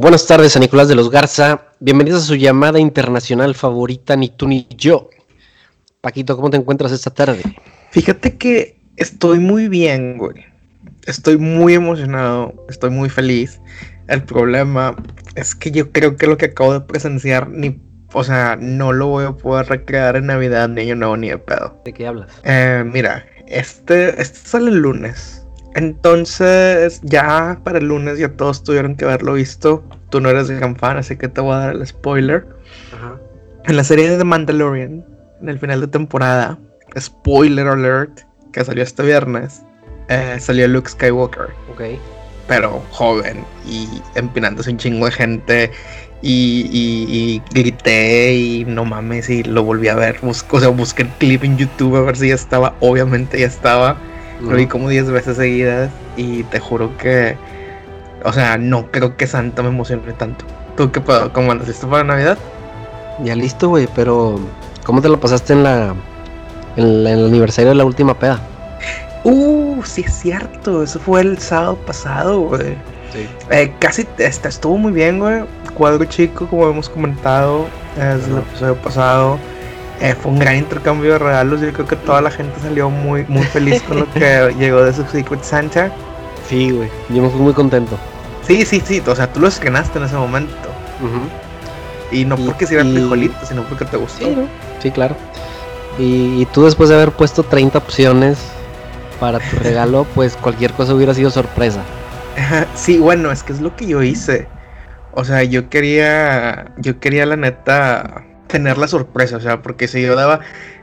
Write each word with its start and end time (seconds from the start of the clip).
Buenas 0.00 0.26
tardes 0.26 0.56
a 0.56 0.60
Nicolás 0.60 0.88
de 0.88 0.94
los 0.94 1.10
Garza. 1.10 1.60
Bienvenidos 1.78 2.22
a 2.22 2.26
su 2.26 2.34
llamada 2.34 2.80
internacional 2.80 3.54
favorita, 3.54 4.16
ni 4.16 4.30
tú 4.30 4.48
ni 4.48 4.66
yo. 4.70 5.10
Paquito, 6.00 6.36
¿cómo 6.36 6.48
te 6.48 6.56
encuentras 6.56 6.90
esta 6.90 7.10
tarde? 7.10 7.42
Fíjate 7.90 8.38
que 8.38 8.80
estoy 8.96 9.40
muy 9.40 9.68
bien, 9.68 10.16
güey. 10.16 10.46
Estoy 11.04 11.36
muy 11.36 11.74
emocionado, 11.74 12.54
estoy 12.70 12.88
muy 12.88 13.10
feliz. 13.10 13.60
El 14.08 14.22
problema 14.22 14.96
es 15.34 15.54
que 15.54 15.70
yo 15.70 15.92
creo 15.92 16.16
que 16.16 16.26
lo 16.26 16.38
que 16.38 16.46
acabo 16.46 16.72
de 16.72 16.80
presenciar, 16.80 17.50
ni, 17.50 17.78
o 18.14 18.24
sea, 18.24 18.56
no 18.58 18.94
lo 18.94 19.08
voy 19.08 19.26
a 19.26 19.32
poder 19.32 19.66
recrear 19.66 20.16
en 20.16 20.28
Navidad, 20.28 20.66
ni 20.70 20.80
Año 20.80 20.96
Nuevo, 20.96 21.18
ni 21.18 21.28
de 21.28 21.36
pedo. 21.36 21.78
¿De 21.84 21.92
qué 21.92 22.06
hablas? 22.06 22.30
Eh, 22.44 22.84
mira, 22.90 23.26
este, 23.48 24.18
este 24.18 24.38
sale 24.48 24.70
el 24.70 24.78
lunes. 24.78 25.39
Entonces, 25.74 27.00
ya 27.02 27.60
para 27.62 27.78
el 27.78 27.86
lunes 27.86 28.18
ya 28.18 28.30
todos 28.30 28.64
tuvieron 28.64 28.96
que 28.96 29.04
haberlo 29.04 29.34
visto. 29.34 29.84
Tú 30.10 30.20
no 30.20 30.28
eres 30.28 30.50
gran 30.50 30.76
fan, 30.76 30.96
así 30.96 31.16
que 31.16 31.28
te 31.28 31.40
voy 31.40 31.54
a 31.54 31.58
dar 31.58 31.74
el 31.74 31.86
spoiler. 31.86 32.46
En 33.64 33.76
la 33.76 33.84
serie 33.84 34.10
de 34.10 34.18
The 34.18 34.24
Mandalorian, 34.24 35.04
en 35.40 35.48
el 35.48 35.58
final 35.58 35.80
de 35.80 35.86
temporada, 35.86 36.58
spoiler 36.98 37.68
alert, 37.68 38.22
que 38.52 38.64
salió 38.64 38.82
este 38.82 39.02
viernes, 39.04 39.62
eh, 40.08 40.36
salió 40.40 40.66
Luke 40.66 40.88
Skywalker. 40.88 41.48
Ok. 41.70 41.82
Pero 42.48 42.82
joven 42.90 43.44
y 43.64 43.86
empinándose 44.16 44.70
un 44.70 44.78
chingo 44.78 45.06
de 45.06 45.12
gente. 45.12 45.70
Y, 46.22 46.68
y, 46.70 47.42
grité 47.54 48.34
y 48.34 48.64
no 48.66 48.84
mames 48.84 49.30
y 49.30 49.42
lo 49.42 49.62
volví 49.62 49.88
a 49.88 49.94
ver. 49.94 50.18
Busco, 50.20 50.58
o 50.58 50.60
sea, 50.60 50.68
busqué 50.68 51.02
el 51.02 51.08
clip 51.10 51.44
en 51.44 51.56
YouTube 51.56 51.96
a 51.96 52.02
ver 52.02 52.16
si 52.16 52.28
ya 52.28 52.34
estaba. 52.34 52.74
Obviamente 52.80 53.38
ya 53.38 53.46
estaba. 53.46 53.96
Lo 54.40 54.56
vi 54.56 54.66
como 54.66 54.88
10 54.88 55.10
veces 55.10 55.36
seguidas 55.36 55.90
y 56.16 56.44
te 56.44 56.60
juro 56.60 56.96
que, 56.96 57.36
o 58.24 58.32
sea, 58.32 58.58
no 58.58 58.90
creo 58.90 59.16
que 59.16 59.26
Santa 59.26 59.62
me 59.62 59.68
emocione 59.68 60.12
tanto. 60.14 60.44
¿Tú 60.76 60.90
qué 60.90 61.00
puedo? 61.00 61.32
¿Cómo 61.32 61.52
andas? 61.52 61.68
¿Listo 61.68 61.88
para 61.88 62.04
Navidad? 62.04 62.38
Ya 63.22 63.34
listo, 63.34 63.68
güey, 63.68 63.86
pero 63.94 64.40
¿cómo 64.84 65.02
te 65.02 65.08
lo 65.08 65.20
pasaste 65.20 65.52
en 65.52 65.62
la, 65.62 65.94
en, 66.76 67.06
el 67.06 67.26
aniversario 67.26 67.70
de 67.70 67.74
la 67.76 67.84
última 67.84 68.18
peda? 68.18 68.40
Uh, 69.24 69.82
sí 69.84 70.02
es 70.06 70.14
cierto, 70.14 70.82
eso 70.82 70.98
fue 70.98 71.20
el 71.20 71.38
sábado 71.38 71.76
pasado, 71.86 72.40
güey. 72.40 72.76
Sí. 73.12 73.28
Eh, 73.50 73.74
casi 73.78 74.06
este, 74.18 74.48
estuvo 74.48 74.78
muy 74.78 74.92
bien, 74.92 75.18
güey. 75.18 75.42
Cuadro 75.74 76.04
chico, 76.06 76.46
como 76.46 76.68
hemos 76.68 76.88
comentado, 76.88 77.66
es 77.96 78.26
el 78.26 78.38
episodio 78.38 78.76
pasado. 78.76 79.38
Eh, 80.00 80.14
fue 80.14 80.32
un 80.32 80.38
gran 80.38 80.56
intercambio 80.56 81.12
de 81.12 81.18
regalos. 81.18 81.60
Yo 81.60 81.72
creo 81.72 81.86
que 81.86 81.96
toda 81.96 82.22
la 82.22 82.30
gente 82.30 82.58
salió 82.60 82.88
muy, 82.88 83.24
muy 83.28 83.42
feliz 83.42 83.82
con 83.82 84.00
lo 84.00 84.10
que 84.12 84.54
llegó 84.58 84.82
de 84.82 84.92
su 84.94 85.04
Secret 85.04 85.44
Santa. 85.44 85.92
Sí, 86.48 86.70
güey. 86.70 86.88
Yo 87.10 87.22
me 87.22 87.28
fui 87.28 87.40
muy 87.40 87.52
contento. 87.52 87.98
Sí, 88.46 88.64
sí, 88.64 88.82
sí. 88.84 89.02
O 89.06 89.14
sea, 89.14 89.30
tú 89.30 89.40
lo 89.40 89.48
estrenaste 89.48 89.98
en 89.98 90.04
ese 90.04 90.16
momento. 90.16 90.54
Y 92.10 92.24
no 92.24 92.36
porque 92.36 92.66
sea 92.66 92.82
frijolito, 92.82 93.46
sino 93.46 93.62
porque 93.64 93.84
te 93.84 93.96
gustó. 93.96 94.26
Sí, 94.80 94.90
claro. 94.90 95.14
Y, 95.98 96.46
tú 96.46 96.64
después 96.64 96.88
de 96.88 96.96
haber 96.96 97.12
puesto 97.12 97.42
30 97.42 97.78
opciones 97.78 98.38
para 99.18 99.38
tu 99.38 99.56
regalo, 99.62 100.06
pues 100.14 100.36
cualquier 100.36 100.72
cosa 100.72 100.94
hubiera 100.94 101.14
sido 101.14 101.30
sorpresa. 101.30 101.82
Sí, 102.74 102.98
bueno, 102.98 103.30
es 103.30 103.42
que 103.42 103.52
es 103.52 103.60
lo 103.60 103.76
que 103.76 103.86
yo 103.86 104.02
hice. 104.02 104.48
O 105.12 105.24
sea, 105.24 105.42
yo 105.42 105.68
quería, 105.68 106.72
yo 106.78 107.00
quería 107.00 107.26
la 107.26 107.36
neta 107.36 108.24
tener 108.50 108.78
la 108.78 108.88
sorpresa, 108.88 109.36
o 109.36 109.40
sea, 109.40 109.62
porque 109.62 109.88
si 109.88 110.02
yo 110.02 110.14
daba 110.16 110.40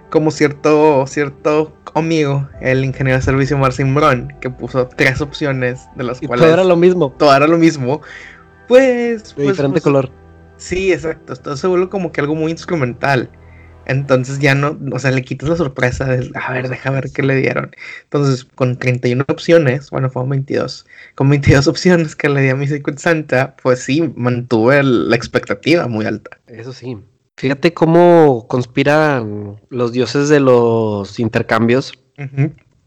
como 0.10 0.32
cierto, 0.32 1.06
cierto 1.08 1.76
amigo, 1.94 2.48
el 2.62 2.86
ingeniero 2.86 3.18
de 3.18 3.24
servicio 3.24 3.58
Marcin 3.58 3.94
Bron, 3.94 4.34
que 4.40 4.50
puso 4.50 4.88
tres 4.88 5.22
opciones 5.22 5.88
de 5.96 6.04
las 6.04 6.20
cuales... 6.22 6.46
Todo 6.46 6.54
era 6.54 6.64
lo 6.64 6.76
mismo. 6.76 7.14
Todo 7.18 7.36
era 7.36 7.48
lo 7.48 7.58
mismo. 7.58 8.02
Pues... 8.68 9.36
De 9.36 9.48
diferente 9.48 9.74
pues, 9.74 9.84
color. 9.84 10.12
Sí, 10.58 10.94
exacto. 10.94 11.34
Esto 11.34 11.58
se 11.58 11.68
vuelve 11.68 11.90
como 11.90 12.12
que 12.12 12.22
algo 12.22 12.36
muy 12.36 12.52
instrumental. 12.52 13.30
Entonces 13.86 14.40
ya 14.40 14.54
no, 14.54 14.78
o 14.92 15.00
sea, 15.00 15.12
le 15.12 15.24
quitas 15.24 15.48
la 15.48 15.56
sorpresa 15.56 16.06
de, 16.06 16.30
a 16.36 16.52
ver, 16.52 16.68
deja 16.68 16.92
ver 16.92 17.10
qué 17.14 17.24
le 17.24 17.36
dieron. 17.36 17.72
Entonces, 18.04 18.44
con 18.44 18.78
31 18.78 19.24
opciones, 19.30 19.90
bueno, 19.92 20.10
fueron 20.10 20.30
22, 20.32 20.86
con 21.16 21.30
22 21.30 21.68
opciones 21.68 22.14
que 22.14 22.28
le 22.28 22.42
di 22.42 22.50
a 22.50 22.56
mi 22.56 22.68
Secret 22.68 23.00
Santa, 23.00 23.56
pues 23.64 23.80
sí, 23.80 24.14
mantuve 24.18 24.84
la 24.84 25.16
expectativa 25.16 25.88
muy 25.88 26.06
alta. 26.06 26.38
Eso 26.48 26.74
sí. 26.74 26.98
Fíjate 27.38 27.72
cómo 27.72 28.48
conspiran 28.48 29.62
los 29.70 29.92
dioses 29.92 30.28
de 30.28 30.40
los 30.40 31.20
intercambios. 31.20 31.94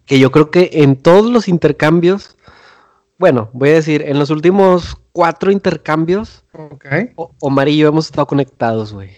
Que 0.06 0.18
yo 0.18 0.32
creo 0.32 0.50
que 0.50 0.70
en 0.72 0.96
todos 0.96 1.30
los 1.30 1.46
intercambios, 1.46 2.36
bueno, 3.16 3.48
voy 3.52 3.68
a 3.68 3.74
decir, 3.74 4.02
en 4.02 4.18
los 4.18 4.28
últimos 4.30 4.96
cuatro 5.12 5.52
intercambios, 5.52 6.44
Omar 7.38 7.68
y 7.68 7.76
yo 7.76 7.86
hemos 7.86 8.06
estado 8.06 8.26
conectados, 8.26 8.92
güey. 8.92 9.10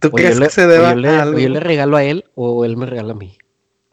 ¿Tú 0.00 0.10
crees 0.10 0.38
que 0.38 0.50
se 0.50 0.66
deba 0.66 0.90
a 0.90 1.22
algo? 1.22 1.38
yo 1.38 1.48
le 1.48 1.60
regalo 1.60 1.96
a 1.96 2.04
él 2.04 2.26
o 2.34 2.66
él 2.66 2.76
me 2.76 2.84
regala 2.84 3.14
a 3.14 3.16
mí. 3.16 3.38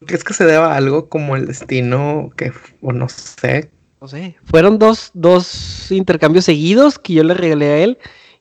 ¿Crees 0.05 0.25
que 0.25 0.33
se 0.33 0.45
deba 0.45 0.73
a 0.73 0.77
algo 0.77 1.07
como 1.07 1.37
el 1.37 1.47
destino 1.47 2.31
que, 2.35 2.51
o 2.81 2.91
no 2.91 3.07
sé? 3.07 3.71
No 4.01 4.09
sé. 4.09 4.35
Fueron 4.43 4.77
dos, 4.77 5.11
dos 5.13 5.89
intercambios 5.89 6.43
seguidos 6.43 6.99
que 6.99 7.13
yo 7.13 7.23
le 7.23 7.33
regalé 7.33 7.65
a 7.67 7.77
él 7.77 7.97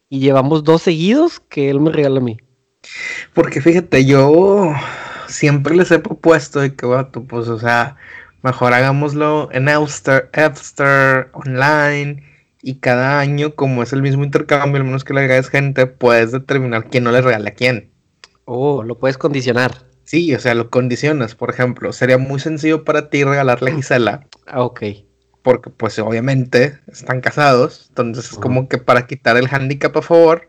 y 0.08 0.20
llevamos 0.20 0.64
dos 0.64 0.82
seguidos 0.82 1.40
que 1.40 1.70
él 1.70 1.80
me 1.80 1.92
regala 1.92 2.18
a 2.18 2.22
mí. 2.22 2.38
Porque 3.34 3.60
fíjate, 3.60 4.04
yo 4.04 4.72
siempre 5.28 5.76
les 5.76 5.90
he 5.90 5.98
propuesto 5.98 6.60
de 6.60 6.74
que, 6.74 6.86
vato, 6.86 7.24
pues, 7.24 7.48
o 7.48 7.58
sea, 7.58 7.96
mejor 8.42 8.72
hagámoslo 8.72 9.48
en 9.52 9.68
Elster, 9.68 10.30
Elster, 10.32 11.30
online. 11.32 12.24
Y 12.60 12.76
cada 12.76 13.20
año, 13.20 13.54
como 13.54 13.82
es 13.82 13.92
el 13.92 14.02
mismo 14.02 14.24
intercambio, 14.24 14.78
al 14.78 14.84
menos 14.84 15.04
que 15.04 15.14
le 15.14 15.20
agregues 15.20 15.48
gente, 15.48 15.86
puedes 15.86 16.32
determinar 16.32 16.88
quién 16.90 17.04
no 17.04 17.12
le 17.12 17.20
regala 17.20 17.50
a 17.50 17.54
quién. 17.54 17.92
Oh, 18.46 18.82
lo 18.82 18.98
puedes 18.98 19.16
condicionar. 19.16 19.86
Sí, 20.02 20.34
o 20.34 20.40
sea, 20.40 20.54
lo 20.54 20.70
condicionas. 20.70 21.34
Por 21.34 21.50
ejemplo, 21.50 21.92
sería 21.92 22.18
muy 22.18 22.40
sencillo 22.40 22.84
para 22.84 23.10
ti 23.10 23.22
regalarle 23.22 23.70
a 23.70 23.74
Gisela. 23.74 24.26
Ah, 24.46 24.62
ok 24.62 24.82
porque 25.48 25.70
pues 25.70 25.98
obviamente 25.98 26.78
están 26.88 27.22
casados, 27.22 27.86
entonces 27.88 28.32
es 28.32 28.38
como 28.38 28.68
que 28.68 28.76
para 28.76 29.06
quitar 29.06 29.38
el 29.38 29.48
handicap 29.50 29.96
a 29.96 30.02
favor 30.02 30.46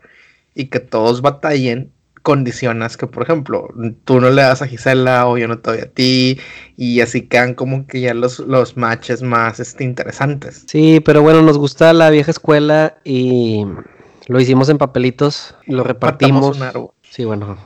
y 0.54 0.66
que 0.66 0.78
todos 0.78 1.22
batallen, 1.22 1.90
condicionas 2.20 2.98
que, 2.98 3.06
por 3.06 3.22
ejemplo, 3.22 3.70
tú 4.04 4.20
no 4.20 4.28
le 4.28 4.42
das 4.42 4.60
a 4.60 4.66
Gisela 4.66 5.26
o 5.26 5.38
yo 5.38 5.48
no 5.48 5.58
te 5.58 5.70
doy 5.70 5.80
a 5.80 5.90
ti, 5.90 6.38
y 6.76 7.00
así 7.00 7.22
quedan 7.22 7.54
como 7.54 7.86
que 7.86 8.02
ya 8.02 8.12
los, 8.12 8.40
los 8.40 8.76
matches 8.76 9.22
más 9.22 9.58
este, 9.58 9.84
interesantes. 9.84 10.66
Sí, 10.68 11.00
pero 11.00 11.22
bueno, 11.22 11.40
nos 11.40 11.56
gusta 11.56 11.94
la 11.94 12.10
vieja 12.10 12.30
escuela 12.30 12.98
y 13.02 13.64
lo 14.26 14.38
hicimos 14.38 14.68
en 14.68 14.76
papelitos, 14.76 15.56
lo 15.64 15.82
repartimos. 15.82 16.58
Sí, 17.00 17.24
bueno, 17.24 17.56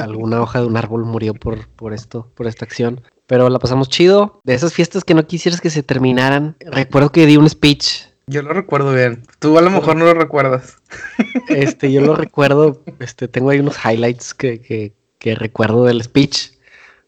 alguna 0.00 0.40
hoja 0.40 0.60
de 0.60 0.66
un 0.66 0.76
árbol 0.76 1.06
murió 1.06 1.34
por, 1.34 1.66
por 1.70 1.92
esto, 1.92 2.30
por 2.36 2.46
esta 2.46 2.64
acción. 2.64 3.00
Pero 3.32 3.48
la 3.48 3.58
pasamos 3.58 3.88
chido. 3.88 4.42
De 4.44 4.52
esas 4.52 4.74
fiestas 4.74 5.04
que 5.04 5.14
no 5.14 5.26
quisieras 5.26 5.62
que 5.62 5.70
se 5.70 5.82
terminaran. 5.82 6.54
Recuerdo 6.60 7.12
que 7.12 7.24
di 7.24 7.38
un 7.38 7.48
speech. 7.48 8.02
Yo 8.26 8.42
lo 8.42 8.52
recuerdo 8.52 8.92
bien. 8.92 9.22
Tú 9.38 9.56
a 9.56 9.62
lo 9.62 9.70
mejor 9.70 9.96
no 9.96 10.04
lo 10.04 10.12
recuerdas. 10.12 10.76
Este, 11.48 11.90
yo 11.90 12.02
lo 12.02 12.14
recuerdo. 12.14 12.82
Este, 12.98 13.28
tengo 13.28 13.48
ahí 13.48 13.60
unos 13.60 13.78
highlights 13.82 14.34
que, 14.34 14.60
que, 14.60 14.92
que 15.18 15.34
recuerdo 15.34 15.86
del 15.86 16.02
speech. 16.02 16.50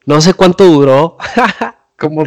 No 0.06 0.22
sé 0.22 0.32
cuánto 0.32 0.64
duró. 0.64 1.18
como 1.98 2.24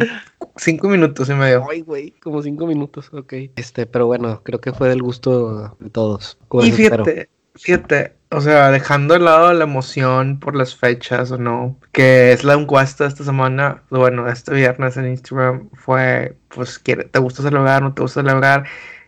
cinco 0.54 0.88
minutos 0.88 1.28
y 1.28 1.34
medio. 1.34 1.66
Ay, 1.68 1.80
güey, 1.80 2.12
como 2.20 2.40
cinco 2.40 2.68
minutos, 2.68 3.10
ok. 3.12 3.32
Este, 3.56 3.86
pero 3.86 4.06
bueno, 4.06 4.42
creo 4.44 4.60
que 4.60 4.72
fue 4.72 4.90
del 4.90 5.02
gusto 5.02 5.76
de 5.80 5.90
todos. 5.90 6.38
Y 6.62 6.70
fíjate, 6.70 7.30
fíjate, 7.56 8.14
o 8.30 8.40
sea, 8.40 8.70
dejando 8.70 9.14
de 9.14 9.20
lado 9.20 9.52
la 9.52 9.64
emoción 9.64 10.38
por 10.38 10.54
las 10.54 10.74
fechas 10.74 11.30
o 11.30 11.38
no, 11.38 11.76
que 11.92 12.32
es 12.32 12.44
la 12.44 12.54
encuesta 12.54 13.06
esta 13.06 13.24
semana, 13.24 13.82
bueno, 13.90 14.28
este 14.28 14.54
viernes 14.54 14.96
en 14.96 15.08
Instagram 15.08 15.68
fue, 15.72 16.36
pues, 16.48 16.80
¿te 16.82 17.18
gusta 17.18 17.42
celebrar? 17.42 17.82
¿No 17.82 17.94
te 17.94 18.02
gusta 18.02 18.20
celebrar? 18.20 18.64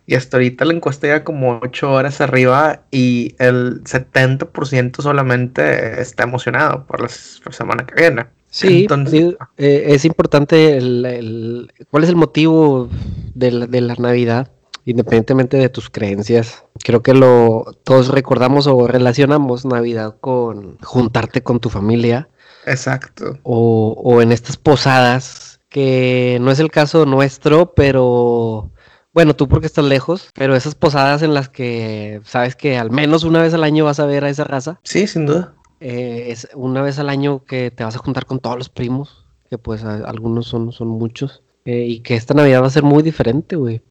Y 0.07 0.15
hasta 0.15 0.37
ahorita 0.37 0.65
la 0.65 0.73
encuesta 0.73 1.07
ya 1.07 1.23
como 1.23 1.59
8 1.61 1.91
horas 1.91 2.19
arriba 2.19 2.81
y 2.89 3.35
el 3.37 3.83
70% 3.83 5.01
solamente 5.01 6.01
está 6.01 6.23
emocionado 6.23 6.85
por 6.85 7.01
la, 7.01 7.07
semana 7.07 7.85
que 7.85 7.95
viene. 7.95 8.25
Sí, 8.49 8.81
Entonces, 8.81 9.35
eh, 9.57 9.83
es 9.87 10.03
importante 10.03 10.75
el, 10.75 11.71
cuál 11.89 12.03
es 12.03 12.09
el 12.09 12.15
motivo 12.15 12.89
de 13.35 13.67
de 13.67 13.81
la 13.81 13.95
Navidad 13.95 14.49
independientemente 14.85 15.57
de 15.57 15.69
tus 15.69 15.89
creencias. 15.89 16.63
Creo 16.83 17.01
que 17.01 17.13
lo 17.13 17.65
todos 17.83 18.09
recordamos 18.09 18.67
o 18.67 18.87
relacionamos 18.87 19.65
Navidad 19.65 20.15
con 20.19 20.77
juntarte 20.79 21.41
con 21.41 21.59
tu 21.59 21.69
familia. 21.69 22.29
Exacto. 22.65 23.39
O, 23.43 23.95
o 24.03 24.21
en 24.21 24.31
estas 24.31 24.57
posadas, 24.57 25.59
que 25.69 26.37
no 26.41 26.51
es 26.51 26.59
el 26.59 26.69
caso 26.69 27.05
nuestro, 27.05 27.73
pero 27.73 28.71
bueno, 29.13 29.35
tú 29.35 29.47
porque 29.47 29.67
estás 29.67 29.85
lejos, 29.85 30.29
pero 30.33 30.55
esas 30.55 30.75
posadas 30.75 31.21
en 31.21 31.33
las 31.33 31.49
que 31.49 32.21
sabes 32.23 32.55
que 32.55 32.77
al 32.77 32.91
menos 32.91 33.23
una 33.23 33.41
vez 33.41 33.53
al 33.53 33.63
año 33.63 33.85
vas 33.85 33.99
a 33.99 34.05
ver 34.05 34.23
a 34.23 34.29
esa 34.29 34.43
raza. 34.45 34.79
Sí, 34.83 35.05
sin 35.07 35.25
duda. 35.25 35.53
Eh, 35.81 36.27
es 36.29 36.47
una 36.53 36.81
vez 36.81 36.99
al 36.99 37.09
año 37.09 37.43
que 37.43 37.71
te 37.71 37.83
vas 37.83 37.95
a 37.95 37.99
juntar 37.99 38.25
con 38.25 38.39
todos 38.39 38.57
los 38.57 38.69
primos, 38.69 39.25
que 39.49 39.57
pues 39.57 39.83
algunos 39.83 40.47
son, 40.47 40.71
son 40.71 40.87
muchos. 40.87 41.43
Eh, 41.65 41.85
y 41.85 41.99
que 41.99 42.15
esta 42.15 42.33
Navidad 42.33 42.61
va 42.61 42.67
a 42.67 42.71
ser 42.71 42.83
muy 42.83 43.03
diferente, 43.03 43.55
güey. 43.55 43.81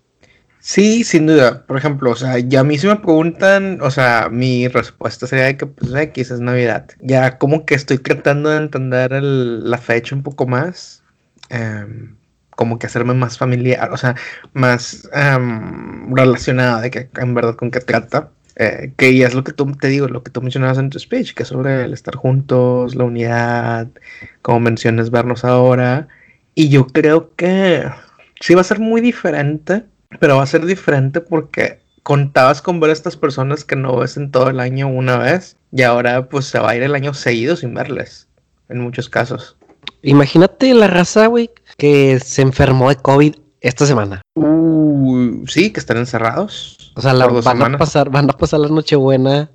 Sí, 0.60 1.04
sin 1.04 1.26
duda. 1.26 1.64
Por 1.66 1.76
ejemplo, 1.78 2.10
o 2.10 2.16
sea, 2.16 2.38
ya 2.38 2.60
a 2.60 2.64
mí 2.64 2.78
si 2.78 2.86
me 2.86 2.96
preguntan, 2.96 3.80
o 3.80 3.90
sea, 3.90 4.28
mi 4.30 4.68
respuesta 4.68 5.26
sería 5.26 5.46
de 5.46 5.56
que, 5.56 5.66
pues, 5.66 5.92
X 5.94 6.30
es 6.30 6.40
Navidad. 6.40 6.86
Ya 7.00 7.38
como 7.38 7.64
que 7.64 7.74
estoy 7.74 7.98
tratando 7.98 8.50
de 8.50 8.58
entender 8.58 9.10
la 9.22 9.78
fecha 9.78 10.14
un 10.14 10.22
poco 10.22 10.46
más. 10.46 11.02
Em, 11.48 12.16
como 12.60 12.78
que 12.78 12.86
hacerme 12.86 13.14
más 13.14 13.38
familiar, 13.38 13.90
o 13.92 13.96
sea, 13.96 14.16
más 14.52 15.08
um, 15.14 16.14
relacionada 16.14 16.82
de 16.82 16.90
que 16.90 17.08
en 17.16 17.34
verdad 17.34 17.56
con 17.56 17.70
qué 17.70 17.80
trata. 17.80 18.30
Eh, 18.56 18.92
que 18.98 19.16
ya 19.16 19.28
es 19.28 19.34
lo 19.34 19.44
que 19.44 19.52
tú 19.52 19.72
te 19.72 19.88
digo, 19.88 20.08
lo 20.08 20.22
que 20.22 20.30
tú 20.30 20.42
mencionabas 20.42 20.76
en 20.78 20.90
tu 20.90 20.98
speech, 20.98 21.34
que 21.34 21.44
es 21.44 21.48
sobre 21.48 21.84
el 21.84 21.94
estar 21.94 22.16
juntos, 22.16 22.94
la 22.94 23.04
unidad, 23.04 23.88
como 24.42 24.60
mencionas, 24.60 25.10
vernos 25.10 25.44
ahora. 25.44 26.08
Y 26.54 26.68
yo 26.68 26.86
creo 26.88 27.34
que 27.36 27.84
sí 28.40 28.54
va 28.54 28.60
a 28.62 28.64
ser 28.64 28.80
muy 28.80 29.00
diferente, 29.00 29.84
pero 30.18 30.36
va 30.36 30.42
a 30.42 30.46
ser 30.46 30.66
diferente 30.66 31.20
porque 31.20 31.80
contabas 32.02 32.62
con 32.62 32.80
ver 32.80 32.90
a 32.90 32.94
estas 32.94 33.16
personas 33.16 33.64
que 33.64 33.76
no 33.76 33.96
ves 33.96 34.16
en 34.16 34.30
todo 34.30 34.48
el 34.48 34.60
año 34.60 34.88
una 34.88 35.18
vez 35.18 35.56
y 35.72 35.82
ahora 35.82 36.28
pues 36.28 36.46
se 36.46 36.58
va 36.58 36.70
a 36.70 36.76
ir 36.76 36.82
el 36.82 36.94
año 36.94 37.14
seguido 37.14 37.56
sin 37.56 37.74
verles, 37.74 38.28
en 38.68 38.80
muchos 38.80 39.08
casos. 39.08 39.56
Imagínate 40.02 40.72
la 40.74 40.86
raza, 40.88 41.26
güey, 41.26 41.50
que 41.76 42.18
se 42.20 42.42
enfermó 42.42 42.88
de 42.88 42.96
COVID 42.96 43.34
esta 43.60 43.86
semana. 43.86 44.22
Uh, 44.34 45.46
sí, 45.46 45.70
que 45.70 45.80
están 45.80 45.98
encerrados. 45.98 46.92
O 46.96 47.00
sea, 47.00 47.12
van, 47.12 47.74
a 47.74 47.78
pasar, 47.78 48.10
van 48.10 48.30
a 48.30 48.32
pasar 48.32 48.60
la 48.60 48.68
Nochebuena 48.68 49.50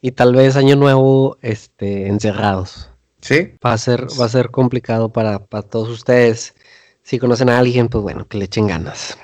y 0.00 0.12
tal 0.12 0.34
vez 0.34 0.56
Año 0.56 0.76
Nuevo 0.76 1.38
este, 1.42 2.08
encerrados. 2.08 2.90
Sí. 3.20 3.54
Va 3.64 3.72
a 3.72 3.78
ser, 3.78 4.06
va 4.20 4.26
a 4.26 4.28
ser 4.28 4.50
complicado 4.50 5.12
para, 5.12 5.38
todos 5.38 5.88
ustedes. 5.88 6.54
Si 7.02 7.18
conocen 7.18 7.48
a 7.48 7.58
alguien, 7.58 7.88
pues 7.88 8.02
bueno, 8.02 8.26
que 8.28 8.38
le 8.38 8.44
echen 8.44 8.66
ganas. 8.66 9.16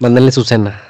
Mándenle 0.00 0.32
su 0.32 0.44
cena. 0.44 0.82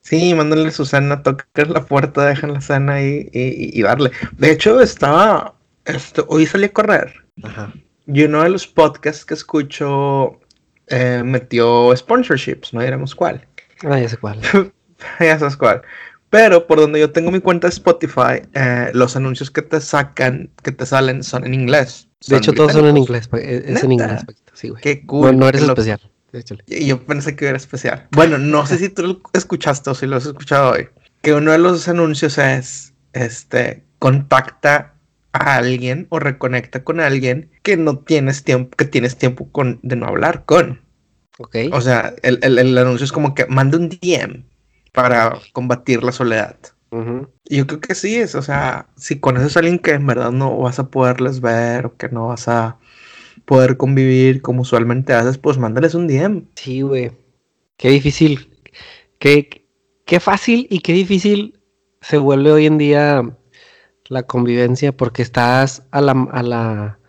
Sí, 0.00 0.34
mándenle 0.34 0.70
su 0.70 0.84
cena, 0.84 1.22
toquen 1.22 1.72
la 1.72 1.84
puerta, 1.84 2.26
dejen 2.26 2.52
la 2.52 2.60
cena 2.60 3.02
y, 3.02 3.28
y, 3.32 3.82
darle. 3.82 4.10
De 4.38 4.50
hecho, 4.50 4.80
estaba. 4.80 5.54
Esto, 5.84 6.26
hoy 6.28 6.46
salí 6.46 6.64
a 6.64 6.72
correr. 6.72 7.24
Ajá. 7.42 7.72
Y 8.06 8.24
uno 8.24 8.42
de 8.42 8.50
los 8.50 8.66
podcasts 8.66 9.24
que 9.24 9.34
escucho 9.34 10.40
eh, 10.88 11.22
metió 11.24 11.94
sponsorships, 11.96 12.74
no 12.74 12.80
diremos 12.80 13.14
cuál. 13.14 13.46
Ah, 13.84 14.00
ya 14.00 14.08
sé 14.08 14.16
cuál. 14.16 14.40
ya 15.20 15.38
sabes 15.38 15.56
cuál. 15.56 15.82
Pero 16.30 16.66
por 16.66 16.80
donde 16.80 17.00
yo 17.00 17.10
tengo 17.10 17.30
mi 17.30 17.40
cuenta 17.40 17.66
de 17.66 17.72
Spotify, 17.72 18.42
eh, 18.54 18.90
los 18.94 19.16
anuncios 19.16 19.50
que 19.50 19.62
te 19.62 19.80
sacan, 19.80 20.50
que 20.62 20.72
te 20.72 20.86
salen, 20.86 21.22
son 21.22 21.44
en 21.44 21.54
inglés. 21.54 22.08
de 22.26 22.36
hecho, 22.36 22.52
todos 22.52 22.72
son 22.72 22.86
en 22.86 22.96
inglés. 22.96 23.28
Es, 23.32 23.82
en 23.82 23.92
inglés. 23.92 24.24
Sí, 24.52 24.68
güey. 24.68 24.82
Qué 24.82 25.06
cool. 25.06 25.36
No, 25.36 25.48
eres 25.48 25.62
especial. 25.62 26.00
Y 26.66 26.86
yo 26.86 27.04
pensé 27.04 27.36
que 27.36 27.46
era 27.46 27.56
especial. 27.56 28.08
Bueno, 28.12 28.38
no 28.38 28.66
sé 28.66 28.78
si 28.78 28.88
tú 28.88 29.02
lo 29.02 29.20
escuchaste 29.32 29.90
o 29.90 29.94
si 29.94 30.06
lo 30.06 30.16
has 30.16 30.26
escuchado 30.26 30.72
hoy. 30.72 30.88
Que 31.22 31.34
uno 31.34 31.52
de 31.52 31.58
los 31.58 31.88
anuncios 31.88 32.38
es, 32.38 32.94
este, 33.12 33.84
contacta 33.98 34.94
a 35.32 35.56
alguien 35.56 36.06
o 36.10 36.18
reconecta 36.18 36.82
con 36.82 37.00
alguien 37.00 37.50
que 37.62 37.76
no 37.76 37.98
tienes 37.98 38.44
tiempo, 38.44 38.76
que 38.76 38.84
tienes 38.84 39.16
tiempo 39.16 39.48
con, 39.50 39.80
de 39.82 39.96
no 39.96 40.06
hablar 40.06 40.44
con. 40.44 40.80
Ok. 41.38 41.56
O 41.72 41.80
sea, 41.80 42.14
el, 42.22 42.78
anuncio 42.78 43.04
es 43.04 43.12
como 43.12 43.34
que 43.34 43.46
manda 43.46 43.78
un 43.78 43.88
DM 43.88 44.44
para 44.92 45.38
combatir 45.52 46.02
la 46.02 46.12
soledad. 46.12 46.56
Yo 47.44 47.68
creo 47.68 47.80
que 47.80 47.94
sí 47.94 48.16
es, 48.16 48.34
o 48.34 48.42
sea, 48.42 48.88
si 48.96 49.20
conoces 49.20 49.56
a 49.56 49.60
alguien 49.60 49.78
que 49.78 49.92
en 49.92 50.06
verdad 50.06 50.32
no 50.32 50.56
vas 50.58 50.80
a 50.80 50.88
poderles 50.90 51.40
ver 51.40 51.86
o 51.86 51.96
que 51.96 52.08
no 52.08 52.26
vas 52.26 52.48
a 52.48 52.78
poder 53.50 53.76
convivir 53.76 54.42
como 54.42 54.62
usualmente 54.62 55.12
haces, 55.12 55.36
pues 55.36 55.58
mándales 55.58 55.96
un 55.96 56.06
DM. 56.06 56.44
Sí, 56.54 56.82
güey. 56.82 57.10
Qué 57.76 57.88
difícil. 57.88 58.48
Qué, 59.18 59.66
qué 60.04 60.20
fácil 60.20 60.68
y 60.70 60.78
qué 60.78 60.92
difícil 60.92 61.58
se 62.00 62.18
vuelve 62.18 62.52
hoy 62.52 62.66
en 62.66 62.78
día 62.78 63.28
la 64.06 64.22
convivencia 64.22 64.96
porque 64.96 65.22
estás 65.22 65.82
a 65.90 66.00
la, 66.00 66.12
a 66.30 66.44
la, 66.44 67.00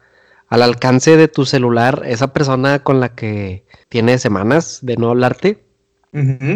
al 0.47 0.61
alcance 0.63 1.15
de 1.15 1.27
tu 1.27 1.45
celular 1.45 2.01
esa 2.07 2.33
persona 2.33 2.79
con 2.79 2.99
la 2.99 3.13
que 3.13 3.63
tienes 3.89 4.23
semanas 4.23 4.79
de 4.81 4.97
no 4.97 5.11
hablarte 5.11 5.63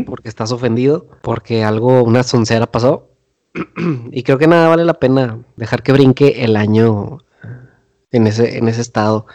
porque 0.07 0.29
estás 0.29 0.51
ofendido, 0.51 1.07
porque 1.21 1.63
algo, 1.63 2.01
una 2.03 2.23
soncera 2.23 2.65
pasó. 2.65 3.11
y 4.11 4.23
creo 4.23 4.39
que 4.39 4.47
nada 4.47 4.67
vale 4.67 4.83
la 4.83 4.95
pena 4.95 5.45
dejar 5.57 5.83
que 5.83 5.91
brinque 5.91 6.43
el 6.43 6.55
año 6.55 7.19
en 8.09 8.25
ese, 8.25 8.57
en 8.57 8.67
ese 8.67 8.81
estado. 8.81 9.27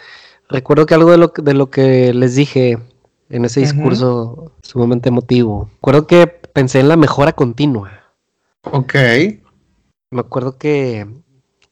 Recuerdo 0.51 0.87
que 0.87 0.95
algo 0.95 1.11
de 1.11 1.19
lo, 1.19 1.33
de 1.35 1.55
lo 1.55 1.71
que 1.71 2.13
les 2.13 2.35
dije 2.35 2.79
en 3.29 3.45
ese 3.45 3.61
discurso 3.61 4.53
sumamente 4.63 5.09
emotivo, 5.09 5.71
recuerdo 5.77 6.07
que 6.07 6.27
pensé 6.27 6.81
en 6.81 6.89
la 6.89 6.97
mejora 6.97 7.33
continua. 7.33 7.93
Ok 8.65 8.95
me 10.11 10.21
acuerdo 10.21 10.59
que, 10.59 11.07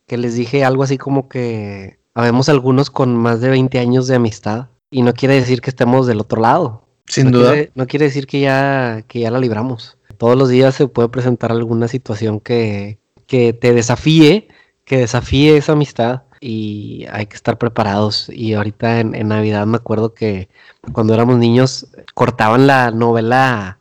les 0.08 0.34
dije 0.34 0.64
algo 0.64 0.82
así 0.82 0.96
como 0.96 1.28
que 1.28 1.98
habemos 2.14 2.48
algunos 2.48 2.90
con 2.90 3.16
más 3.16 3.40
de 3.40 3.50
20 3.50 3.78
años 3.78 4.06
de 4.06 4.16
amistad 4.16 4.69
y 4.90 5.02
no 5.02 5.12
quiere 5.12 5.34
decir 5.34 5.60
que 5.60 5.70
estemos 5.70 6.06
del 6.06 6.20
otro 6.20 6.40
lado. 6.40 6.84
Sin 7.06 7.31
duda. 7.31 7.54
no 7.74 7.86
quiere 7.86 8.06
decir 8.06 8.26
que 8.26 8.40
ya, 8.40 9.02
que 9.08 9.20
ya 9.20 9.31
la 9.31 9.38
libramos. 9.38 9.98
Todos 10.19 10.36
los 10.36 10.48
días 10.48 10.74
se 10.74 10.88
puede 10.88 11.08
presentar 11.08 11.52
alguna 11.52 11.88
situación 11.88 12.40
que, 12.40 12.98
que 13.26 13.52
te 13.52 13.72
desafíe, 13.72 14.48
que 14.84 14.98
desafíe 14.98 15.56
esa 15.56 15.72
amistad 15.72 16.22
y 16.40 17.06
hay 17.11 17.26
que 17.26 17.37
estar 17.37 17.58
preparados. 17.58 18.29
Y 18.29 18.55
ahorita 18.55 19.00
en, 19.00 19.29
Navidad 19.29 19.67
me 19.67 19.76
acuerdo 19.76 20.14
que 20.14 20.49
cuando 20.93 21.14
éramos 21.14 21.38
niños 21.38 21.88
cortaban 22.14 22.67
la 22.67 22.90
novela 22.90 23.79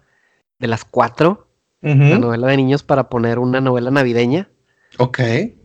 de 0.60 0.68
las 0.68 0.84
cuatro 0.86 1.48
la 1.82 2.18
novela 2.18 2.48
de 2.48 2.58
niños 2.58 2.84
para 2.84 3.08
poner 3.08 3.40
una 3.40 3.62
novela 3.62 3.92
navideña. 3.92 4.50
Ok. 4.98 5.20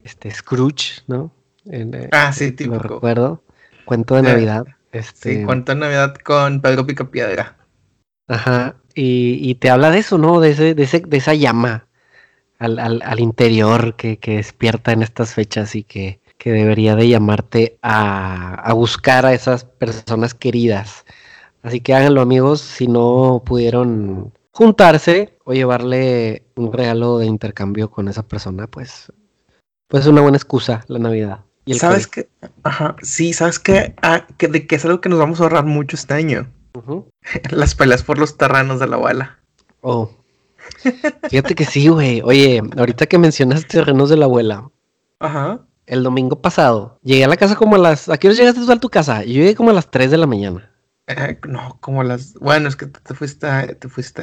Este, 0.04 0.30
Scrooge, 0.30 1.02
¿no? 1.08 1.34
Eh, 1.70 2.08
ah, 2.12 2.32
sí, 2.32 2.52
típico. 2.52 2.76
Lo 2.76 2.80
recuerdo. 2.80 3.42
Cuento 3.84 4.14
de 4.16 4.22
Navidad. 4.22 4.66
Este... 4.92 5.40
Sí, 5.40 5.44
cuento 5.44 5.72
de 5.72 5.80
Navidad 5.80 6.14
con 6.16 6.60
Pedro 6.60 6.86
Picapiedra. 6.86 7.56
Ajá. 8.28 8.76
Y, 8.94 9.54
te 9.56 9.70
habla 9.70 9.90
de 9.90 9.98
eso, 9.98 10.18
¿no? 10.18 10.40
De, 10.40 10.50
ese, 10.50 10.74
de, 10.74 10.82
ese, 10.82 11.00
de 11.00 11.16
esa 11.16 11.34
llama 11.34 11.88
al, 12.58 12.78
al, 12.78 13.20
interior 13.20 13.96
que, 13.96 14.18
que, 14.18 14.36
despierta 14.36 14.92
en 14.92 15.02
estas 15.02 15.34
fechas 15.34 15.74
y 15.74 15.82
que, 15.82 16.20
que 16.42 16.50
debería 16.50 16.96
de 16.96 17.08
llamarte 17.08 17.78
a, 17.82 18.54
a, 18.54 18.72
buscar 18.72 19.24
a 19.24 19.32
esas 19.32 19.62
personas 19.64 20.34
queridas. 20.34 21.04
Así 21.62 21.80
que 21.80 21.94
háganlo 21.94 22.20
amigos, 22.20 22.60
si 22.60 22.88
no 22.88 23.44
pudieron 23.46 24.32
juntarse 24.50 25.38
o 25.44 25.52
llevarle 25.52 26.42
un 26.56 26.72
regalo 26.72 27.18
de 27.18 27.26
intercambio 27.26 27.92
con 27.92 28.08
esa 28.08 28.24
persona, 28.24 28.66
pues, 28.66 29.12
pues 29.86 30.02
es 30.02 30.08
una 30.08 30.20
buena 30.20 30.36
excusa 30.36 30.84
la 30.88 30.98
Navidad. 30.98 31.44
Y 31.64 31.74
¿Sabes 31.74 32.08
qué? 32.08 32.28
Ajá, 32.64 32.96
sí, 33.02 33.32
¿sabes 33.32 33.60
qué? 33.60 33.94
Ah, 34.02 34.26
que, 34.36 34.48
de 34.48 34.66
que 34.66 34.74
es 34.74 34.84
algo 34.84 35.00
que 35.00 35.08
nos 35.08 35.20
vamos 35.20 35.38
a 35.38 35.44
ahorrar 35.44 35.64
mucho 35.64 35.94
este 35.94 36.14
año. 36.14 36.50
Las 37.50 37.76
peleas 37.76 38.02
por 38.02 38.18
los 38.18 38.36
terrenos 38.36 38.80
de 38.80 38.88
la 38.88 38.96
abuela. 38.96 39.38
Oh. 39.80 40.10
Fíjate 41.30 41.54
que 41.54 41.66
sí, 41.66 41.86
güey. 41.86 42.20
Oye, 42.24 42.60
ahorita 42.76 43.06
que 43.06 43.18
mencionas 43.18 43.64
terrenos 43.68 44.10
de 44.10 44.16
la 44.16 44.24
abuela. 44.24 44.68
Ajá. 45.20 45.60
El 45.86 46.02
domingo 46.02 46.40
pasado, 46.40 46.98
llegué 47.02 47.24
a 47.24 47.28
la 47.28 47.36
casa 47.36 47.56
como 47.56 47.76
a 47.76 47.78
las... 47.78 48.08
¿A 48.08 48.16
qué 48.16 48.28
hora 48.28 48.36
llegaste 48.36 48.60
tú 48.64 48.70
a 48.70 48.76
tu 48.78 48.88
casa? 48.88 49.24
Yo 49.24 49.34
llegué 49.34 49.54
como 49.54 49.70
a 49.70 49.74
las 49.74 49.90
3 49.90 50.10
de 50.10 50.18
la 50.18 50.26
mañana. 50.26 50.72
Eh, 51.08 51.38
no, 51.48 51.78
como 51.80 52.02
las. 52.04 52.34
Bueno, 52.34 52.68
es 52.68 52.76
que 52.76 52.86
te 52.86 53.14
fuiste, 53.14 53.74
te 53.74 53.88
fuiste 53.88 54.22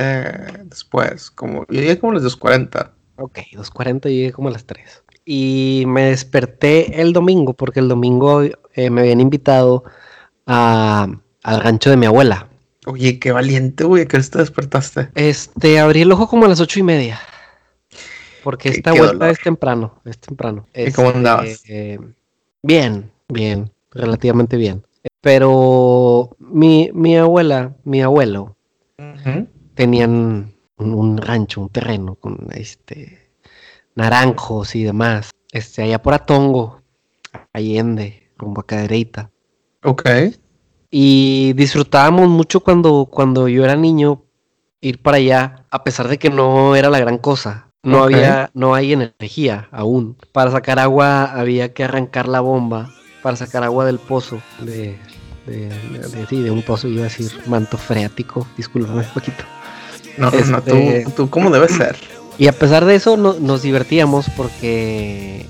después. 0.63 1.29
Como, 1.31 1.65
yo 1.69 1.81
llegué 1.81 1.99
como 1.99 2.13
a 2.13 2.15
las 2.15 2.23
2.40. 2.23 2.91
Ok, 3.17 3.39
2.40 3.53 4.09
y 4.09 4.15
llegué 4.15 4.31
como 4.31 4.49
a 4.49 4.51
las 4.51 4.65
3. 4.65 5.03
Y 5.25 5.83
me 5.87 6.05
desperté 6.05 7.01
el 7.01 7.13
domingo, 7.13 7.53
porque 7.53 7.81
el 7.81 7.89
domingo 7.89 8.41
eh, 8.41 8.89
me 8.89 9.01
habían 9.01 9.19
invitado 9.19 9.83
a, 10.47 11.07
al 11.43 11.61
rancho 11.61 11.89
de 11.89 11.97
mi 11.97 12.05
abuela. 12.05 12.47
Oye, 12.85 13.19
qué 13.19 13.31
valiente, 13.31 13.83
güey, 13.83 14.07
¿qué 14.07 14.19
te 14.19 14.39
despertaste? 14.39 15.09
Este, 15.15 15.79
abrí 15.79 16.01
el 16.01 16.11
ojo 16.11 16.27
como 16.27 16.45
a 16.45 16.47
las 16.47 16.61
ocho 16.61 16.79
y 16.79 16.83
media. 16.83 17.19
Porque 18.43 18.69
esta 18.69 18.93
vuelta 18.93 19.29
es 19.29 19.39
temprano, 19.39 20.01
es 20.05 20.19
temprano. 20.19 20.67
¿Y 20.73 20.91
cómo 20.91 21.09
andabas? 21.09 21.63
Eh, 21.67 21.99
bien, 22.63 23.11
bien, 23.27 23.71
relativamente 23.91 24.57
bien. 24.57 24.83
Pero 25.21 26.35
mi, 26.39 26.89
mi 26.93 27.17
abuela, 27.17 27.75
mi 27.83 28.01
abuelo, 28.01 28.55
tenían 29.75 30.53
un, 30.77 31.17
rancho, 31.17 31.61
un 31.61 31.69
terreno 31.69 32.15
con 32.15 32.47
este 32.53 33.29
naranjos 33.95 34.75
y 34.75 34.83
demás. 34.83 35.31
Este, 35.51 35.83
allá 35.83 36.01
por 36.01 36.13
Atongo, 36.13 36.81
Allende, 37.53 38.31
rumbo 38.37 38.61
a 38.61 38.65
Cadereyta. 38.65 39.31
Ok. 39.83 40.09
Y 40.91 41.53
disfrutábamos 41.53 42.29
mucho 42.29 42.61
cuando, 42.61 43.07
cuando 43.11 43.47
yo 43.47 43.63
era 43.63 43.75
niño 43.75 44.23
ir 44.81 45.01
para 45.01 45.17
allá, 45.17 45.65
a 45.69 45.83
pesar 45.83 46.07
de 46.07 46.17
que 46.17 46.29
no 46.29 46.75
era 46.75 46.89
la 46.89 46.99
gran 46.99 47.17
cosa. 47.17 47.68
No 47.81 48.03
había, 48.03 48.51
no 48.53 48.75
hay 48.75 48.93
energía 48.93 49.69
aún. 49.71 50.17
Para 50.31 50.51
sacar 50.51 50.79
agua 50.79 51.25
había 51.25 51.73
que 51.73 51.83
arrancar 51.83 52.27
la 52.27 52.41
bomba 52.41 52.89
para 53.21 53.35
sacar 53.35 53.63
agua 53.63 53.85
del 53.85 53.99
pozo 53.99 54.41
de, 54.61 54.97
de, 55.45 55.69
de, 56.29 56.51
un 56.51 56.61
pozo, 56.61 56.87
iba 56.87 57.01
a 57.01 57.03
decir 57.05 57.31
manto 57.47 57.77
freático, 57.77 58.47
discúlpame 58.57 59.01
un 59.01 59.13
poquito. 59.13 59.43
No, 60.17 60.31
no, 60.31 60.45
no, 60.45 60.61
tú, 60.61 60.75
este, 60.75 61.11
tú 61.11 61.29
cómo 61.29 61.49
debes 61.49 61.71
ser. 61.71 61.95
Y 62.37 62.47
a 62.47 62.53
pesar 62.53 62.85
de 62.85 62.95
eso 62.95 63.17
nos 63.17 63.61
divertíamos 63.61 64.27
porque 64.35 65.45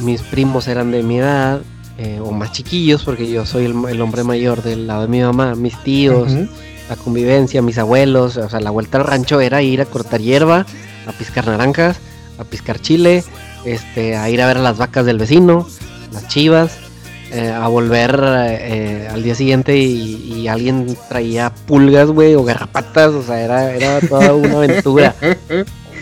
mis 0.00 0.22
primos 0.22 0.68
eran 0.68 0.90
de 0.90 1.02
mi 1.02 1.18
edad 1.18 1.60
eh, 1.98 2.20
o 2.22 2.30
más 2.30 2.52
chiquillos 2.52 3.04
porque 3.04 3.30
yo 3.30 3.46
soy 3.46 3.66
el, 3.66 4.00
hombre 4.00 4.22
mayor 4.22 4.62
del 4.62 4.86
lado 4.86 5.02
de 5.02 5.08
mi 5.08 5.20
mamá, 5.20 5.54
mis 5.54 5.82
tíos, 5.82 6.32
la 6.88 6.96
convivencia, 6.96 7.60
mis 7.60 7.78
abuelos, 7.78 8.36
o 8.36 8.48
sea, 8.48 8.60
la 8.60 8.70
vuelta 8.70 8.98
al 8.98 9.04
rancho 9.04 9.40
era 9.40 9.62
ir 9.62 9.80
a 9.80 9.86
cortar 9.86 10.20
hierba, 10.20 10.64
a 11.06 11.12
piscar 11.12 11.46
naranjas, 11.46 11.98
a 12.38 12.44
piscar 12.44 12.80
chile, 12.80 13.24
este, 13.64 14.16
a 14.16 14.28
ir 14.30 14.42
a 14.42 14.46
ver 14.46 14.58
a 14.58 14.62
las 14.62 14.76
vacas 14.76 15.06
del 15.06 15.18
vecino, 15.18 15.66
las 16.12 16.28
chivas, 16.28 16.78
eh, 17.32 17.50
a 17.50 17.66
volver 17.68 18.20
eh, 18.22 19.08
al 19.10 19.22
día 19.22 19.34
siguiente 19.34 19.76
y, 19.76 20.46
alguien 20.46 20.96
traía 21.08 21.52
pulgas, 21.66 22.08
güey, 22.08 22.36
o 22.36 22.44
garrapatas, 22.44 23.12
o 23.12 23.22
sea, 23.22 23.40
era, 23.40 23.74
era 23.74 24.00
toda 24.00 24.32
una 24.32 24.58
aventura. 24.58 25.14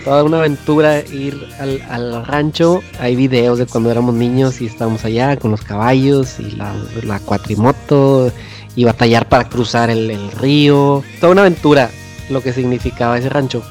toda 0.05 0.23
una 0.23 0.39
aventura 0.39 1.01
ir 1.01 1.49
al, 1.59 2.27
rancho. 2.27 2.83
Hay 3.01 3.17
videos 3.17 3.59
de 3.59 3.67
cuando 3.67 3.91
éramos 3.91 4.15
niños 4.15 4.61
y 4.61 4.67
estábamos 4.67 5.05
allá 5.05 5.37
con 5.39 5.51
los 5.51 5.63
caballos 5.63 6.39
y 6.39 6.51
la, 6.53 7.19
cuatrimoto 7.25 8.31
y 8.77 8.85
batallar 8.85 9.29
para 9.29 9.49
cruzar 9.49 9.89
el, 9.89 10.31
río. 10.33 11.03
Toda 11.21 11.33
una 11.33 11.41
aventura 11.41 11.91
lo 12.29 12.43
que 12.43 12.53
significaba 12.53 13.19
ese 13.19 13.31
rancho. 13.31 13.63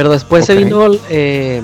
Pero 0.00 0.12
después 0.12 0.46
se 0.46 0.54
vino 0.54 0.86
eh, 1.10 1.60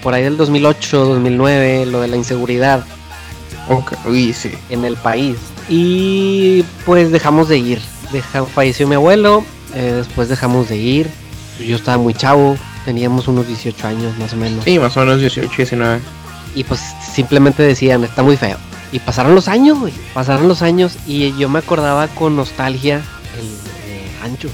por 0.00 0.14
ahí 0.14 0.22
del 0.22 0.36
2008, 0.36 1.04
2009, 1.04 1.86
lo 1.86 2.00
de 2.00 2.06
la 2.06 2.14
inseguridad. 2.14 2.84
Ok, 3.68 3.92
sí. 4.32 4.52
En 4.70 4.84
el 4.84 4.94
país. 4.94 5.36
Y 5.68 6.62
pues 6.84 7.10
dejamos 7.10 7.48
de 7.48 7.58
ir. 7.58 7.80
falleció 8.54 8.86
mi 8.86 8.94
abuelo, 8.94 9.44
eh, 9.74 9.94
después 9.96 10.28
dejamos 10.28 10.68
de 10.68 10.76
ir. 10.76 11.10
Yo 11.58 11.74
estaba 11.74 11.98
muy 11.98 12.14
chavo, 12.14 12.56
teníamos 12.84 13.26
unos 13.26 13.48
18 13.48 13.88
años 13.88 14.16
más 14.16 14.32
o 14.32 14.36
menos. 14.36 14.62
Sí, 14.62 14.78
más 14.78 14.96
o 14.96 15.00
menos 15.00 15.18
18, 15.18 15.50
19. 15.56 16.00
Y 16.54 16.62
pues 16.62 16.78
simplemente 17.12 17.64
decían, 17.64 18.04
está 18.04 18.22
muy 18.22 18.36
feo. 18.36 18.58
Y 18.92 19.00
pasaron 19.00 19.34
los 19.34 19.48
años, 19.48 19.80
güey. 19.80 19.92
Pasaron 20.14 20.46
los 20.46 20.62
años 20.62 20.96
y 21.04 21.36
yo 21.36 21.48
me 21.48 21.58
acordaba 21.58 22.06
con 22.06 22.36
nostalgia 22.36 23.02
el, 23.36 24.22
rancho. 24.22 24.50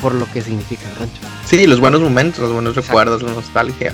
Por 0.00 0.14
lo 0.14 0.30
que 0.32 0.42
significa 0.42 0.88
el 0.88 0.96
rancho. 0.96 1.20
Sí, 1.46 1.66
los 1.66 1.80
buenos 1.80 2.00
momentos, 2.00 2.40
los 2.40 2.52
buenos 2.52 2.76
recuerdos, 2.76 3.22
la 3.22 3.32
nostalgia. 3.32 3.92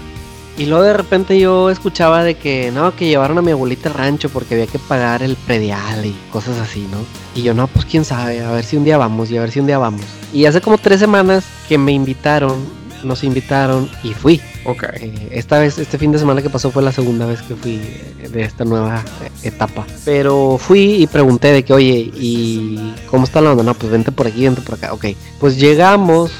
Y 0.58 0.66
luego 0.66 0.84
de 0.84 0.92
repente 0.92 1.38
yo 1.38 1.70
escuchaba 1.70 2.22
de 2.22 2.34
que 2.34 2.70
no, 2.70 2.94
que 2.94 3.06
llevaron 3.06 3.38
a 3.38 3.42
mi 3.42 3.52
abuelita 3.52 3.88
al 3.88 3.94
rancho 3.94 4.28
porque 4.28 4.54
había 4.54 4.66
que 4.66 4.78
pagar 4.78 5.22
el 5.22 5.36
predial 5.36 6.04
y 6.04 6.14
cosas 6.30 6.58
así, 6.58 6.86
¿no? 6.90 6.98
Y 7.34 7.42
yo, 7.42 7.54
no, 7.54 7.66
pues 7.66 7.86
quién 7.86 8.04
sabe, 8.04 8.40
a 8.40 8.50
ver 8.50 8.64
si 8.64 8.76
un 8.76 8.84
día 8.84 8.98
vamos 8.98 9.30
y 9.30 9.38
a 9.38 9.40
ver 9.40 9.50
si 9.50 9.60
un 9.60 9.66
día 9.66 9.78
vamos. 9.78 10.04
Y 10.32 10.44
hace 10.44 10.60
como 10.60 10.76
tres 10.76 11.00
semanas 11.00 11.44
que 11.68 11.78
me 11.78 11.92
invitaron 11.92 12.80
nos 13.04 13.24
invitaron 13.24 13.90
y 14.02 14.12
fui. 14.12 14.40
Ok. 14.64 14.84
Eh, 14.94 15.28
esta 15.32 15.58
vez, 15.58 15.78
este 15.78 15.98
fin 15.98 16.12
de 16.12 16.18
semana 16.18 16.42
que 16.42 16.50
pasó 16.50 16.70
fue 16.70 16.82
la 16.82 16.92
segunda 16.92 17.26
vez 17.26 17.40
que 17.42 17.54
fui 17.54 17.80
de 18.28 18.42
esta 18.42 18.64
nueva 18.64 19.02
etapa. 19.42 19.86
Pero 20.04 20.58
fui 20.58 21.02
y 21.02 21.06
pregunté 21.06 21.52
de 21.52 21.64
que, 21.64 21.72
oye, 21.72 22.10
¿y 22.14 22.94
cómo 23.10 23.24
está 23.24 23.40
la 23.40 23.52
onda? 23.52 23.62
No, 23.62 23.74
pues 23.74 23.90
vente 23.90 24.12
por 24.12 24.26
aquí, 24.26 24.44
vente 24.44 24.60
por 24.60 24.74
acá. 24.74 24.92
Ok. 24.92 25.06
Pues 25.38 25.56
llegamos, 25.56 26.30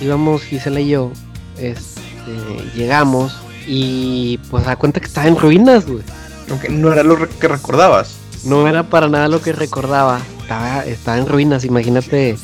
íbamos 0.00 0.42
Gisela 0.42 0.80
y 0.80 0.88
yo, 0.88 1.10
este, 1.58 2.32
llegamos 2.74 3.36
y 3.66 4.38
pues 4.50 4.64
da 4.66 4.76
cuenta 4.76 5.00
que 5.00 5.06
estaba 5.06 5.26
en 5.26 5.36
ruinas, 5.36 5.86
güey. 5.86 6.02
Aunque 6.50 6.68
no 6.68 6.92
era 6.92 7.02
lo 7.02 7.16
que 7.28 7.48
recordabas. 7.48 8.16
No 8.44 8.68
era 8.68 8.82
para 8.82 9.08
nada 9.08 9.28
lo 9.28 9.40
que 9.40 9.52
recordaba. 9.52 10.20
Estaba, 10.42 10.84
estaba 10.84 11.16
en 11.16 11.26
ruinas, 11.26 11.64
imagínate 11.64 12.36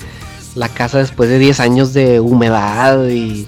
la 0.55 0.69
casa 0.69 0.99
después 0.99 1.29
de 1.29 1.39
10 1.39 1.61
años 1.61 1.93
de 1.93 2.21
humedad 2.21 3.07
y 3.09 3.47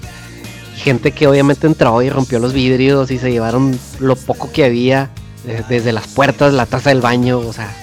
gente 0.75 1.11
que 1.11 1.27
obviamente 1.27 1.67
entró 1.67 2.01
y 2.01 2.09
rompió 2.09 2.39
los 2.39 2.53
vidrios 2.53 3.11
y 3.11 3.17
se 3.17 3.31
llevaron 3.31 3.77
lo 3.99 4.15
poco 4.15 4.51
que 4.51 4.65
había 4.65 5.09
desde 5.69 5.91
las 5.91 6.07
puertas, 6.07 6.53
la 6.53 6.65
taza 6.65 6.89
del 6.89 7.01
baño, 7.01 7.39
o 7.39 7.53
sea, 7.53 7.73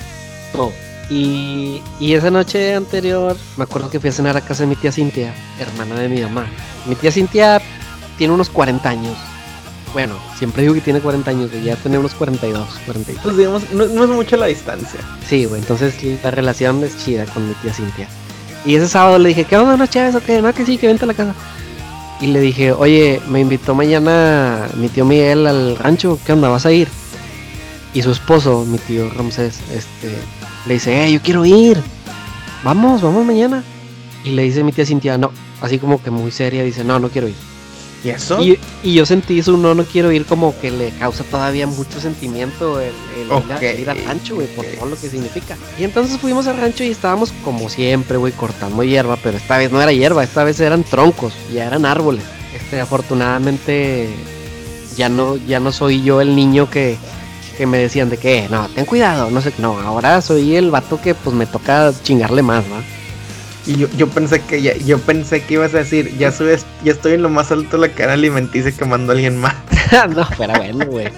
todo. 0.52 0.72
Y, 1.10 1.82
y, 1.98 2.14
esa 2.14 2.30
noche 2.30 2.74
anterior 2.74 3.36
me 3.56 3.64
acuerdo 3.64 3.90
que 3.90 3.98
fui 3.98 4.10
a 4.10 4.12
cenar 4.12 4.36
a 4.36 4.40
casa 4.40 4.62
de 4.62 4.68
mi 4.68 4.76
tía 4.76 4.92
Cintia, 4.92 5.34
hermana 5.58 5.98
de 5.98 6.08
mi 6.08 6.20
mamá. 6.20 6.46
Mi 6.86 6.94
tía 6.94 7.10
Cintia 7.10 7.60
tiene 8.16 8.32
unos 8.32 8.48
40 8.48 8.88
años. 8.88 9.16
Bueno, 9.92 10.14
siempre 10.38 10.62
digo 10.62 10.74
que 10.74 10.80
tiene 10.80 11.00
40 11.00 11.28
años, 11.28 11.50
ya 11.64 11.74
tiene 11.74 11.98
unos 11.98 12.14
42, 12.14 12.68
43. 12.86 13.18
Pues 13.24 13.36
digamos, 13.36 13.72
no, 13.72 13.86
no 13.86 14.04
es 14.04 14.10
mucha 14.10 14.36
la 14.36 14.46
distancia. 14.46 15.00
Sí, 15.28 15.46
güey, 15.46 15.60
entonces 15.60 15.94
la 16.22 16.30
relación 16.30 16.84
es 16.84 16.96
chida 16.96 17.24
con 17.26 17.48
mi 17.48 17.54
tía 17.54 17.74
Cintia. 17.74 18.08
Y 18.64 18.76
ese 18.76 18.86
sábado 18.86 19.18
le 19.18 19.30
dije, 19.30 19.44
¿qué 19.44 19.56
onda, 19.56 19.76
no 19.76 19.86
Chávez 19.86 20.14
o 20.14 20.20
qué? 20.20 20.40
No, 20.40 20.52
que 20.52 20.64
sí, 20.64 20.78
que 20.78 20.86
vente 20.86 21.04
a 21.04 21.08
la 21.08 21.14
casa. 21.14 21.34
Y 22.20 22.26
le 22.26 22.40
dije, 22.40 22.72
oye, 22.72 23.20
me 23.28 23.40
invitó 23.40 23.74
mañana 23.74 24.68
mi 24.74 24.88
tío 24.88 25.04
Miguel 25.06 25.46
al 25.46 25.76
rancho, 25.78 26.18
¿qué 26.24 26.32
onda? 26.32 26.48
¿Vas 26.50 26.66
a 26.66 26.72
ir? 26.72 26.88
Y 27.94 28.02
su 28.02 28.10
esposo, 28.10 28.64
mi 28.66 28.78
tío 28.78 29.08
Ramsés, 29.10 29.58
este, 29.74 30.14
le 30.66 30.74
dice, 30.74 31.04
eh, 31.04 31.12
yo 31.12 31.20
quiero 31.22 31.44
ir. 31.46 31.82
Vamos, 32.62 33.00
vamos 33.00 33.24
mañana. 33.24 33.64
Y 34.22 34.30
le 34.32 34.42
dice 34.42 34.62
mi 34.62 34.72
tía 34.72 34.84
Cintia, 34.84 35.16
no, 35.16 35.32
así 35.62 35.78
como 35.78 36.02
que 36.02 36.10
muy 36.10 36.30
seria, 36.30 36.62
dice, 36.62 36.84
no, 36.84 36.98
no 36.98 37.08
quiero 37.08 37.26
ir. 37.26 37.49
¿Y 38.02 38.08
eso? 38.10 38.40
Y, 38.42 38.58
yo 38.82 39.04
sentí 39.04 39.38
eso, 39.38 39.56
no, 39.56 39.74
no 39.74 39.84
quiero 39.84 40.10
ir 40.10 40.24
como 40.24 40.58
que 40.58 40.70
le 40.70 40.90
causa 40.92 41.22
todavía 41.24 41.66
mucho 41.66 42.00
sentimiento 42.00 42.80
el, 42.80 42.92
ir, 43.78 43.90
al 43.90 44.04
rancho, 44.04 44.36
güey, 44.36 44.46
por 44.48 44.64
todo 44.64 44.86
lo 44.86 44.96
que 44.96 45.10
significa. 45.10 45.56
Y 45.78 45.84
entonces 45.84 46.18
fuimos 46.18 46.46
al 46.46 46.56
rancho 46.56 46.82
y 46.82 46.88
estábamos 46.88 47.32
como 47.44 47.68
siempre, 47.68 48.16
güey, 48.16 48.32
cortando 48.32 48.82
hierba, 48.82 49.16
pero 49.22 49.36
esta 49.36 49.58
vez 49.58 49.70
no 49.70 49.82
era 49.82 49.92
hierba, 49.92 50.24
esta 50.24 50.44
vez 50.44 50.58
eran 50.60 50.82
troncos, 50.82 51.34
ya 51.52 51.66
eran 51.66 51.84
árboles. 51.84 52.24
Este, 52.54 52.80
afortunadamente 52.80 54.08
ya 54.96 55.08
no, 55.08 55.36
ya 55.36 55.60
no 55.60 55.70
soy 55.70 56.02
yo 56.02 56.20
el 56.20 56.34
niño 56.34 56.70
que, 56.70 56.96
que 57.56 57.66
me 57.66 57.78
decían 57.78 58.08
de 58.08 58.16
que, 58.16 58.48
no, 58.50 58.68
ten 58.68 58.86
cuidado, 58.86 59.30
no 59.30 59.40
sé, 59.42 59.52
no, 59.58 59.78
ahora 59.78 60.22
soy 60.22 60.56
el 60.56 60.70
vato 60.70 61.00
que 61.00 61.14
pues 61.14 61.36
me 61.36 61.46
toca 61.46 61.92
chingarle 62.02 62.42
más, 62.42 62.66
¿no? 62.66 62.99
Y 63.70 63.76
yo, 63.76 63.88
yo 63.96 64.08
pensé 64.08 64.40
que 64.40 64.60
ya, 64.60 64.76
yo 64.78 64.98
pensé 64.98 65.44
que 65.44 65.54
ibas 65.54 65.72
a 65.74 65.78
decir, 65.78 66.18
ya 66.18 66.32
subes, 66.32 66.66
ya 66.82 66.90
estoy 66.90 67.12
en 67.12 67.22
lo 67.22 67.28
más 67.28 67.52
alto 67.52 67.78
de 67.78 67.86
la 67.86 67.94
cadena 67.94 68.14
alimenticia 68.14 68.72
que 68.72 68.84
mandó 68.84 69.12
alguien 69.12 69.36
más. 69.36 69.54
no, 70.16 70.28
pero 70.36 70.54
bueno, 70.54 70.86
güey. 70.86 71.08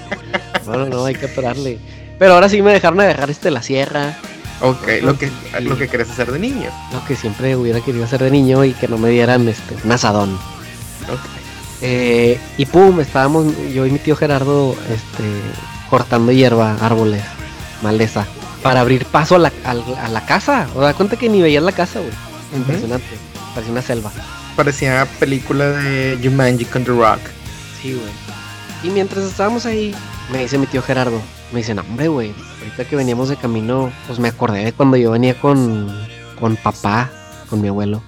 No, 0.66 0.76
no, 0.76 0.84
no, 0.84 1.04
hay 1.06 1.14
que 1.14 1.24
atorarle. 1.24 1.78
Pero 2.18 2.34
ahora 2.34 2.50
sí 2.50 2.60
me 2.60 2.74
dejaron 2.74 3.00
agarrar 3.00 3.30
este 3.30 3.50
la 3.50 3.62
sierra. 3.62 4.18
Ok, 4.60 4.86
lo 5.00 5.16
que, 5.16 5.30
lo 5.62 5.78
que 5.78 5.88
querés 5.88 6.10
hacer 6.10 6.30
de 6.30 6.38
niño. 6.38 6.68
Lo 6.92 7.02
que 7.06 7.16
siempre 7.16 7.56
hubiera 7.56 7.80
querido 7.80 8.04
hacer 8.04 8.22
de 8.22 8.30
niño 8.30 8.62
y 8.66 8.74
que 8.74 8.86
no 8.86 8.98
me 8.98 9.08
dieran 9.08 9.48
este, 9.48 9.74
un 9.82 9.90
asadón. 9.90 10.34
Ok. 10.34 11.20
Eh, 11.80 12.38
y 12.58 12.66
pum, 12.66 13.00
estábamos 13.00 13.46
yo 13.72 13.86
y 13.86 13.90
mi 13.90 13.98
tío 13.98 14.14
Gerardo 14.14 14.76
este, 14.90 15.24
cortando 15.88 16.32
hierba, 16.32 16.76
árboles, 16.82 17.22
maleza, 17.80 18.26
para 18.62 18.82
abrir 18.82 19.06
paso 19.06 19.36
a 19.36 19.38
la, 19.38 19.52
a, 19.64 20.08
la 20.10 20.26
casa. 20.26 20.68
O 20.74 20.82
da 20.82 20.92
cuenta 20.92 21.16
que 21.16 21.30
ni 21.30 21.40
veías 21.40 21.64
la 21.64 21.72
casa, 21.72 22.00
güey. 22.00 22.31
Impresionante. 22.54 23.06
Parecía 23.54 23.72
una 23.72 23.82
selva. 23.82 24.12
Parecía 24.56 25.06
película 25.18 25.68
de 25.68 26.18
Jumanji 26.22 26.64
con 26.66 26.84
The 26.84 26.90
Rock. 26.92 27.20
Sí, 27.80 27.94
güey. 27.94 28.12
Y 28.82 28.90
mientras 28.90 29.24
estábamos 29.24 29.66
ahí, 29.66 29.94
me 30.30 30.38
dice 30.38 30.58
mi 30.58 30.66
tío 30.66 30.82
Gerardo, 30.82 31.20
me 31.52 31.58
dice, 31.58 31.74
no, 31.74 31.82
hombre, 31.82 32.08
güey, 32.08 32.34
ahorita 32.60 32.84
que 32.84 32.96
veníamos 32.96 33.28
de 33.28 33.36
camino, 33.36 33.92
pues 34.06 34.18
me 34.18 34.28
acordé 34.28 34.64
de 34.64 34.72
cuando 34.72 34.96
yo 34.96 35.12
venía 35.12 35.40
con, 35.40 35.88
con 36.40 36.56
papá, 36.56 37.10
con 37.48 37.60
mi 37.60 37.68
abuelo. 37.68 38.02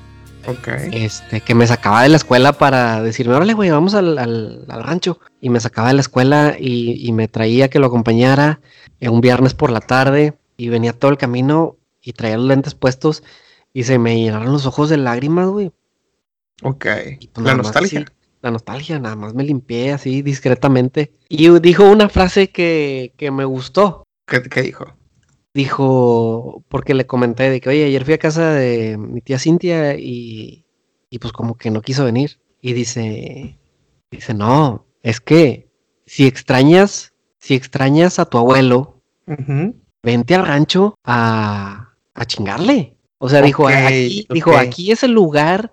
Ok. 0.46 0.68
Este, 0.92 1.40
que 1.40 1.54
me 1.54 1.66
sacaba 1.66 2.02
de 2.02 2.08
la 2.08 2.16
escuela 2.16 2.52
para 2.52 3.00
decirme, 3.02 3.34
órale, 3.34 3.54
güey, 3.54 3.70
vamos 3.70 3.94
al, 3.94 4.18
al, 4.18 4.66
rancho. 4.68 5.18
Y 5.40 5.48
me 5.48 5.60
sacaba 5.60 5.88
de 5.88 5.94
la 5.94 6.00
escuela 6.00 6.56
y, 6.58 7.06
y 7.06 7.12
me 7.12 7.28
traía 7.28 7.70
que 7.70 7.78
lo 7.78 7.86
acompañara 7.86 8.60
un 9.08 9.20
viernes 9.20 9.54
por 9.54 9.70
la 9.70 9.80
tarde 9.80 10.34
y 10.56 10.68
venía 10.68 10.92
todo 10.92 11.10
el 11.10 11.18
camino 11.18 11.76
y 12.00 12.12
traía 12.12 12.36
los 12.36 12.46
lentes 12.46 12.74
puestos 12.74 13.22
y 13.74 13.82
se 13.82 13.98
me 13.98 14.16
llenaron 14.16 14.52
los 14.52 14.64
ojos 14.64 14.88
de 14.88 14.96
lágrimas, 14.96 15.48
güey. 15.48 15.72
Ok. 16.62 16.86
Pues 17.32 17.44
la 17.46 17.56
nostalgia. 17.56 18.04
la 18.40 18.52
nostalgia, 18.52 19.00
nada 19.00 19.16
más 19.16 19.34
me 19.34 19.42
limpié 19.42 19.92
así 19.92 20.22
discretamente. 20.22 21.12
Y 21.28 21.50
dijo 21.58 21.84
una 21.84 22.08
frase 22.08 22.50
que, 22.50 23.12
que 23.18 23.32
me 23.32 23.44
gustó. 23.44 24.04
¿Qué, 24.26 24.42
¿Qué, 24.44 24.62
dijo? 24.62 24.96
Dijo, 25.52 26.64
porque 26.68 26.94
le 26.94 27.06
comenté 27.06 27.50
de 27.50 27.60
que, 27.60 27.68
oye, 27.68 27.84
ayer 27.84 28.04
fui 28.04 28.14
a 28.14 28.18
casa 28.18 28.52
de 28.52 28.96
mi 28.96 29.20
tía 29.20 29.40
Cintia 29.40 29.96
y, 29.98 30.64
y 31.10 31.18
pues 31.18 31.32
como 31.32 31.56
que 31.56 31.70
no 31.70 31.82
quiso 31.82 32.04
venir. 32.04 32.38
Y 32.60 32.72
dice, 32.72 33.58
dice, 34.10 34.34
no, 34.34 34.86
es 35.02 35.20
que 35.20 35.68
si 36.06 36.26
extrañas, 36.26 37.12
si 37.38 37.54
extrañas 37.54 38.20
a 38.20 38.26
tu 38.26 38.38
abuelo, 38.38 39.02
vente 40.02 40.34
al 40.36 40.46
rancho 40.46 40.94
a, 41.04 41.92
a 42.14 42.24
chingarle. 42.24 42.96
O 43.24 43.28
sea, 43.30 43.40
dijo, 43.40 43.66
aquí, 43.66 44.26
dijo, 44.28 44.54
aquí 44.54 44.92
es 44.92 45.02
el 45.02 45.12
lugar 45.12 45.72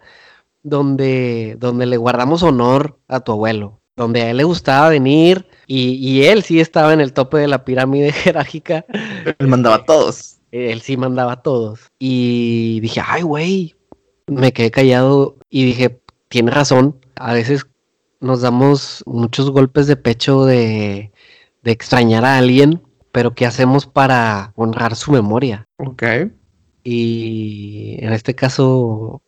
donde, 0.63 1.57
donde 1.59 1.85
le 1.85 1.97
guardamos 1.97 2.43
honor 2.43 2.97
a 3.09 3.19
tu 3.19 3.33
abuelo, 3.33 3.81
donde 3.97 4.21
a 4.21 4.29
él 4.29 4.37
le 4.37 4.45
gustaba 4.45 4.87
venir 4.87 5.45
y, 5.67 6.23
él 6.23 6.43
sí 6.43 6.61
estaba 6.61 6.93
en 6.93 7.01
el 7.01 7.11
tope 7.11 7.39
de 7.39 7.49
la 7.49 7.65
pirámide 7.65 8.11
jerárquica. 8.13 8.85
Él 9.37 9.47
mandaba 9.49 9.75
a 9.75 9.83
todos. 9.83 10.37
Él 10.53 10.79
sí 10.79 10.95
mandaba 10.95 11.33
a 11.33 11.41
todos. 11.41 11.81
Y 11.99 12.79
dije, 12.79 13.01
ay, 13.05 13.23
güey, 13.23 13.75
me 14.27 14.53
quedé 14.53 14.71
callado 14.71 15.35
y 15.49 15.65
dije, 15.65 15.99
tiene 16.29 16.51
razón, 16.51 17.01
a 17.17 17.33
veces 17.33 17.67
nos 18.21 18.39
damos 18.39 19.03
muchos 19.05 19.51
golpes 19.51 19.87
de 19.87 19.97
pecho 19.97 20.45
de, 20.45 21.11
de 21.63 21.71
extrañar 21.71 22.23
a 22.23 22.37
alguien, 22.37 22.81
pero 23.11 23.35
¿qué 23.35 23.45
hacemos 23.45 23.87
para 23.87 24.53
honrar 24.55 24.95
su 24.95 25.11
memoria? 25.11 25.65
Ok. 25.79 26.03
Y 26.83 27.97
en 27.99 28.13
este 28.13 28.35
caso, 28.35 29.21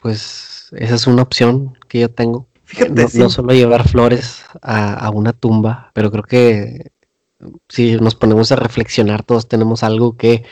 pues 0.00 0.68
esa 0.76 0.94
es 0.94 1.06
una 1.06 1.22
opción 1.22 1.78
que 1.88 2.00
yo 2.00 2.10
tengo. 2.10 2.46
Fíjate, 2.64 3.06
no, 3.18 3.30
solo 3.30 3.54
llevar 3.54 3.88
flores 3.88 4.44
a, 4.62 5.10
una 5.10 5.32
tumba, 5.32 5.90
pero 5.94 6.10
creo 6.10 6.22
que 6.22 6.90
si 7.68 7.96
nos 7.96 8.14
ponemos 8.14 8.52
a 8.52 8.56
reflexionar, 8.56 9.22
todos 9.22 9.48
tenemos 9.48 9.82
algo 9.82 10.16
que, 10.16 10.44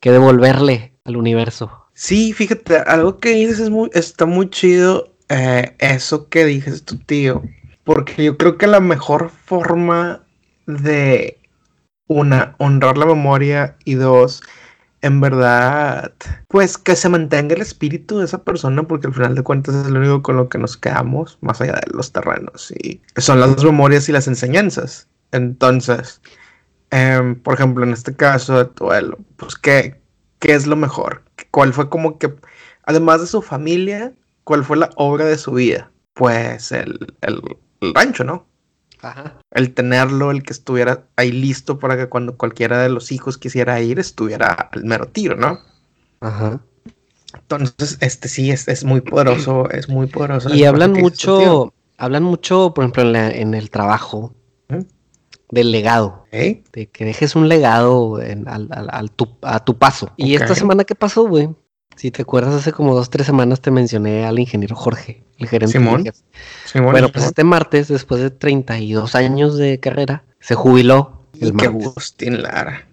que 0.00 0.10
devolverle 0.10 0.94
al 1.04 1.16
universo. 1.16 1.70
Sí, 1.92 2.32
fíjate, 2.32 2.78
algo 2.78 3.18
que 3.18 3.30
dices 3.30 3.60
es 3.60 3.70
muy, 3.70 3.88
está 3.92 4.26
muy 4.26 4.50
chido 4.50 5.12
eh, 5.28 5.76
eso 5.78 6.28
que 6.28 6.44
dices 6.44 6.84
tu 6.84 6.98
tío, 6.98 7.42
porque 7.84 8.24
yo 8.24 8.36
creo 8.36 8.58
que 8.58 8.66
la 8.66 8.80
mejor 8.80 9.30
forma 9.30 10.24
de 10.66 11.38
una, 12.08 12.56
honrar 12.58 12.98
la 12.98 13.06
memoria 13.06 13.76
y 13.84 13.94
dos, 13.94 14.42
en 15.04 15.20
verdad, 15.20 16.14
pues 16.48 16.78
que 16.78 16.96
se 16.96 17.10
mantenga 17.10 17.54
el 17.54 17.60
espíritu 17.60 18.18
de 18.18 18.24
esa 18.24 18.42
persona, 18.42 18.84
porque 18.84 19.06
al 19.06 19.12
final 19.12 19.34
de 19.34 19.42
cuentas 19.42 19.74
es 19.74 19.90
lo 19.90 20.00
único 20.00 20.22
con 20.22 20.36
lo 20.38 20.48
que 20.48 20.56
nos 20.56 20.78
quedamos, 20.78 21.36
más 21.42 21.60
allá 21.60 21.74
de 21.74 21.92
los 21.92 22.10
terrenos, 22.10 22.70
y 22.70 23.02
son 23.18 23.38
las 23.38 23.62
memorias 23.62 24.08
y 24.08 24.12
las 24.12 24.28
enseñanzas. 24.28 25.06
Entonces, 25.30 26.22
em, 26.90 27.38
por 27.38 27.52
ejemplo, 27.52 27.84
en 27.84 27.92
este 27.92 28.16
caso 28.16 28.58
de 28.58 28.64
pues, 29.36 29.56
¿qué, 29.56 30.00
¿qué 30.38 30.54
es 30.54 30.66
lo 30.66 30.76
mejor? 30.76 31.22
¿Cuál 31.50 31.74
fue 31.74 31.90
como 31.90 32.18
que, 32.18 32.34
además 32.84 33.20
de 33.20 33.26
su 33.26 33.42
familia, 33.42 34.14
cuál 34.44 34.64
fue 34.64 34.78
la 34.78 34.88
obra 34.96 35.26
de 35.26 35.36
su 35.36 35.52
vida? 35.52 35.90
Pues 36.14 36.72
el, 36.72 37.14
el 37.20 37.42
rancho, 37.94 38.24
¿no? 38.24 38.46
El 39.50 39.74
tenerlo, 39.74 40.30
el 40.30 40.42
que 40.42 40.52
estuviera 40.52 41.04
ahí 41.16 41.32
listo 41.32 41.78
para 41.78 41.96
que 41.96 42.08
cuando 42.08 42.36
cualquiera 42.36 42.82
de 42.82 42.88
los 42.88 43.12
hijos 43.12 43.38
quisiera 43.38 43.80
ir, 43.80 43.98
estuviera 43.98 44.48
al 44.72 44.84
mero 44.84 45.08
tiro, 45.08 45.36
¿no? 45.36 45.58
Ajá. 46.20 46.60
Entonces, 47.34 47.98
este 48.00 48.28
sí 48.28 48.50
es, 48.50 48.68
es 48.68 48.84
muy 48.84 49.00
poderoso, 49.00 49.68
es 49.70 49.88
muy 49.88 50.06
poderoso. 50.06 50.54
Y 50.54 50.64
hablan 50.64 50.92
mucho, 50.92 51.74
hablan 51.98 52.22
mucho, 52.22 52.72
por 52.74 52.84
ejemplo, 52.84 53.02
en, 53.02 53.54
el 53.54 53.70
trabajo 53.70 54.32
del 55.50 55.72
legado. 55.72 56.24
De 56.30 56.88
que 56.92 57.04
dejes 57.04 57.36
un 57.36 57.48
legado 57.48 58.16
al, 58.16 59.10
a 59.42 59.64
tu 59.64 59.78
paso. 59.78 60.10
Y 60.16 60.34
esta 60.34 60.54
semana, 60.54 60.84
¿qué 60.84 60.94
pasó, 60.94 61.26
güey? 61.26 61.48
Si 61.96 62.10
te 62.10 62.22
acuerdas, 62.22 62.54
hace 62.54 62.72
como 62.72 62.94
dos, 62.94 63.10
tres 63.10 63.26
semanas 63.26 63.60
te 63.60 63.70
mencioné 63.70 64.24
al 64.24 64.38
ingeniero 64.38 64.76
Jorge, 64.76 65.22
el 65.38 65.48
gerente. 65.48 65.78
Simón. 65.78 66.04
Simón 66.64 66.92
bueno, 66.92 67.08
pues 67.08 67.26
este 67.26 67.44
martes, 67.44 67.88
después 67.88 68.20
de 68.20 68.30
32 68.30 69.14
años 69.14 69.56
de 69.56 69.80
carrera, 69.80 70.24
se 70.40 70.54
jubiló. 70.54 71.22
El 71.40 71.48
y 71.48 71.52
martes. 71.52 72.14
qué 72.16 72.30
Lara. 72.30 72.86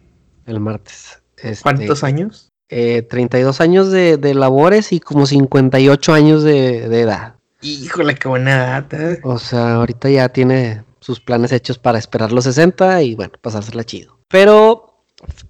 El 0.46 0.60
martes. 0.60 1.22
Este, 1.38 1.64
¿Cuántos 1.64 2.04
años? 2.04 2.50
Eh, 2.70 3.02
32 3.02 3.60
años 3.60 3.92
de, 3.92 4.18
labores 4.34 4.94
y 4.94 5.00
como 5.00 5.26
58 5.26 6.14
años 6.14 6.44
de, 6.44 6.88
de 6.88 7.02
edad. 7.02 7.36
Híjole, 7.62 8.16
qué 8.16 8.28
buena 8.28 8.52
edad. 8.52 8.94
¿eh? 8.94 9.20
O 9.24 9.38
sea, 9.38 9.76
ahorita 9.76 10.10
ya 10.10 10.30
tiene 10.30 10.84
sus 11.00 11.20
planes 11.20 11.52
hechos 11.52 11.78
para 11.78 12.00
esperar 12.00 12.32
los 12.32 12.46
60 12.46 13.04
y 13.04 13.16
bueno, 13.16 13.34
pasársela 13.42 13.84
chido. 13.84 14.18
Pero 14.30 15.04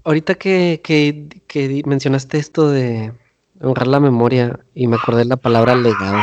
ahorita 0.03 0.35
que, 0.35 0.81
que, 0.83 1.27
que 1.47 1.83
mencionaste 1.85 2.37
esto 2.37 2.69
de, 2.69 3.13
honrar 3.61 3.87
la 3.87 3.99
memoria 3.99 4.59
y 4.73 4.87
me 4.87 4.95
acordé 4.95 5.25
la 5.25 5.37
palabra 5.37 5.75
legado. 5.75 6.17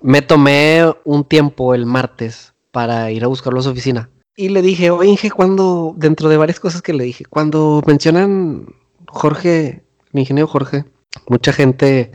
Me 0.00 0.22
tomé 0.22 0.84
un 1.04 1.24
tiempo 1.24 1.74
el 1.74 1.86
martes 1.86 2.54
para 2.70 3.10
ir 3.10 3.24
a 3.24 3.28
buscarlo 3.28 3.60
a 3.60 3.62
su 3.62 3.70
oficina. 3.70 4.10
Y 4.34 4.48
le 4.48 4.62
dije, 4.62 4.90
oye, 4.90 5.10
Inge, 5.10 5.30
cuando, 5.30 5.94
dentro 5.96 6.28
de 6.28 6.38
varias 6.38 6.58
cosas 6.58 6.80
que 6.80 6.94
le 6.94 7.04
dije, 7.04 7.24
cuando 7.26 7.82
mencionan 7.86 8.66
Jorge, 9.06 9.84
mi 10.12 10.22
ingeniero 10.22 10.46
Jorge, 10.48 10.86
mucha 11.28 11.52
gente 11.52 12.12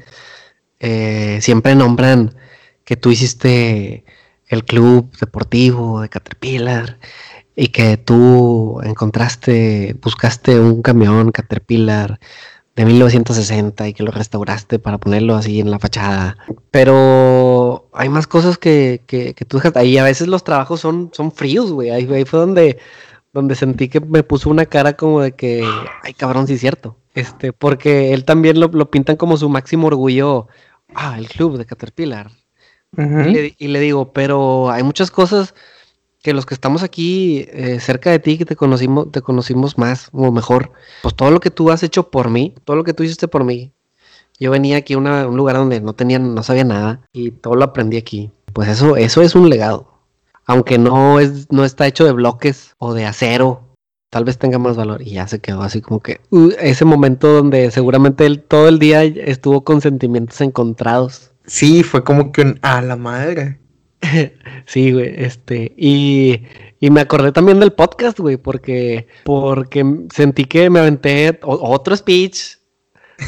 eh, 0.80 1.38
siempre 1.42 1.76
nombran 1.76 2.36
que 2.84 2.96
tú 2.96 3.12
hiciste 3.12 4.04
el 4.48 4.64
club 4.66 5.12
deportivo 5.20 6.02
de 6.02 6.10
Caterpillar 6.10 6.98
y 7.56 7.68
que 7.68 7.98
tú 7.98 8.80
encontraste, 8.84 9.96
buscaste 10.02 10.60
un 10.60 10.82
camión 10.82 11.32
Caterpillar 11.32 12.20
de 12.78 12.86
1960 12.86 13.88
y 13.88 13.94
que 13.94 14.04
lo 14.04 14.12
restauraste 14.12 14.78
para 14.78 15.00
ponerlo 15.00 15.36
así 15.36 15.60
en 15.60 15.72
la 15.72 15.80
fachada. 15.80 16.38
Pero 16.70 17.90
hay 17.92 18.08
más 18.08 18.28
cosas 18.28 18.60
que, 18.60 19.02
que, 19.08 19.34
que 19.34 19.46
tú 19.46 19.58
dejas 19.58 19.76
ahí. 19.76 19.98
A 19.98 20.04
veces 20.04 20.28
los 20.28 20.44
trabajos 20.44 20.80
son, 20.80 21.10
son 21.12 21.32
fríos, 21.32 21.72
güey. 21.72 21.90
Ahí, 21.90 22.06
fue 22.26 22.40
donde, 22.40 22.78
donde 23.34 23.56
sentí 23.56 23.90
que 23.90 24.00
me 24.00 24.22
puso 24.22 24.52
una 24.52 24.68
cara 24.68 24.94
como 24.94 25.22
de 25.22 25.32
que, 25.32 25.68
ay 26.04 26.14
cabrón, 26.14 26.46
sí 26.46 26.54
es 26.54 26.60
cierto. 26.62 26.96
Este, 27.16 27.52
porque 27.52 28.14
él 28.14 28.26
también 28.26 28.60
lo, 28.60 28.68
lo 28.68 28.92
pintan 28.92 29.16
como 29.16 29.38
su 29.38 29.50
máximo 29.50 29.88
orgullo. 29.88 30.48
Ah, 30.94 31.16
el 31.18 31.28
club 31.28 31.58
de 31.58 31.66
Caterpillar. 31.66 32.30
y 32.96 33.68
le 33.68 33.80
digo, 33.80 34.14
pero 34.14 34.70
hay 34.70 34.84
muchas 34.84 35.10
cosas 35.10 35.56
que 36.28 36.34
los 36.34 36.46
que 36.46 36.56
estamos 36.56 36.84
aquí 36.84 37.46
eh, 37.54 37.80
cerca 37.80 38.12
de 38.12 38.20
ti, 38.20 38.38
que 38.38 38.44
te 38.44 38.58
conocimos, 38.58 39.10
te 39.14 39.22
conocimos 39.22 39.78
más 39.78 40.10
o 40.12 40.30
mejor, 40.30 40.74
pues 41.02 41.16
todo 41.16 41.32
lo 41.32 41.40
que 41.40 41.52
tú 41.52 41.72
has 41.72 41.84
hecho 41.84 42.12
por 42.12 42.30
mí, 42.30 42.54
todo 42.66 42.76
lo 42.76 42.84
que 42.84 42.92
tú 42.94 43.04
hiciste 43.04 43.30
por 43.30 43.46
mí. 43.46 43.72
Yo 44.38 44.52
venía 44.52 44.76
aquí 44.76 44.96
a 44.96 44.98
un 44.98 45.38
lugar 45.38 45.56
donde 45.56 45.80
no 45.80 45.94
tenía, 45.94 46.20
no 46.20 46.44
sabía 46.44 46.66
nada 46.66 47.00
y 47.14 47.32
todo 47.32 47.56
lo 47.56 47.64
aprendí 47.64 47.96
aquí. 47.96 48.30
Pues 48.52 48.68
eso, 48.68 48.98
eso 48.98 49.22
es 49.22 49.36
un 49.36 49.50
legado. 49.50 50.02
Aunque 50.46 50.78
no 50.78 51.22
es, 51.22 51.50
no 51.50 51.64
está 51.64 51.88
hecho 51.88 52.04
de 52.04 52.12
bloques 52.12 52.76
o 52.78 52.94
de 52.94 53.06
acero, 53.06 53.64
tal 54.10 54.26
vez 54.26 54.38
tenga 54.38 54.60
más 54.60 54.76
valor. 54.76 55.02
Y 55.02 55.12
ya 55.12 55.30
se 55.30 55.40
quedó 55.40 55.62
así 55.62 55.80
como 55.80 56.02
que 56.02 56.20
uh, 56.32 56.50
ese 56.60 56.84
momento 56.84 57.32
donde 57.32 57.72
seguramente 57.72 58.26
él 58.26 58.44
todo 58.44 58.68
el 58.68 58.80
día 58.80 59.02
estuvo 59.02 59.64
con 59.64 59.80
sentimientos 59.80 60.42
encontrados. 60.42 61.32
Sí, 61.46 61.84
fue 61.84 62.04
como 62.04 62.34
que 62.34 62.42
un 62.42 62.60
a 62.64 62.82
la 62.82 62.98
madre. 62.98 63.62
sí, 64.66 64.92
güey, 64.92 65.14
este, 65.18 65.74
y, 65.76 66.44
y, 66.80 66.90
me 66.90 67.02
acordé 67.02 67.32
también 67.32 67.60
del 67.60 67.74
podcast, 67.74 68.20
güey, 68.20 68.38
porque, 68.38 69.08
porque 69.24 69.86
sentí 70.14 70.46
que 70.46 70.70
me 70.70 70.80
aventé 70.80 71.40
otro 71.42 71.96
speech, 71.96 72.58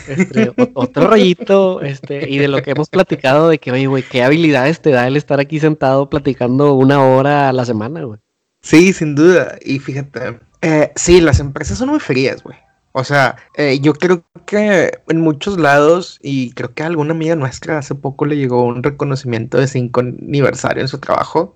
este, 0.08 0.52
otro 0.76 1.08
rollito, 1.08 1.82
este, 1.82 2.30
y 2.30 2.38
de 2.38 2.48
lo 2.48 2.62
que 2.62 2.72
hemos 2.72 2.90
platicado, 2.90 3.50
de 3.50 3.58
que, 3.58 3.72
oye, 3.72 3.88
güey, 3.88 4.04
qué 4.04 4.24
habilidades 4.24 4.82
te 4.82 4.92
da 4.92 5.08
el 5.08 5.18
estar 5.18 5.40
aquí 5.40 5.60
sentado 5.60 6.10
platicando 6.10 6.74
una 6.74 7.04
hora 7.04 7.50
a 7.50 7.54
la 7.54 7.66
semana, 7.66 8.04
güey. 8.04 8.20
Sí, 8.62 8.94
sin 8.94 9.16
duda, 9.16 9.58
y 9.64 9.80
fíjate, 9.80 10.40
eh, 10.62 10.92
sí, 10.96 11.22
las 11.22 11.40
empresas 11.40 11.78
son 11.78 11.90
muy 11.90 12.00
frías, 12.00 12.44
güey. 12.44 12.58
O 12.92 13.04
sea, 13.04 13.38
eh, 13.56 13.80
yo 13.80 13.94
creo 13.94 14.24
que 14.46 14.92
en 15.08 15.22
muchos 15.22 15.60
lados, 15.60 16.20
y 16.22 16.52
creo 16.54 16.74
que 16.74 16.84
a 16.84 16.88
alguna 16.88 17.14
amiga 17.14 17.36
nuestra 17.36 17.78
hace 17.78 17.96
poco 17.96 18.26
le 18.26 18.38
llegó 18.38 18.64
un 18.64 18.82
reconocimiento 18.82 19.58
de 19.58 19.68
cinco 19.68 20.00
aniversario 20.00 20.82
en 20.82 20.88
su 20.88 20.98
trabajo. 20.98 21.56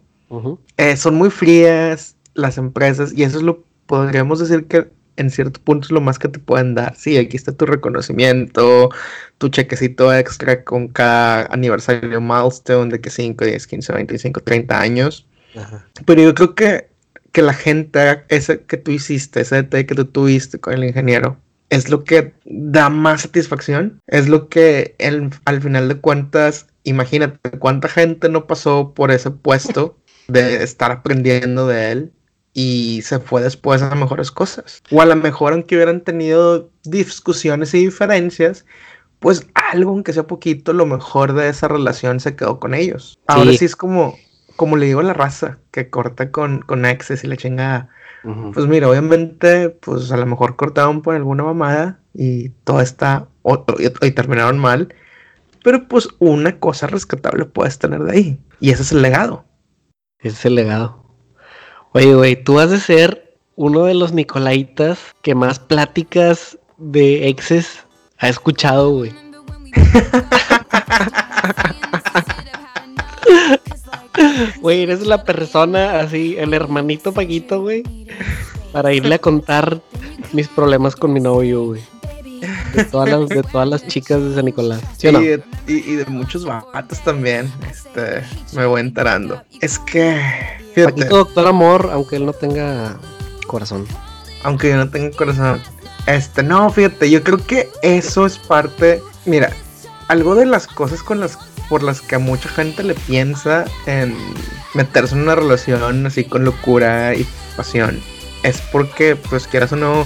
Eh, 0.77 0.97
son 0.97 1.15
muy 1.15 1.29
frías 1.29 2.15
las 2.33 2.57
empresas, 2.57 3.13
y 3.15 3.23
eso 3.23 3.37
es 3.37 3.43
lo, 3.43 3.63
podríamos 3.85 4.39
decir 4.39 4.67
que 4.67 4.89
en 5.15 5.29
cierto 5.29 5.59
punto 5.61 5.85
es 5.85 5.91
lo 5.91 6.01
más 6.01 6.17
que 6.17 6.27
te 6.27 6.39
pueden 6.39 6.75
dar. 6.75 6.95
Sí, 6.95 7.17
aquí 7.17 7.37
está 7.37 7.51
tu 7.51 7.65
reconocimiento, 7.65 8.89
tu 9.37 9.49
chequecito 9.49 10.13
extra 10.13 10.63
con 10.63 10.87
cada 10.87 11.45
aniversario 11.47 12.19
milestone 12.19 12.91
de 12.91 13.01
que 13.01 13.09
5, 13.09 13.45
10, 13.45 13.67
15, 13.67 13.93
25, 13.93 14.41
30 14.41 14.79
años. 14.79 15.27
Pero 16.05 16.21
yo 16.23 16.33
creo 16.33 16.55
que 16.55 16.92
que 17.33 17.41
la 17.41 17.53
gente, 17.53 18.23
ese 18.29 18.61
que 18.61 18.77
tú 18.77 18.91
hiciste, 18.91 19.41
ese 19.41 19.55
detalle 19.57 19.85
que 19.85 19.95
tú 19.95 20.05
tuviste 20.05 20.59
con 20.59 20.73
el 20.73 20.85
ingeniero, 20.85 21.37
es 21.69 21.89
lo 21.89 22.03
que 22.03 22.33
da 22.45 22.89
más 22.89 23.23
satisfacción, 23.23 23.99
es 24.07 24.29
lo 24.29 24.47
que 24.47 24.95
al 25.45 25.61
final 25.61 25.89
de 25.89 25.95
cuentas, 25.95 26.67
imagínate 26.83 27.57
cuánta 27.57 27.89
gente 27.89 28.29
no 28.29 28.45
pasó 28.45 28.93
por 28.93 29.11
ese 29.11 29.31
puesto 29.31 29.97
de 30.27 30.63
estar 30.63 30.91
aprendiendo 30.91 31.67
de 31.67 31.91
él 31.91 32.13
y 32.53 33.01
se 33.01 33.19
fue 33.19 33.41
después 33.41 33.81
a 33.81 33.95
mejores 33.95 34.29
cosas. 34.29 34.83
O 34.91 35.01
a 35.01 35.05
lo 35.05 35.15
mejor 35.15 35.53
aunque 35.53 35.75
hubieran 35.75 36.01
tenido 36.01 36.69
discusiones 36.83 37.73
y 37.73 37.85
diferencias, 37.85 38.65
pues 39.17 39.47
algo, 39.55 39.89
aunque 39.89 40.13
sea 40.13 40.27
poquito, 40.27 40.73
lo 40.73 40.85
mejor 40.85 41.33
de 41.33 41.49
esa 41.49 41.67
relación 41.67 42.19
se 42.19 42.35
quedó 42.35 42.59
con 42.59 42.75
ellos. 42.75 43.17
Ahora 43.25 43.53
sí 43.53 43.65
es 43.65 43.75
como, 43.75 44.15
como 44.63 44.77
le 44.77 44.85
digo 44.85 45.01
a 45.01 45.03
la 45.03 45.11
raza, 45.11 45.57
que 45.71 45.89
corta 45.89 46.31
con, 46.31 46.61
con 46.61 46.85
Access 46.85 47.25
y 47.25 47.27
la 47.27 47.35
chingada. 47.35 47.89
Pues 48.53 48.65
mira, 48.65 48.87
obviamente, 48.87 49.71
pues 49.71 50.09
a 50.09 50.15
lo 50.15 50.25
mejor 50.25 50.55
cortaron 50.55 51.01
por 51.01 51.15
alguna 51.15 51.43
mamada 51.43 51.99
y 52.13 52.47
todo 52.63 52.79
está, 52.79 53.27
y, 53.77 54.11
terminaron 54.11 54.57
mal. 54.57 54.95
Pero 55.65 55.89
pues 55.89 56.07
una 56.19 56.61
cosa 56.61 56.87
rescatable 56.87 57.43
puedes 57.43 57.77
tener 57.77 58.03
de 58.03 58.11
ahí. 58.13 58.39
Y 58.61 58.69
ese 58.69 58.83
es 58.83 58.93
el 58.93 59.01
legado. 59.01 59.43
Ese 60.19 60.37
es 60.37 60.45
el 60.45 60.55
legado. 60.55 61.03
Oye, 61.91 62.15
güey, 62.15 62.41
tú 62.41 62.61
has 62.61 62.69
de 62.69 62.79
ser 62.79 63.35
uno 63.57 63.83
de 63.83 63.95
los 63.95 64.13
Nicolaitas 64.13 64.97
que 65.23 65.35
más 65.35 65.59
pláticas 65.59 66.57
de 66.77 67.27
exes 67.27 67.85
ha 68.19 68.29
escuchado, 68.29 68.91
güey. 68.91 69.13
Güey, 74.61 74.83
eres 74.83 75.05
la 75.05 75.23
persona 75.23 75.99
así, 75.99 76.35
el 76.37 76.53
hermanito 76.53 77.13
Paquito, 77.13 77.61
güey. 77.61 77.83
Para 78.71 78.93
irle 78.93 79.15
a 79.15 79.19
contar 79.19 79.81
mis 80.31 80.47
problemas 80.47 80.95
con 80.95 81.13
mi 81.13 81.19
novio, 81.19 81.65
güey. 81.65 81.81
De 82.73 82.83
todas 82.85 83.09
las, 83.09 83.29
de 83.29 83.43
todas 83.43 83.67
las 83.67 83.87
chicas 83.87 84.21
de 84.21 84.35
San 84.35 84.45
Nicolás. 84.45 84.81
¿sí 84.97 85.07
y, 85.67 85.95
de, 85.95 86.05
muchos 86.07 86.43
vatos 86.43 86.99
también. 87.01 87.51
Este, 87.69 88.23
me 88.53 88.65
voy 88.65 88.81
enterando. 88.81 89.41
Es 89.61 89.79
que. 89.79 90.19
Fíjate, 90.73 90.93
Paquito, 90.93 91.17
doctor 91.17 91.47
amor, 91.47 91.89
aunque 91.93 92.17
él 92.17 92.25
no 92.25 92.33
tenga 92.33 92.97
corazón. 93.47 93.85
Aunque 94.43 94.69
yo 94.69 94.77
no 94.77 94.89
tenga 94.89 95.15
corazón. 95.15 95.61
Este, 96.07 96.43
no, 96.43 96.69
fíjate, 96.69 97.09
yo 97.09 97.23
creo 97.23 97.37
que 97.37 97.69
eso 97.81 98.25
es 98.25 98.37
parte. 98.37 99.01
Mira, 99.25 99.51
algo 100.07 100.35
de 100.35 100.45
las 100.45 100.67
cosas 100.67 101.01
con 101.01 101.19
las 101.19 101.37
por 101.69 101.83
las 101.83 102.01
que 102.01 102.15
a 102.15 102.19
mucha 102.19 102.49
gente 102.49 102.83
le 102.83 102.93
piensa 102.93 103.65
en 103.85 104.15
meterse 104.73 105.15
en 105.15 105.21
una 105.21 105.35
relación 105.35 106.05
así 106.05 106.23
con 106.23 106.45
locura 106.45 107.15
y 107.15 107.25
pasión 107.55 108.01
es 108.43 108.61
porque, 108.71 109.15
pues 109.15 109.47
quieras 109.47 109.71
o 109.71 109.75
no, 109.75 110.05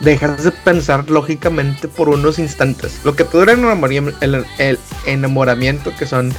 dejas 0.00 0.44
de 0.44 0.52
pensar 0.52 1.08
lógicamente 1.10 1.88
por 1.88 2.08
unos 2.08 2.38
instantes. 2.38 3.00
Lo 3.04 3.14
que 3.14 3.24
te 3.24 3.36
dura 3.36 3.52
el, 3.52 4.46
el 4.58 4.78
enamoramiento, 5.06 5.94
que 5.96 6.06
son 6.06 6.32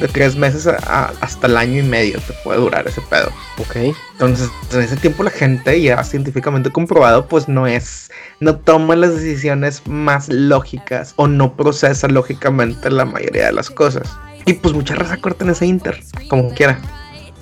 de 0.00 0.08
tres 0.08 0.34
meses 0.34 0.66
hasta 0.66 1.46
el 1.46 1.56
año 1.56 1.80
y 1.80 1.82
medio 1.82 2.18
te 2.20 2.32
puede 2.42 2.58
durar 2.58 2.88
ese 2.88 3.02
pedo. 3.02 3.30
Ok. 3.58 3.94
Entonces, 4.12 4.48
en 4.72 4.80
ese 4.80 4.96
tiempo 4.96 5.22
la 5.22 5.30
gente, 5.30 5.80
ya 5.80 6.02
científicamente 6.02 6.70
comprobado, 6.70 7.26
pues 7.26 7.48
no 7.48 7.66
es, 7.66 8.10
no 8.40 8.56
toma 8.56 8.96
las 8.96 9.14
decisiones 9.14 9.86
más 9.86 10.28
lógicas 10.28 11.12
o 11.16 11.28
no 11.28 11.54
procesa 11.56 12.08
lógicamente 12.08 12.90
la 12.90 13.04
mayoría 13.04 13.46
de 13.46 13.52
las 13.52 13.70
cosas. 13.70 14.10
Y 14.46 14.54
pues 14.54 14.74
mucha 14.74 14.94
raza 14.94 15.18
corta 15.18 15.44
en 15.44 15.50
ese 15.50 15.66
inter, 15.66 16.02
como 16.28 16.50
quiera, 16.54 16.80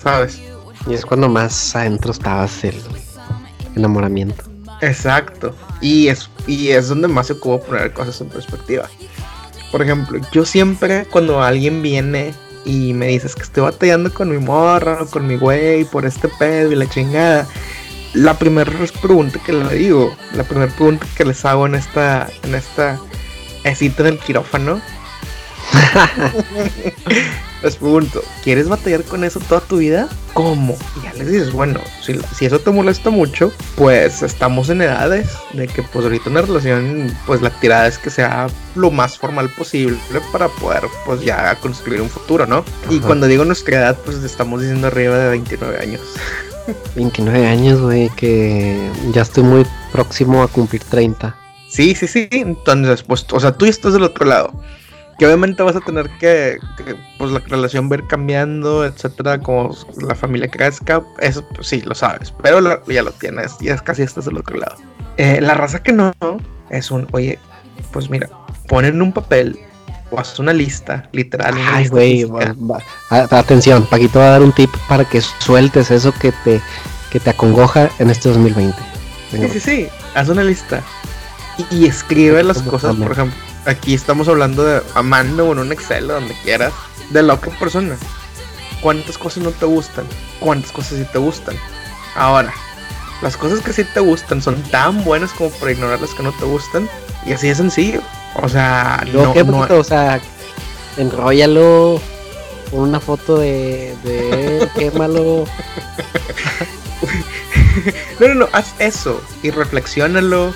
¿sabes? 0.03 0.41
Y 0.89 0.95
es 0.95 1.07
cuando 1.07 1.29
más 1.29 1.75
adentro 1.77 2.11
estabas 2.11 2.65
el 2.65 2.77
enamoramiento. 3.77 4.45
Exacto. 4.81 5.55
Y 5.81 6.09
es, 6.09 6.29
y 6.47 6.69
es 6.69 6.89
donde 6.89 7.09
más 7.09 7.29
se 7.29 7.35
ocupa 7.35 7.65
poner 7.65 7.93
cosas 7.93 8.21
en 8.21 8.29
perspectiva. 8.29 8.89
Por 9.71 9.83
ejemplo, 9.83 10.21
yo 10.33 10.45
siempre 10.45 11.07
cuando 11.11 11.43
alguien 11.43 11.83
viene 11.83 12.35
y 12.65 12.93
me 12.93 13.09
dices 13.09 13.35
que 13.35 13.43
estoy 13.43 13.63
batallando 13.63 14.13
con 14.13 14.31
mi 14.31 14.39
morra 14.39 15.03
o 15.03 15.07
con 15.07 15.27
mi 15.27 15.37
güey 15.37 15.85
por 15.85 16.05
este 16.05 16.29
pedo 16.29 16.73
y 16.73 16.77
la 16.77 16.89
chingada, 16.89 17.47
la 18.15 18.39
primera 18.39 18.71
pregunta 19.01 19.39
que 19.45 19.53
le 19.53 19.75
digo, 19.75 20.17
la 20.35 20.45
primera 20.45 20.73
pregunta 20.73 21.07
que 21.17 21.25
les 21.25 21.45
hago 21.45 21.67
en 21.67 21.75
esta, 21.75 22.29
en 22.43 22.55
esta 22.55 22.99
cita 23.75 24.03
en 24.03 24.15
el 24.15 24.19
quirófano 24.19 24.81
les 27.63 27.77
pregunto, 27.77 28.23
¿quieres 28.43 28.69
batallar 28.69 29.03
con 29.05 29.25
eso 29.25 29.41
toda 29.41 29.61
tu 29.61 29.79
vida? 29.79 30.09
¿Cómo? 30.35 30.77
Y 30.97 31.05
ya 31.05 31.13
les 31.15 31.31
dices, 31.31 31.53
bueno, 31.53 31.81
si, 32.01 32.19
si, 32.35 32.47
eso 32.47 32.61
te 32.61 32.71
molesta 32.71 33.11
mucho, 33.11 33.53
pues 33.77 34.23
estamos 34.23 34.69
en 34.71 34.83
edades 34.83 35.29
de 35.53 35.67
que 35.67 35.83
pues 35.83 36.05
ahorita 36.05 36.31
una 36.31 36.43
relación, 36.43 37.15
pues 37.27 37.43
la 37.43 37.51
tirada 37.51 37.89
es 37.89 37.99
que 37.99 38.11
sea 38.11 38.47
lo 38.77 38.91
más 38.91 39.19
formal 39.19 39.51
posible 39.51 39.99
para 40.33 40.49
poder 40.49 40.85
pues 41.05 41.23
ya 41.23 41.55
construir 41.57 42.01
un 42.01 42.09
futuro, 42.09 42.47
¿no? 42.47 42.65
Y 42.89 43.01
cuando 43.01 43.27
digo 43.27 43.45
nuestra 43.45 43.79
edad, 43.79 43.99
pues 44.05 44.19
estamos 44.19 44.61
diciendo 44.61 44.87
arriba 44.87 45.19
de 45.19 45.31
29 45.31 45.79
años. 45.79 46.01
29 46.95 47.47
años, 47.47 47.81
güey, 47.81 48.11
que 48.11 48.91
ya 49.13 49.23
estoy 49.23 49.43
muy 49.43 49.67
próximo 49.93 50.43
a 50.43 50.49
cumplir 50.49 50.83
30. 50.85 51.35
Sí, 51.69 51.95
sí, 51.95 52.07
sí. 52.07 52.29
Entonces, 52.31 53.03
pues, 53.03 53.27
o 53.33 53.41
sea, 53.41 53.53
tú 53.53 53.67
estás 53.67 53.93
del 53.93 54.03
otro 54.03 54.27
lado 54.27 54.53
que 55.19 55.27
obviamente 55.27 55.63
vas 55.65 55.75
a 55.75 55.81
tener 55.81 56.09
que, 56.21 56.59
pues 57.19 57.33
la 57.33 57.41
relación 57.41 57.89
ver 57.89 58.07
cambiando, 58.07 58.85
etcétera, 58.85 59.41
como 59.41 59.75
la 60.01 60.15
familia 60.15 60.49
crezca, 60.49 61.03
eso 61.19 61.45
pues, 61.55 61.67
sí 61.67 61.81
lo 61.81 61.95
sabes, 61.95 62.33
pero 62.41 62.61
ya 62.87 63.03
lo 63.03 63.11
tienes, 63.11 63.59
ya 63.61 63.77
casi 63.79 64.03
estás 64.03 64.27
del 64.27 64.39
otro 64.39 64.57
lado. 64.57 64.77
Eh, 65.17 65.41
la 65.41 65.55
raza 65.55 65.83
que 65.83 65.93
no 65.93 66.15
es 66.71 66.93
un, 66.93 67.09
oye, 67.11 67.39
pues 67.91 68.09
mira, 68.09 68.31
ponen 68.69 68.95
en 68.95 69.03
un 69.03 69.13
papel 69.13 69.59
o 70.11 70.19
haces 70.19 70.39
una 70.39 70.53
lista, 70.53 71.09
literal. 71.13 71.55
Ay, 71.71 71.89
güey, 71.89 72.27
atención, 73.11 73.87
Paquito 73.87 74.19
va 74.19 74.27
a 74.27 74.31
dar 74.31 74.43
un 74.43 74.53
tip 74.53 74.71
para 74.89 75.05
que 75.05 75.21
sueltes 75.21 75.91
eso 75.91 76.13
que 76.13 76.33
te, 76.45 76.61
que 77.11 77.21
te 77.21 77.31
acongoja 77.31 77.91
en 77.99 78.11
este 78.11 78.29
2020. 78.29 78.77
Sí, 79.31 79.49
sí, 79.53 79.61
sí, 79.61 79.89
haz 80.15 80.29
una 80.29 80.43
lista 80.43 80.83
y, 81.71 81.87
escribe 81.87 82.43
las 82.43 82.63
cosas, 82.63 82.95
por 82.97 83.13
ejemplo 83.13 83.49
aquí 83.69 83.95
estamos 83.95 84.29
hablando 84.29 84.65
de 84.65 84.83
a 84.95 85.03
mano 85.03 85.45
o 85.45 85.53
en 85.53 85.59
un 85.59 85.73
Excel, 85.73 86.09
donde 86.09 86.35
quieras, 86.43 86.73
de 87.11 87.23
la 87.23 87.35
otra 87.35 87.57
persona. 87.59 87.97
¿Cuántas 88.81 89.19
cosas 89.19 89.43
no 89.43 89.51
te 89.51 89.67
gustan? 89.67 90.07
¿Cuántas 90.41 90.73
cosas 90.73 90.99
sí 90.99 91.07
te 91.13 91.19
gustan? 91.19 91.57
Ahora, 92.15 92.53
las 93.23 93.37
cosas 93.37 93.61
que 93.61 93.73
sí 93.73 93.85
te 93.85 94.01
gustan 94.01 94.41
son 94.41 94.63
tan 94.71 95.05
buenas 95.05 95.33
como 95.33 95.51
para 95.51 95.73
ignorar 95.73 96.01
las 96.01 96.15
que 96.15 96.23
no 96.23 96.33
te 96.33 96.45
gustan. 96.45 96.89
Y 97.27 97.33
así 97.33 97.49
de 97.49 97.55
sencillo. 97.55 98.01
O 98.43 98.49
sea, 98.49 99.05
no, 99.13 99.35
no, 99.35 99.67
o 99.79 99.85
sea, 99.85 100.21
enróllalo 100.97 102.01
con 102.71 102.81
una 102.81 103.01
foto 103.01 103.39
de, 103.39 103.95
de 104.05 104.69
qué 104.77 104.91
malo. 104.93 105.45
no, 108.21 108.29
no, 108.29 108.35
no, 108.35 108.49
haz 108.53 108.75
eso 108.79 109.21
y 109.43 109.51
reflexiónalo 109.51 110.53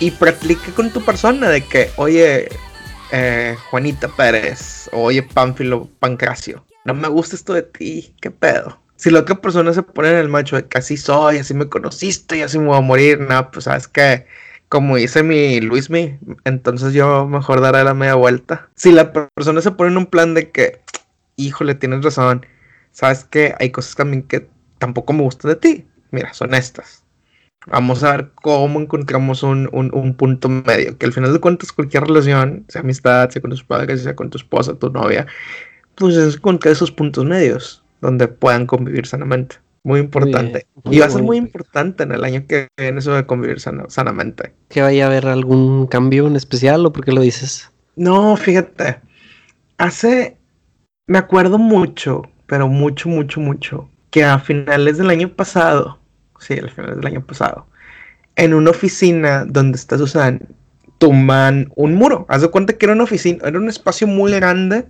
y 0.00 0.10
practica 0.10 0.72
con 0.74 0.90
tu 0.90 1.02
persona 1.02 1.48
de 1.48 1.62
que, 1.62 1.90
oye, 1.96 2.48
eh, 3.12 3.56
Juanita 3.70 4.08
Pérez, 4.08 4.88
oye, 4.92 5.22
Pánfilo 5.22 5.88
Pancracio, 5.98 6.64
no 6.84 6.94
me 6.94 7.08
gusta 7.08 7.36
esto 7.36 7.52
de 7.54 7.62
ti, 7.62 8.14
¿qué 8.20 8.30
pedo? 8.30 8.78
Si 8.96 9.10
la 9.10 9.20
otra 9.20 9.36
persona 9.36 9.72
se 9.72 9.82
pone 9.82 10.10
en 10.10 10.16
el 10.16 10.28
macho 10.28 10.56
de 10.56 10.66
que 10.66 10.78
así 10.78 10.96
soy, 10.96 11.38
así 11.38 11.52
me 11.54 11.68
conociste 11.68 12.38
y 12.38 12.42
así 12.42 12.58
me 12.58 12.66
voy 12.66 12.78
a 12.78 12.80
morir, 12.80 13.20
no, 13.20 13.50
pues 13.50 13.64
sabes 13.64 13.88
que, 13.88 14.26
como 14.68 14.96
dice 14.96 15.22
mi 15.22 15.60
Luismi, 15.60 16.18
entonces 16.44 16.92
yo 16.92 17.26
mejor 17.26 17.60
daré 17.60 17.84
la 17.84 17.94
media 17.94 18.14
vuelta. 18.14 18.68
Si 18.74 18.92
la 18.92 19.12
persona 19.12 19.60
se 19.60 19.70
pone 19.72 19.90
en 19.92 19.98
un 19.98 20.06
plan 20.06 20.34
de 20.34 20.50
que, 20.50 20.80
híjole, 21.36 21.74
tienes 21.74 22.02
razón, 22.02 22.46
sabes 22.92 23.24
que 23.24 23.54
hay 23.58 23.70
cosas 23.70 23.94
también 23.94 24.22
que 24.22 24.48
tampoco 24.78 25.12
me 25.12 25.22
gustan 25.22 25.50
de 25.50 25.56
ti, 25.56 25.86
mira, 26.10 26.32
son 26.34 26.54
estas 26.54 27.06
Vamos 27.66 28.04
a 28.04 28.12
ver 28.12 28.30
cómo 28.42 28.80
encontramos 28.80 29.42
un, 29.42 30.14
punto 30.16 30.48
medio. 30.48 30.96
Que 30.96 31.06
al 31.06 31.12
final 31.12 31.32
de 31.32 31.40
cuentas, 31.40 31.72
cualquier 31.72 32.04
relación, 32.04 32.64
sea 32.68 32.82
amistad, 32.82 33.28
sea 33.30 33.42
con 33.42 33.50
tus 33.50 33.64
padres, 33.64 34.02
sea 34.02 34.14
con 34.14 34.30
tu 34.30 34.38
esposa, 34.38 34.78
tu 34.78 34.88
novia, 34.90 35.26
pues 35.96 36.16
es 36.16 36.36
encontrar 36.36 36.72
esos 36.72 36.92
puntos 36.92 37.24
medios 37.24 37.82
donde 38.00 38.28
puedan 38.28 38.66
convivir 38.66 39.06
sanamente. 39.06 39.56
Muy 39.86 40.00
importante. 40.00 40.66
y 40.90 40.98
va 40.98 41.06
a 41.06 41.10
ser 41.10 41.22
muy 41.22 41.36
importante 41.36 42.02
en 42.02 42.12
el 42.12 42.24
año 42.24 42.44
que 42.46 42.68
viene 42.76 42.98
eso 42.98 43.14
de 43.14 43.24
convivir 43.24 43.60
sanamente. 43.60 44.52
¿Que 44.68 44.82
vaya 44.82 45.04
a 45.04 45.06
haber 45.06 45.26
algún 45.26 45.86
cambio 45.86 46.26
en 46.26 46.36
especial 46.36 46.84
o 46.84 46.92
por 46.92 47.04
qué 47.04 47.12
lo 47.12 47.20
dices? 47.20 47.70
No, 47.94 48.36
fíjate. 48.36 48.98
Hace. 49.78 50.36
Me 51.06 51.18
acuerdo 51.18 51.58
mucho, 51.58 52.22
pero 52.46 52.66
mucho, 52.66 53.08
mucho, 53.08 53.40
mucho, 53.40 53.88
que 54.10 54.24
a 54.24 54.40
finales 54.40 54.98
del 54.98 55.10
año 55.10 55.28
pasado 55.28 56.00
sí, 56.40 56.54
al 56.54 56.70
final 56.70 56.96
del 56.96 57.06
año 57.06 57.24
pasado, 57.24 57.66
en 58.36 58.54
una 58.54 58.70
oficina 58.70 59.44
donde 59.44 59.76
está 59.76 59.98
Susan, 59.98 60.40
tumban 60.98 61.70
un 61.74 61.94
muro. 61.94 62.26
Haz 62.28 62.42
de 62.42 62.48
cuenta 62.48 62.74
que 62.74 62.86
era 62.86 62.94
una 62.94 63.04
oficina, 63.04 63.46
era 63.46 63.58
un 63.58 63.68
espacio 63.68 64.06
muy 64.06 64.32
grande. 64.32 64.86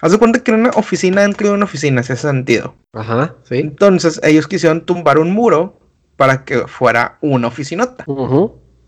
Haz 0.00 0.12
de 0.12 0.18
cuenta 0.18 0.42
que 0.42 0.50
era 0.50 0.60
una 0.60 0.70
oficina 0.70 1.22
dentro 1.22 1.48
de 1.48 1.54
una 1.54 1.64
oficina, 1.64 2.00
ese 2.00 2.16
sentido. 2.16 2.74
Ajá, 2.92 3.36
sí. 3.44 3.58
Entonces 3.58 4.20
ellos 4.22 4.46
quisieron 4.46 4.86
tumbar 4.86 5.18
un 5.18 5.32
muro 5.32 5.78
para 6.16 6.44
que 6.44 6.66
fuera 6.68 7.18
una 7.20 7.48
oficinota. 7.48 8.04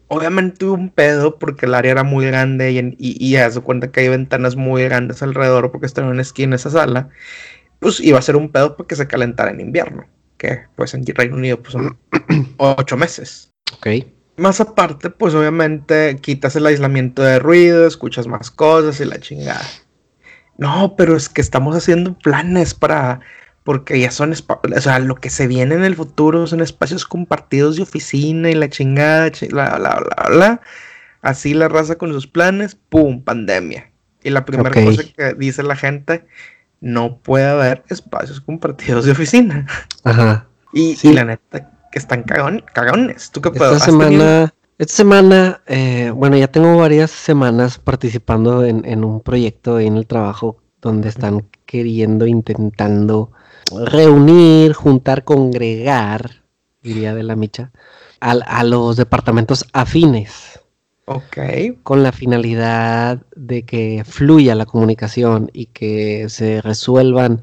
Obviamente 0.08 0.66
hubo 0.66 0.74
un 0.74 0.90
pedo 0.90 1.38
porque 1.38 1.66
el 1.66 1.74
área 1.74 1.92
era 1.92 2.02
muy 2.04 2.26
grande 2.26 2.72
y, 2.72 2.96
y, 2.98 3.36
haz 3.36 3.54
de 3.54 3.62
cuenta 3.62 3.90
que 3.90 4.00
hay 4.00 4.08
ventanas 4.08 4.56
muy 4.56 4.84
grandes 4.84 5.22
alrededor 5.22 5.70
porque 5.70 5.86
está 5.86 6.02
en 6.02 6.08
una 6.08 6.22
esquina 6.22 6.56
esa 6.56 6.70
sala. 6.70 7.08
Pues 7.78 8.00
iba 8.00 8.18
a 8.18 8.22
ser 8.22 8.36
un 8.36 8.50
pedo 8.50 8.76
porque 8.76 8.96
se 8.96 9.06
calentara 9.06 9.50
en 9.50 9.60
invierno 9.60 10.06
que 10.42 10.64
pues 10.74 10.92
en 10.94 11.06
Reino 11.06 11.36
Unido 11.36 11.62
pues 11.62 11.72
son 11.72 11.96
ocho 12.58 12.96
meses. 12.96 13.52
Ok. 13.76 14.04
Más 14.36 14.60
aparte, 14.60 15.08
pues 15.08 15.34
obviamente 15.34 16.16
quitas 16.20 16.56
el 16.56 16.66
aislamiento 16.66 17.22
de 17.22 17.38
ruido, 17.38 17.86
escuchas 17.86 18.26
más 18.26 18.50
cosas 18.50 19.00
y 19.00 19.04
la 19.04 19.20
chingada. 19.20 19.64
No, 20.62 20.94
pero 20.96 21.16
es 21.16 21.28
que 21.28 21.40
estamos 21.40 21.74
haciendo 21.74 22.16
planes 22.16 22.72
para, 22.72 23.18
porque 23.64 23.98
ya 23.98 24.12
son, 24.12 24.32
o 24.32 24.80
sea, 24.80 25.00
lo 25.00 25.16
que 25.16 25.28
se 25.28 25.48
viene 25.48 25.74
en 25.74 25.82
el 25.82 25.96
futuro 25.96 26.46
son 26.46 26.60
espacios 26.60 27.04
compartidos 27.04 27.74
de 27.74 27.82
oficina 27.82 28.48
y 28.48 28.54
la 28.54 28.68
chingada, 28.68 29.28
bla, 29.50 29.76
bla, 29.76 30.00
bla, 30.00 30.28
bla. 30.28 30.60
Así 31.20 31.52
la 31.52 31.66
raza 31.66 31.96
con 31.96 32.12
sus 32.12 32.28
planes, 32.28 32.76
¡pum! 32.88 33.24
Pandemia. 33.24 33.90
Y 34.22 34.30
la 34.30 34.44
primera 34.44 34.70
cosa 34.70 35.02
que 35.16 35.34
dice 35.34 35.64
la 35.64 35.74
gente, 35.74 36.26
no 36.80 37.18
puede 37.18 37.46
haber 37.46 37.82
espacios 37.88 38.40
compartidos 38.40 39.04
de 39.04 39.10
oficina. 39.10 39.66
Ajá. 40.04 40.46
Y, 40.72 40.96
la 41.12 41.24
neta, 41.24 41.72
que 41.90 41.98
están 41.98 42.22
cagones. 42.22 43.32
¿Tú 43.32 43.42
qué 43.42 43.48
Esta 43.48 43.80
semana, 43.80 44.54
esta 44.82 44.94
semana, 44.94 45.62
eh, 45.68 46.10
bueno, 46.12 46.36
ya 46.36 46.48
tengo 46.48 46.76
varias 46.76 47.12
semanas 47.12 47.78
participando 47.78 48.64
en, 48.64 49.04
un 49.04 49.20
proyecto 49.20 49.78
en 49.78 49.96
el 49.96 50.08
trabajo 50.08 50.56
donde 50.80 51.08
están 51.08 51.46
queriendo, 51.66 52.26
intentando 52.26 53.30
reunir, 53.70 54.72
juntar, 54.72 55.22
congregar, 55.22 56.42
diría 56.82 57.14
de 57.14 57.22
la 57.22 57.36
micha, 57.36 57.70
a, 58.18 58.64
los 58.64 58.96
departamentos 58.96 59.64
afines. 59.72 60.58
Ok. 61.04 61.38
Con 61.84 62.02
la 62.02 62.10
finalidad 62.10 63.22
de 63.36 63.62
que 63.62 64.02
fluya 64.04 64.56
la 64.56 64.66
comunicación 64.66 65.48
y 65.52 65.66
que 65.66 66.28
se 66.28 66.60
resuelvan 66.60 67.42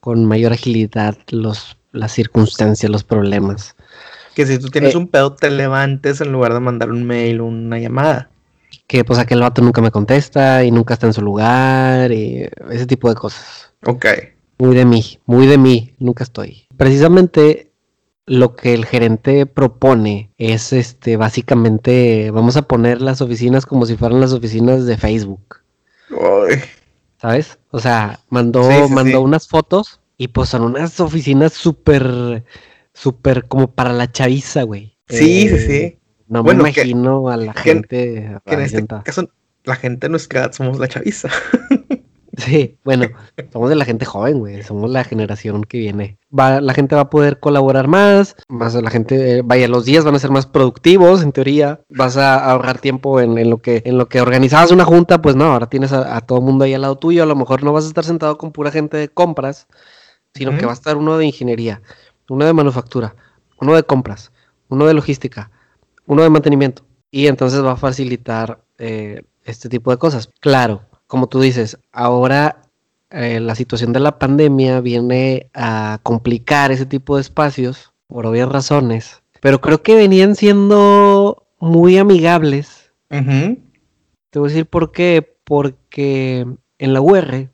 con 0.00 0.24
mayor 0.24 0.54
agilidad 0.54 1.18
los, 1.28 1.76
las 1.92 2.12
circunstancias, 2.12 2.90
los 2.90 3.04
problemas. 3.04 3.76
Que 4.38 4.46
si 4.46 4.60
tú 4.60 4.68
tienes 4.68 4.94
eh, 4.94 4.98
un 4.98 5.08
pedo, 5.08 5.32
te 5.32 5.50
levantes 5.50 6.20
en 6.20 6.30
lugar 6.30 6.54
de 6.54 6.60
mandar 6.60 6.92
un 6.92 7.02
mail 7.02 7.40
o 7.40 7.46
una 7.46 7.80
llamada. 7.80 8.30
Que 8.86 9.02
pues 9.02 9.18
aquel 9.18 9.40
vato 9.40 9.62
nunca 9.62 9.82
me 9.82 9.90
contesta 9.90 10.62
y 10.62 10.70
nunca 10.70 10.94
está 10.94 11.08
en 11.08 11.12
su 11.12 11.22
lugar 11.22 12.12
y 12.12 12.48
ese 12.70 12.86
tipo 12.86 13.08
de 13.08 13.16
cosas. 13.16 13.72
Ok. 13.84 14.06
Muy 14.58 14.76
de 14.76 14.84
mí, 14.84 15.18
muy 15.26 15.48
de 15.48 15.58
mí, 15.58 15.92
nunca 15.98 16.22
estoy. 16.22 16.68
Precisamente 16.76 17.72
lo 18.26 18.54
que 18.54 18.74
el 18.74 18.86
gerente 18.86 19.44
propone 19.44 20.30
es 20.38 20.72
este 20.72 21.16
básicamente 21.16 22.30
vamos 22.30 22.56
a 22.56 22.62
poner 22.62 23.02
las 23.02 23.20
oficinas 23.20 23.66
como 23.66 23.86
si 23.86 23.96
fueran 23.96 24.20
las 24.20 24.32
oficinas 24.32 24.86
de 24.86 24.96
Facebook. 24.98 25.62
¿Sabes? 27.20 27.58
O 27.72 27.80
sea, 27.80 28.20
mandó, 28.28 28.88
mandó 28.88 29.20
unas 29.20 29.48
fotos 29.48 29.98
y 30.16 30.28
pues 30.28 30.48
son 30.50 30.62
unas 30.62 31.00
oficinas 31.00 31.54
súper, 31.54 32.44
súper 32.98 33.46
como 33.46 33.72
para 33.72 33.92
la 33.92 34.10
chaviza, 34.10 34.62
güey. 34.62 34.98
Sí, 35.08 35.48
sí, 35.48 35.58
sí. 35.58 35.72
Eh, 35.72 35.98
no 36.26 36.42
me 36.42 36.52
imagino 36.52 37.28
a 37.28 37.36
la 37.36 37.54
gente. 37.54 38.38
Que 38.44 38.54
en 38.54 38.60
este 38.60 38.86
caso, 39.04 39.30
la 39.64 39.76
gente 39.76 40.08
no 40.08 40.16
es 40.16 40.28
que 40.28 40.40
somos 40.52 40.78
la 40.78 40.88
chaviza. 40.88 41.28
Sí, 42.38 42.78
bueno, 42.84 43.08
somos 43.52 43.68
de 43.68 43.74
la 43.74 43.84
gente 43.84 44.04
joven, 44.04 44.38
güey. 44.38 44.62
Somos 44.62 44.88
la 44.90 45.02
generación 45.02 45.64
que 45.64 45.78
viene. 45.78 46.18
Va, 46.36 46.60
la 46.60 46.72
gente 46.72 46.94
va 46.94 47.02
a 47.02 47.10
poder 47.10 47.40
colaborar 47.40 47.88
más, 47.88 48.36
más 48.48 48.74
la 48.74 48.90
gente, 48.90 49.38
eh, 49.38 49.42
vaya, 49.44 49.66
los 49.66 49.84
días 49.84 50.04
van 50.04 50.14
a 50.14 50.20
ser 50.20 50.30
más 50.30 50.46
productivos, 50.46 51.22
en 51.22 51.32
teoría. 51.32 51.80
Vas 51.88 52.16
a 52.16 52.38
ahorrar 52.48 52.78
tiempo 52.78 53.20
en, 53.20 53.50
lo 53.50 53.58
que 53.58 53.82
en 53.84 53.98
lo 53.98 54.08
que 54.08 54.20
organizabas 54.20 54.70
una 54.70 54.84
junta, 54.84 55.20
pues 55.20 55.34
no, 55.34 55.46
ahora 55.46 55.68
tienes 55.68 55.92
a, 55.92 56.20
todo 56.20 56.38
el 56.38 56.44
mundo 56.44 56.64
ahí 56.64 56.74
al 56.74 56.82
lado 56.82 56.96
tuyo. 56.96 57.24
A 57.24 57.26
lo 57.26 57.34
mejor 57.34 57.64
no 57.64 57.72
vas 57.72 57.84
a 57.84 57.88
estar 57.88 58.04
sentado 58.04 58.38
con 58.38 58.52
pura 58.52 58.70
gente 58.70 58.96
de 58.96 59.08
compras, 59.08 59.66
sino 60.34 60.56
que 60.56 60.64
va 60.64 60.72
a 60.72 60.74
estar 60.74 60.96
uno 60.96 61.18
de 61.18 61.26
ingeniería, 61.26 61.82
uno 62.28 62.44
de 62.44 62.52
manufactura, 62.52 63.14
uno 63.60 63.74
de 63.74 63.82
compras, 63.82 64.32
uno 64.68 64.86
de 64.86 64.94
logística, 64.94 65.50
uno 66.06 66.22
de 66.22 66.30
mantenimiento. 66.30 66.84
Y 67.10 67.26
entonces 67.26 67.64
va 67.64 67.72
a 67.72 67.76
facilitar 67.76 68.60
eh, 68.78 69.22
este 69.44 69.68
tipo 69.68 69.90
de 69.90 69.96
cosas. 69.96 70.30
Claro, 70.40 70.82
como 71.06 71.28
tú 71.28 71.40
dices, 71.40 71.78
ahora 71.92 72.62
eh, 73.10 73.40
la 73.40 73.54
situación 73.54 73.92
de 73.92 74.00
la 74.00 74.18
pandemia 74.18 74.80
viene 74.80 75.50
a 75.54 75.98
complicar 76.02 76.70
ese 76.70 76.86
tipo 76.86 77.16
de 77.16 77.22
espacios 77.22 77.92
por 78.06 78.26
obvias 78.26 78.48
razones, 78.48 79.22
pero 79.40 79.60
creo 79.60 79.82
que 79.82 79.94
venían 79.94 80.36
siendo 80.36 81.46
muy 81.58 81.98
amigables. 81.98 82.92
Te 83.08 84.38
voy 84.38 84.48
a 84.48 84.52
decir 84.52 84.66
por 84.66 84.92
qué, 84.92 85.36
porque 85.44 86.46
en 86.78 86.92
la 86.92 87.00
UR 87.00 87.50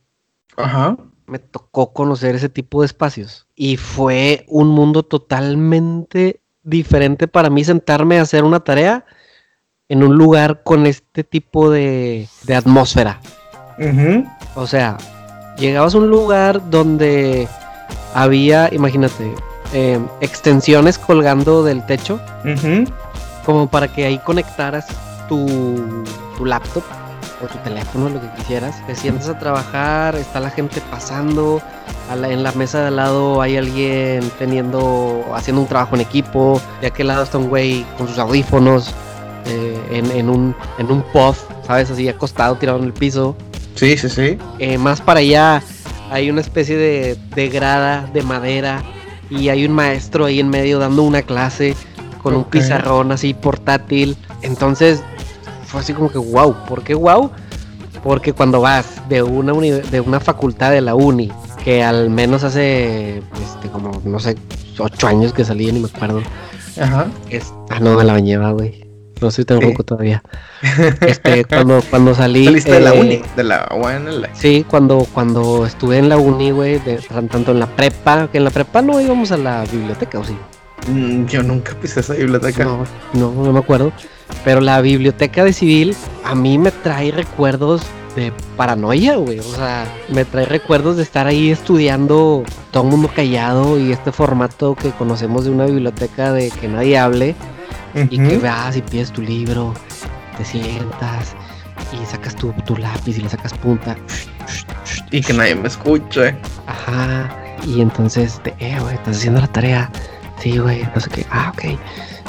me 1.26 1.38
tocó 1.38 1.92
conocer 1.92 2.34
ese 2.34 2.48
tipo 2.48 2.80
de 2.80 2.86
espacios. 2.86 3.46
Y 3.54 3.76
fue 3.76 4.44
un 4.48 4.68
mundo 4.68 5.02
totalmente 5.02 6.40
diferente 6.62 7.28
para 7.28 7.50
mí 7.50 7.64
sentarme 7.64 8.18
a 8.18 8.22
hacer 8.22 8.44
una 8.44 8.60
tarea 8.60 9.04
en 9.88 10.02
un 10.02 10.16
lugar 10.16 10.62
con 10.62 10.86
este 10.86 11.24
tipo 11.24 11.70
de, 11.70 12.28
de 12.44 12.54
atmósfera. 12.54 13.20
O 14.54 14.66
sea, 14.66 14.96
llegabas 15.58 15.94
a 15.94 15.98
un 15.98 16.08
lugar 16.08 16.70
donde 16.70 17.48
había, 18.14 18.72
imagínate, 18.72 19.34
em, 19.72 20.06
extensiones 20.20 20.98
colgando 20.98 21.64
del 21.64 21.84
techo, 21.86 22.20
como 23.44 23.68
para 23.68 23.88
que 23.88 24.06
ahí 24.06 24.18
conectaras 24.18 24.86
tu, 25.28 26.04
tu 26.36 26.44
laptop 26.44 26.84
o 27.42 27.46
tu 27.46 27.58
teléfono, 27.58 28.08
lo 28.08 28.20
que 28.20 28.28
quisieras. 28.36 28.84
Te 28.86 28.94
sientas 28.94 29.28
a 29.28 29.38
trabajar, 29.38 30.14
está 30.16 30.40
la 30.40 30.50
gente 30.50 30.80
pasando, 30.90 31.60
en 32.12 32.42
la 32.42 32.52
mesa 32.52 32.80
de 32.80 32.88
al 32.88 32.96
lado 32.96 33.40
hay 33.40 33.56
alguien 33.56 34.30
teniendo, 34.38 35.24
haciendo 35.34 35.62
un 35.62 35.68
trabajo 35.68 35.94
en 35.94 36.02
equipo, 36.02 36.60
de 36.80 36.88
aquel 36.88 37.08
lado 37.08 37.24
está 37.24 37.38
un 37.38 37.48
güey 37.48 37.84
con 37.96 38.08
sus 38.08 38.18
audífonos. 38.18 38.94
Eh, 39.46 39.78
en, 39.90 40.10
en, 40.12 40.30
un, 40.30 40.56
en 40.78 40.90
un 40.90 41.02
puff, 41.02 41.42
¿sabes? 41.66 41.90
Así 41.90 42.08
acostado, 42.08 42.56
tirado 42.56 42.78
en 42.78 42.86
el 42.86 42.94
piso. 42.94 43.36
Sí, 43.74 43.98
sí, 43.98 44.08
sí. 44.08 44.38
Eh, 44.58 44.78
más 44.78 45.02
para 45.02 45.20
allá 45.20 45.62
hay 46.10 46.30
una 46.30 46.40
especie 46.40 46.76
de, 46.76 47.48
grada 47.48 48.08
de 48.12 48.22
madera 48.22 48.82
y 49.30 49.48
hay 49.48 49.66
un 49.66 49.72
maestro 49.72 50.26
ahí 50.26 50.40
en 50.40 50.48
medio 50.48 50.78
dando 50.78 51.02
una 51.02 51.22
clase 51.22 51.74
con 52.22 52.34
un 52.34 52.44
pizarrón 52.44 53.12
así 53.12 53.34
portátil. 53.34 54.16
Entonces 54.42 55.02
fue 55.74 55.80
así 55.80 55.92
como 55.92 56.10
que 56.10 56.18
wow. 56.18 56.54
¿Por 56.68 56.84
qué 56.84 56.94
wow? 56.94 57.30
Porque 58.02 58.32
cuando 58.32 58.60
vas 58.60 59.08
de 59.08 59.22
una, 59.22 59.52
de 59.52 60.00
una 60.00 60.20
facultad 60.20 60.70
de 60.70 60.80
la 60.80 60.94
uni, 60.94 61.32
que 61.64 61.82
al 61.82 62.10
menos 62.10 62.44
hace 62.44 63.18
este, 63.18 63.68
como, 63.72 64.00
no 64.04 64.20
sé, 64.20 64.36
ocho 64.78 65.06
años 65.08 65.32
que 65.32 65.44
salí, 65.44 65.70
ni 65.72 65.80
me 65.80 65.88
acuerdo. 65.88 66.22
Ajá. 66.80 67.08
Es, 67.28 67.52
ah, 67.70 67.80
no, 67.80 67.96
me 67.96 68.04
la 68.04 68.12
bañaba, 68.12 68.52
güey. 68.52 68.84
No 69.20 69.30
soy 69.30 69.44
tan 69.44 69.58
poco 69.58 69.82
todavía. 69.84 70.22
Este, 71.00 71.44
cuando, 71.44 71.82
cuando 71.90 72.14
salí. 72.14 72.44
¿Saliste 72.44 72.72
de 72.72 72.80
la 72.80 72.94
eh, 72.94 73.00
uni? 73.00 73.22
De 73.36 73.44
la 73.44 73.68
UNL. 73.74 74.28
Sí, 74.32 74.64
cuando, 74.68 75.06
cuando 75.12 75.66
estuve 75.66 75.98
en 75.98 76.08
la 76.08 76.16
uni, 76.16 76.52
güey, 76.52 76.80
tanto 77.30 77.50
en 77.50 77.60
la 77.60 77.66
prepa, 77.66 78.28
que 78.30 78.38
en 78.38 78.44
la 78.44 78.50
prepa 78.50 78.80
no 78.80 79.00
íbamos 79.00 79.32
a 79.32 79.36
la 79.36 79.64
biblioteca, 79.64 80.20
¿o 80.20 80.24
sí? 80.24 80.36
Mm, 80.88 81.26
yo 81.26 81.42
nunca 81.42 81.74
pisé 81.74 82.00
esa 82.00 82.14
biblioteca. 82.14 82.64
No, 82.64 82.84
no, 83.12 83.32
no 83.32 83.52
me 83.52 83.58
acuerdo. 83.58 83.92
Pero 84.44 84.60
la 84.60 84.80
biblioteca 84.80 85.44
de 85.44 85.52
civil 85.52 85.96
a 86.24 86.34
mí 86.34 86.58
me 86.58 86.70
trae 86.70 87.10
recuerdos 87.10 87.82
de 88.16 88.32
paranoia, 88.56 89.16
güey. 89.16 89.38
O 89.38 89.42
sea, 89.42 89.86
me 90.08 90.24
trae 90.24 90.46
recuerdos 90.46 90.96
de 90.96 91.02
estar 91.02 91.26
ahí 91.26 91.50
estudiando 91.50 92.44
todo 92.70 92.84
el 92.84 92.90
mundo 92.90 93.10
callado 93.14 93.78
y 93.78 93.92
este 93.92 94.12
formato 94.12 94.74
que 94.74 94.90
conocemos 94.90 95.44
de 95.44 95.50
una 95.50 95.66
biblioteca 95.66 96.32
de 96.32 96.50
que 96.50 96.68
nadie 96.68 96.98
hable 96.98 97.34
y 98.10 98.18
que 98.18 98.38
veas 98.38 98.76
y 98.76 98.82
pides 98.82 99.12
tu 99.12 99.22
libro, 99.22 99.72
te 100.36 100.44
sientas 100.44 101.34
y 101.92 102.04
sacas 102.06 102.34
tu, 102.34 102.52
tu 102.64 102.76
lápiz 102.76 103.18
y 103.18 103.22
le 103.22 103.28
sacas 103.28 103.54
punta. 103.54 103.96
Y 105.10 105.20
que 105.20 105.32
nadie 105.32 105.54
me 105.54 105.68
escuche. 105.68 106.34
Ajá. 106.66 107.36
Y 107.66 107.80
entonces, 107.80 108.40
te, 108.42 108.54
eh, 108.58 108.76
güey, 108.80 108.94
estás 108.94 109.16
haciendo 109.18 109.40
la 109.40 109.46
tarea. 109.48 109.90
Sí, 110.44 110.58
güey, 110.58 110.86
no 110.94 111.00
sé 111.00 111.08
qué. 111.08 111.26
Ah, 111.30 111.54
ok. 111.54 111.78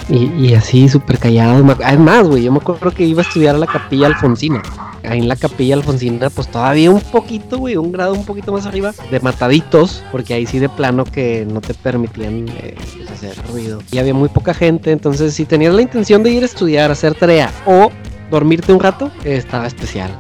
Y, 0.08 0.48
y 0.48 0.54
así 0.54 0.88
súper 0.88 1.20
callado. 1.20 1.76
Además, 1.84 2.26
güey, 2.26 2.44
yo 2.44 2.52
me 2.54 2.60
acuerdo 2.60 2.90
que 2.92 3.04
iba 3.04 3.22
a 3.22 3.26
estudiar 3.26 3.56
a 3.56 3.58
la 3.58 3.68
capilla 3.68 4.08
alfonsina. 4.08 4.64
Ahí 5.04 5.20
en 5.20 5.28
la 5.28 5.36
capilla 5.36 5.76
alfonsina, 5.76 6.30
pues 6.30 6.48
todavía 6.48 6.92
un 6.92 7.02
poquito, 7.02 7.58
güey, 7.58 7.76
un 7.76 7.92
grado 7.92 8.14
un 8.14 8.24
poquito 8.24 8.54
más 8.54 8.66
arriba 8.66 8.94
de 9.12 9.20
mataditos, 9.20 10.02
porque 10.14 10.34
ahí 10.34 10.46
sí 10.46 10.60
de 10.60 10.70
plano 10.70 11.04
que 11.04 11.46
no 11.46 11.60
te 11.60 11.74
permitían 11.74 12.48
eh, 12.48 12.76
hacer 13.12 13.36
ruido. 13.52 13.82
Y 13.92 13.98
había 13.98 14.14
muy 14.14 14.30
poca 14.30 14.54
gente, 14.54 14.94
entonces 14.94 15.34
si 15.34 15.44
tenías 15.44 15.74
la 15.74 15.82
intención 15.82 16.24
de 16.24 16.32
ir 16.32 16.44
a 16.44 16.46
estudiar, 16.46 16.92
hacer 16.92 17.16
tarea 17.16 17.52
o 17.66 17.92
dormirte 18.32 18.72
un 18.72 18.80
rato, 18.80 19.12
estaba 19.26 19.68
especial. 19.68 20.18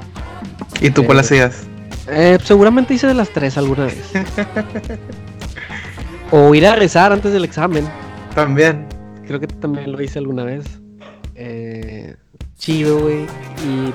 ¿Y 0.81 0.89
tú 0.89 1.05
cuál 1.05 1.19
hacías? 1.19 1.63
Eh, 2.09 2.37
seguramente 2.43 2.93
hice 2.93 3.07
de 3.07 3.13
las 3.13 3.29
tres 3.29 3.57
alguna 3.57 3.85
vez. 3.85 4.11
o 6.35 6.53
ir 6.53 6.67
a 6.67 6.75
rezar 6.75 7.13
antes 7.13 7.31
del 7.31 7.45
examen. 7.45 7.87
También. 8.33 8.85
Creo 9.25 9.39
que 9.39 9.47
también 9.47 9.93
lo 9.93 10.01
hice 10.01 10.19
alguna 10.19 10.43
vez. 10.43 10.65
Eh, 11.33 12.15
chido, 12.57 12.99
güey. 12.99 13.25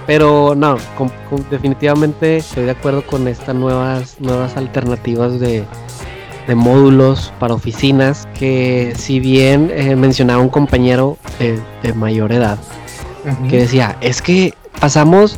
Pero 0.07 0.55
no, 0.55 0.79
definitivamente 1.51 2.39
estoy 2.39 2.65
de 2.65 2.71
acuerdo 2.71 3.03
con 3.07 3.29
estas 3.29 3.55
nuevas, 3.55 4.17
nuevas 4.21 4.57
alternativas 4.57 5.39
de, 5.39 5.65
módulos 6.55 7.31
para 7.39 7.53
oficinas. 7.53 8.27
Que 8.39 8.95
si 8.97 9.21
bien 9.21 9.71
eh, 9.75 9.95
mencionaba 9.95 10.43
un 10.43 10.49
compañero 10.49 11.19
de, 11.39 11.93
mayor 11.93 12.33
edad 12.33 12.59
que 13.51 13.59
decía, 13.59 13.99
es 14.01 14.23
que 14.23 14.55
pasamos 14.81 15.37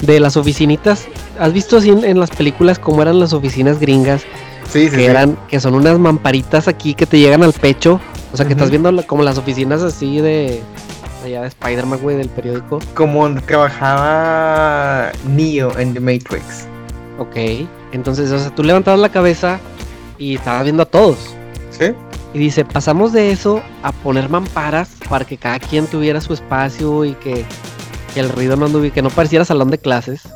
de 0.00 0.20
las 0.20 0.36
oficinitas. 0.36 1.08
¿Has 1.40 1.52
visto 1.52 1.78
así 1.78 1.90
en, 1.90 2.20
las 2.20 2.30
películas 2.30 2.78
cómo 2.78 3.02
eran 3.02 3.18
las 3.18 3.32
oficinas 3.32 3.80
gringas? 3.80 4.24
Sí, 4.70 4.90
que 4.90 5.06
eran, 5.06 5.36
que 5.48 5.60
son 5.60 5.74
unas 5.74 5.98
mamparitas 5.98 6.68
aquí 6.68 6.94
que 6.94 7.06
te 7.06 7.18
llegan 7.18 7.42
al 7.42 7.52
pecho 7.52 8.00
o 8.32 8.36
sea, 8.36 8.46
que 8.46 8.52
estás 8.52 8.68
viendo 8.68 9.06
como 9.06 9.22
las 9.22 9.38
oficinas 9.38 9.82
así 9.82 10.20
de. 10.20 10.62
Allá 11.24 11.40
de 11.40 11.48
Spider-Man, 11.48 12.00
güey, 12.02 12.18
del 12.18 12.28
periódico. 12.28 12.80
Como 12.94 13.22
donde 13.22 13.40
trabajaba 13.40 15.10
Neo 15.26 15.76
en 15.78 15.94
The 15.94 16.00
Matrix. 16.00 16.68
Ok. 17.18 17.66
Entonces, 17.92 18.30
o 18.32 18.38
sea, 18.38 18.54
tú 18.54 18.62
levantabas 18.62 19.00
la 19.00 19.08
cabeza 19.08 19.58
y 20.18 20.36
estabas 20.36 20.64
viendo 20.64 20.82
a 20.82 20.86
todos. 20.86 21.34
Sí. 21.70 21.94
Y 22.34 22.38
dice, 22.38 22.66
pasamos 22.66 23.14
de 23.14 23.30
eso 23.30 23.62
a 23.82 23.92
poner 23.92 24.28
mamparas 24.28 24.90
para 25.08 25.24
que 25.24 25.38
cada 25.38 25.58
quien 25.58 25.86
tuviera 25.86 26.20
su 26.20 26.34
espacio 26.34 27.06
y 27.06 27.14
que, 27.14 27.46
el 28.16 28.28
ruido 28.28 28.56
no 28.56 28.66
anduviera, 28.66 28.94
que 28.94 29.02
no 29.02 29.08
pareciera 29.08 29.46
salón 29.46 29.70
de 29.70 29.78
clases. 29.78 30.28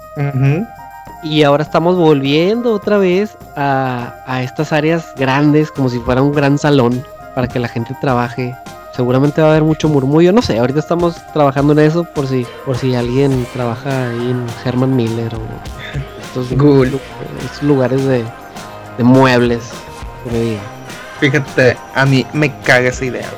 Y 1.22 1.42
ahora 1.42 1.62
estamos 1.62 1.96
volviendo 1.96 2.72
otra 2.72 2.98
vez 2.98 3.36
a, 3.56 4.14
a 4.26 4.42
estas 4.42 4.72
áreas 4.72 5.04
grandes, 5.16 5.70
como 5.70 5.88
si 5.88 5.98
fuera 5.98 6.22
un 6.22 6.32
gran 6.32 6.58
salón, 6.58 7.04
para 7.34 7.46
que 7.46 7.58
la 7.58 7.68
gente 7.68 7.94
trabaje 8.00 8.54
seguramente 8.94 9.40
va 9.40 9.48
a 9.48 9.50
haber 9.52 9.62
mucho 9.62 9.88
murmullo, 9.88 10.32
no 10.32 10.42
sé, 10.42 10.58
ahorita 10.58 10.80
estamos 10.80 11.16
trabajando 11.32 11.72
en 11.72 11.78
eso 11.80 12.04
por 12.04 12.26
si 12.26 12.46
por 12.66 12.76
si 12.76 12.94
alguien 12.94 13.46
trabaja 13.52 14.10
ahí 14.10 14.30
en 14.30 14.46
Herman 14.64 14.94
Miller 14.94 15.32
o 15.34 15.40
estos, 16.22 17.62
lugares 17.62 18.04
de, 18.04 18.24
muebles 18.98 19.70
Fíjate, 21.18 21.76
a 21.94 22.04
mí 22.04 22.26
me 22.32 22.54
caga 22.60 22.88
esa 22.88 23.04
idea. 23.04 23.28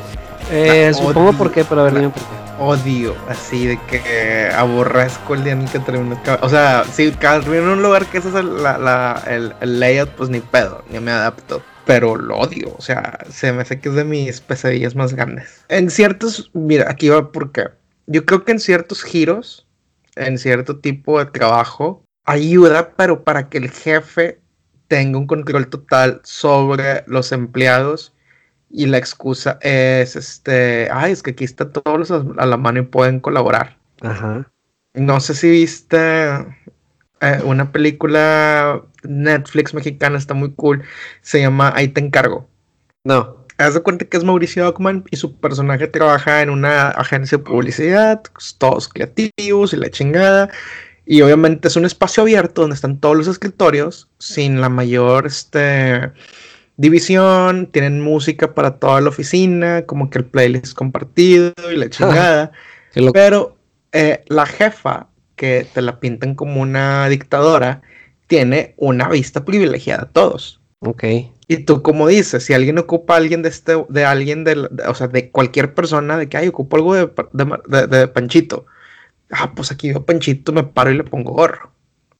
Eh, 0.50 0.92
supongo 0.94 1.32
por 1.32 1.50
qué, 1.50 1.64
pero 1.64 1.80
a 1.80 1.84
ver, 1.84 1.94
dime 1.94 2.08
por 2.10 2.22
qué. 2.22 2.41
Odio, 2.64 3.16
así 3.28 3.66
de 3.66 3.80
que 3.88 4.48
aborrezco 4.54 5.34
el 5.34 5.42
día 5.42 5.52
en 5.54 5.66
que 5.66 5.80
termino. 5.80 6.20
O 6.42 6.48
sea, 6.48 6.84
si 6.84 7.10
termino 7.10 7.62
en 7.64 7.68
un 7.68 7.82
lugar 7.82 8.06
que 8.06 8.18
ese 8.18 8.28
es 8.28 8.34
el, 8.36 9.52
el 9.60 9.80
layout, 9.80 10.10
pues 10.10 10.30
ni 10.30 10.40
pedo, 10.40 10.84
ni 10.90 11.00
me 11.00 11.10
adapto 11.10 11.62
pero 11.84 12.16
lo 12.16 12.36
odio, 12.38 12.74
o 12.76 12.80
sea, 12.80 13.18
se 13.30 13.52
me 13.52 13.62
hace 13.62 13.80
que 13.80 13.88
es 13.88 13.94
de 13.94 14.04
mis 14.04 14.40
pesadillas 14.40 14.94
más 14.94 15.14
grandes. 15.14 15.64
En 15.68 15.90
ciertos, 15.90 16.50
mira, 16.54 16.88
aquí 16.88 17.08
va 17.08 17.32
porque 17.32 17.70
yo 18.06 18.24
creo 18.24 18.44
que 18.44 18.52
en 18.52 18.60
ciertos 18.60 19.02
giros, 19.02 19.66
en 20.14 20.38
cierto 20.38 20.78
tipo 20.78 21.18
de 21.18 21.26
trabajo, 21.26 22.04
ayuda, 22.24 22.92
pero 22.96 23.24
para 23.24 23.48
que 23.48 23.58
el 23.58 23.70
jefe 23.70 24.40
tenga 24.88 25.18
un 25.18 25.26
control 25.26 25.68
total 25.68 26.20
sobre 26.22 27.04
los 27.06 27.32
empleados 27.32 28.12
y 28.72 28.86
la 28.86 28.98
excusa 28.98 29.58
es, 29.60 30.16
este, 30.16 30.88
ay, 30.90 31.12
es 31.12 31.22
que 31.22 31.32
aquí 31.32 31.44
está 31.44 31.70
todos 31.70 32.10
a 32.10 32.46
la 32.46 32.56
mano 32.56 32.80
y 32.80 32.82
pueden 32.82 33.20
colaborar. 33.20 33.76
Ajá. 34.00 34.50
No 34.94 35.20
sé 35.20 35.34
si 35.34 35.50
viste 35.50 36.32
eh, 37.20 37.40
una 37.44 37.70
película 37.70 38.82
Netflix 39.04 39.74
mexicana, 39.74 40.18
está 40.18 40.34
muy 40.34 40.52
cool. 40.52 40.82
Se 41.20 41.40
llama 41.40 41.72
Ahí 41.74 41.88
te 41.88 42.00
encargo. 42.00 42.48
No. 43.04 43.42
Haz 43.58 43.74
de 43.74 43.80
cuenta 43.80 44.06
que 44.06 44.16
es 44.16 44.24
Mauricio 44.24 44.66
Ockman 44.66 45.04
y 45.10 45.16
su 45.16 45.38
personaje 45.38 45.86
trabaja 45.86 46.42
en 46.42 46.50
una 46.50 46.88
agencia 46.88 47.38
de 47.38 47.44
publicidad, 47.44 48.22
pues, 48.32 48.56
todos 48.58 48.88
creativos 48.88 49.72
y 49.72 49.76
la 49.76 49.90
chingada. 49.90 50.50
Y 51.04 51.20
obviamente 51.20 51.68
es 51.68 51.76
un 51.76 51.84
espacio 51.84 52.22
abierto 52.22 52.62
donde 52.62 52.74
están 52.74 52.98
todos 52.98 53.16
los 53.16 53.28
escritorios 53.28 54.08
sin 54.18 54.60
la 54.60 54.68
mayor 54.68 55.26
este, 55.26 56.12
división. 56.76 57.66
Tienen 57.66 58.00
música 58.00 58.54
para 58.54 58.76
toda 58.78 59.00
la 59.00 59.08
oficina, 59.08 59.86
como 59.86 60.10
que 60.10 60.18
el 60.18 60.24
playlist 60.24 60.74
compartido 60.74 61.52
y 61.72 61.76
la 61.76 61.90
chingada. 61.90 62.52
Pero 63.12 63.56
eh, 63.92 64.22
la 64.28 64.46
jefa 64.46 65.08
que 65.36 65.66
te 65.72 65.82
la 65.82 65.98
pintan 65.98 66.34
como 66.34 66.60
una 66.60 67.08
dictadora, 67.08 67.82
tiene 68.26 68.74
una 68.76 69.08
vista 69.08 69.44
privilegiada 69.44 70.04
a 70.04 70.08
todos. 70.10 70.60
Ok. 70.80 71.04
Y 71.48 71.58
tú, 71.58 71.82
como 71.82 72.08
dices, 72.08 72.44
si 72.44 72.54
alguien 72.54 72.78
ocupa 72.78 73.14
a 73.14 73.16
alguien 73.16 73.42
de 73.42 73.48
este, 73.48 73.84
de 73.88 74.04
alguien, 74.04 74.44
de, 74.44 74.68
o 74.86 74.94
sea, 74.94 75.08
de 75.08 75.30
cualquier 75.30 75.74
persona, 75.74 76.16
de 76.16 76.28
que, 76.28 76.36
ay, 76.36 76.48
ocupo 76.48 76.76
algo 76.76 76.94
de, 76.94 78.08
Panchito. 78.08 78.66
Ah, 79.30 79.52
pues 79.54 79.70
aquí 79.70 79.88
veo 79.88 80.04
Panchito, 80.04 80.52
me 80.52 80.64
paro 80.64 80.90
y 80.90 80.96
le 80.96 81.04
pongo 81.04 81.32
gorro. 81.32 81.72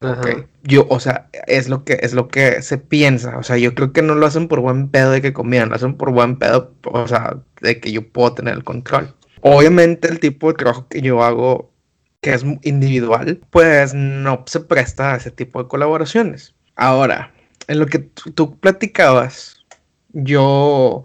Okay. 0.03 0.45
Yo, 0.65 0.87
o 0.89 1.01
sea, 1.01 1.29
es 1.47 1.69
lo 1.69 1.85
que 1.85 1.99
es 2.03 2.13
lo 2.13 2.29
que 2.29 2.63
se 2.63 2.79
piensa. 2.79 3.39
O 3.39 3.43
sea, 3.43 3.57
yo 3.57 3.75
creo 3.75 3.93
que 3.93 4.03
no 4.03 4.15
lo 4.15 4.27
hacen 4.27 4.49
por 4.49 4.61
buen 4.61 4.89
pedo 4.89 5.11
de 5.11 5.23
que 5.23 5.33
comían, 5.33 5.69
lo 5.69 5.77
hacen 5.77 5.95
por 5.95 6.11
buen 6.13 6.39
pedo, 6.39 6.75
o 6.85 7.07
sea, 7.09 7.37
de 7.61 7.81
que 7.81 7.93
yo 7.93 8.07
puedo 8.09 8.35
tener 8.35 8.55
el 8.55 8.65
control. 8.65 9.15
Obviamente 9.41 10.09
el 10.09 10.21
tipo 10.21 10.49
de 10.49 10.55
trabajo 10.55 10.87
que 10.89 11.03
yo 11.03 11.23
hago 11.23 11.73
que 12.21 12.33
es 12.33 12.45
individual, 12.63 13.41
pues 13.51 13.95
no 13.95 14.45
se 14.47 14.61
presta 14.61 15.13
a 15.13 15.17
ese 15.17 15.33
tipo 15.33 15.63
de 15.63 15.69
colaboraciones. 15.69 16.55
Ahora, 16.77 17.33
en 17.67 17.81
lo 17.81 17.87
que 17.87 17.99
tú 17.99 18.57
platicabas, 18.59 19.65
yo 20.13 21.03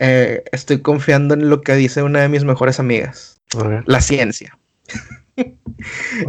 eh, 0.00 0.42
estoy 0.50 0.80
confiando 0.80 1.34
en 1.34 1.48
lo 1.48 1.60
que 1.60 1.74
dice 1.74 2.02
una 2.02 2.20
de 2.20 2.28
mis 2.28 2.44
mejores 2.44 2.80
amigas, 2.80 3.40
la 3.86 4.00
ciencia. 4.00 4.58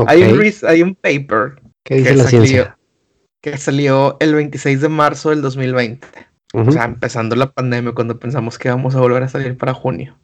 hay, 0.08 0.82
un, 0.84 0.96
paper 0.96 1.60
que, 1.90 2.18
salió, 2.18 2.78
que 3.42 3.58
salió 3.58 4.18
el 4.20 4.36
26 4.36 4.82
de 4.82 4.90
marzo 4.90 5.30
del 5.32 5.42
2020. 5.42 6.08
O 6.54 6.72
sea, 6.72 6.86
empezando 6.86 7.36
la 7.36 7.52
pandemia, 7.52 7.92
cuando 7.92 8.20
pensamos 8.20 8.58
que 8.58 8.70
íbamos 8.70 8.96
a 8.96 9.00
volver 9.00 9.24
a 9.24 9.30
salir 9.30 9.58
para 9.58 9.74
junio. 9.74 10.18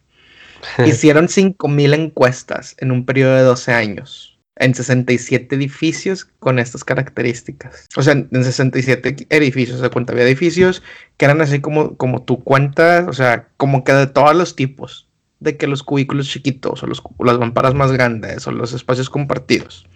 Hicieron 0.86 1.28
5.000 1.28 1.94
encuestas 1.94 2.76
en 2.80 2.92
un 2.92 3.06
periodo 3.06 3.36
de 3.36 3.42
12 3.44 3.74
años 3.74 4.36
en 4.58 4.74
67 4.74 5.54
edificios 5.56 6.26
con 6.40 6.60
estas 6.60 6.84
características. 6.84 7.88
O 7.98 8.02
sea, 8.02 8.14
en 8.14 8.44
67 8.44 9.28
edificios, 9.30 9.78
o 9.78 9.82
sea, 9.82 9.90
cuenta 9.90 10.14
había 10.14 10.26
edificios 10.26 10.82
que 11.18 11.26
eran 11.26 11.42
así 11.42 11.60
como, 11.60 11.98
como 11.98 12.24
tu 12.24 12.44
cuenta, 12.44 13.06
o 13.10 13.14
sea, 13.14 13.50
como 13.58 13.84
que 13.84 13.94
de 13.94 14.08
todos 14.08 14.36
los 14.36 14.56
tipos, 14.56 15.10
de 15.40 15.58
que 15.58 15.68
los 15.68 15.84
cubículos 15.84 16.30
chiquitos 16.30 16.84
o 16.84 16.88
los, 16.88 17.02
las 17.20 17.38
mamparas 17.38 17.74
más 17.74 17.92
grandes 17.92 18.48
o 18.48 18.52
los 18.52 18.74
espacios 18.74 19.10
compartidos. 19.10 19.88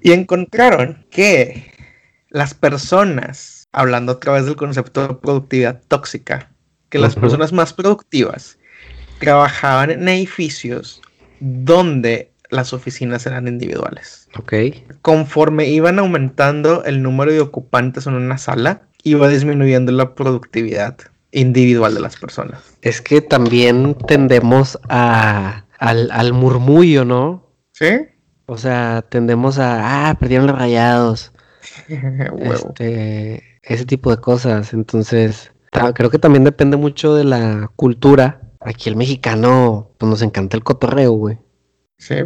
Y 0.00 0.12
encontraron 0.12 1.06
que 1.10 1.72
las 2.30 2.54
personas, 2.54 3.68
hablando 3.72 4.12
a 4.12 4.20
través 4.20 4.46
del 4.46 4.56
concepto 4.56 5.06
de 5.06 5.14
productividad 5.14 5.82
tóxica, 5.88 6.50
que 6.88 6.98
las 6.98 7.16
personas 7.16 7.52
más 7.52 7.72
productivas 7.72 8.58
trabajaban 9.18 9.90
en 9.90 10.08
edificios 10.08 11.02
donde 11.40 12.30
las 12.50 12.72
oficinas 12.72 13.26
eran 13.26 13.48
individuales. 13.48 14.28
Ok. 14.38 14.54
Conforme 15.02 15.68
iban 15.68 15.98
aumentando 15.98 16.84
el 16.84 17.02
número 17.02 17.32
de 17.32 17.40
ocupantes 17.40 18.06
en 18.06 18.14
una 18.14 18.38
sala, 18.38 18.82
iba 19.02 19.28
disminuyendo 19.28 19.92
la 19.92 20.14
productividad 20.14 20.96
individual 21.34 21.94
de 21.94 22.00
las 22.00 22.16
personas. 22.16 22.62
Es 22.82 23.00
que 23.00 23.20
también 23.20 23.94
tendemos 24.06 24.78
a, 24.88 25.66
al, 25.78 26.32
murmullo, 26.32 27.04
¿no? 27.04 27.50
Sí. 27.72 28.06
O 28.46 28.56
sea, 28.56 29.04
tendemos 29.08 29.58
a, 29.58 30.08
ah, 30.08 30.14
perdieron 30.18 30.46
los 30.46 30.58
rayados. 30.58 31.32
este, 31.88 33.42
ese 33.62 33.84
tipo 33.84 34.10
de 34.10 34.18
cosas. 34.18 34.72
Entonces, 34.72 35.52
creo 35.94 36.10
que 36.10 36.18
también 36.18 36.44
depende 36.44 36.76
mucho 36.76 37.14
de 37.14 37.24
la 37.24 37.70
cultura 37.76 38.40
Aquí 38.64 38.88
el 38.88 38.96
mexicano, 38.96 39.90
pues 39.98 40.08
nos 40.08 40.22
encanta 40.22 40.56
el 40.56 40.64
cotorreo, 40.64 41.12
güey. 41.12 41.38
Sí. 41.98 42.16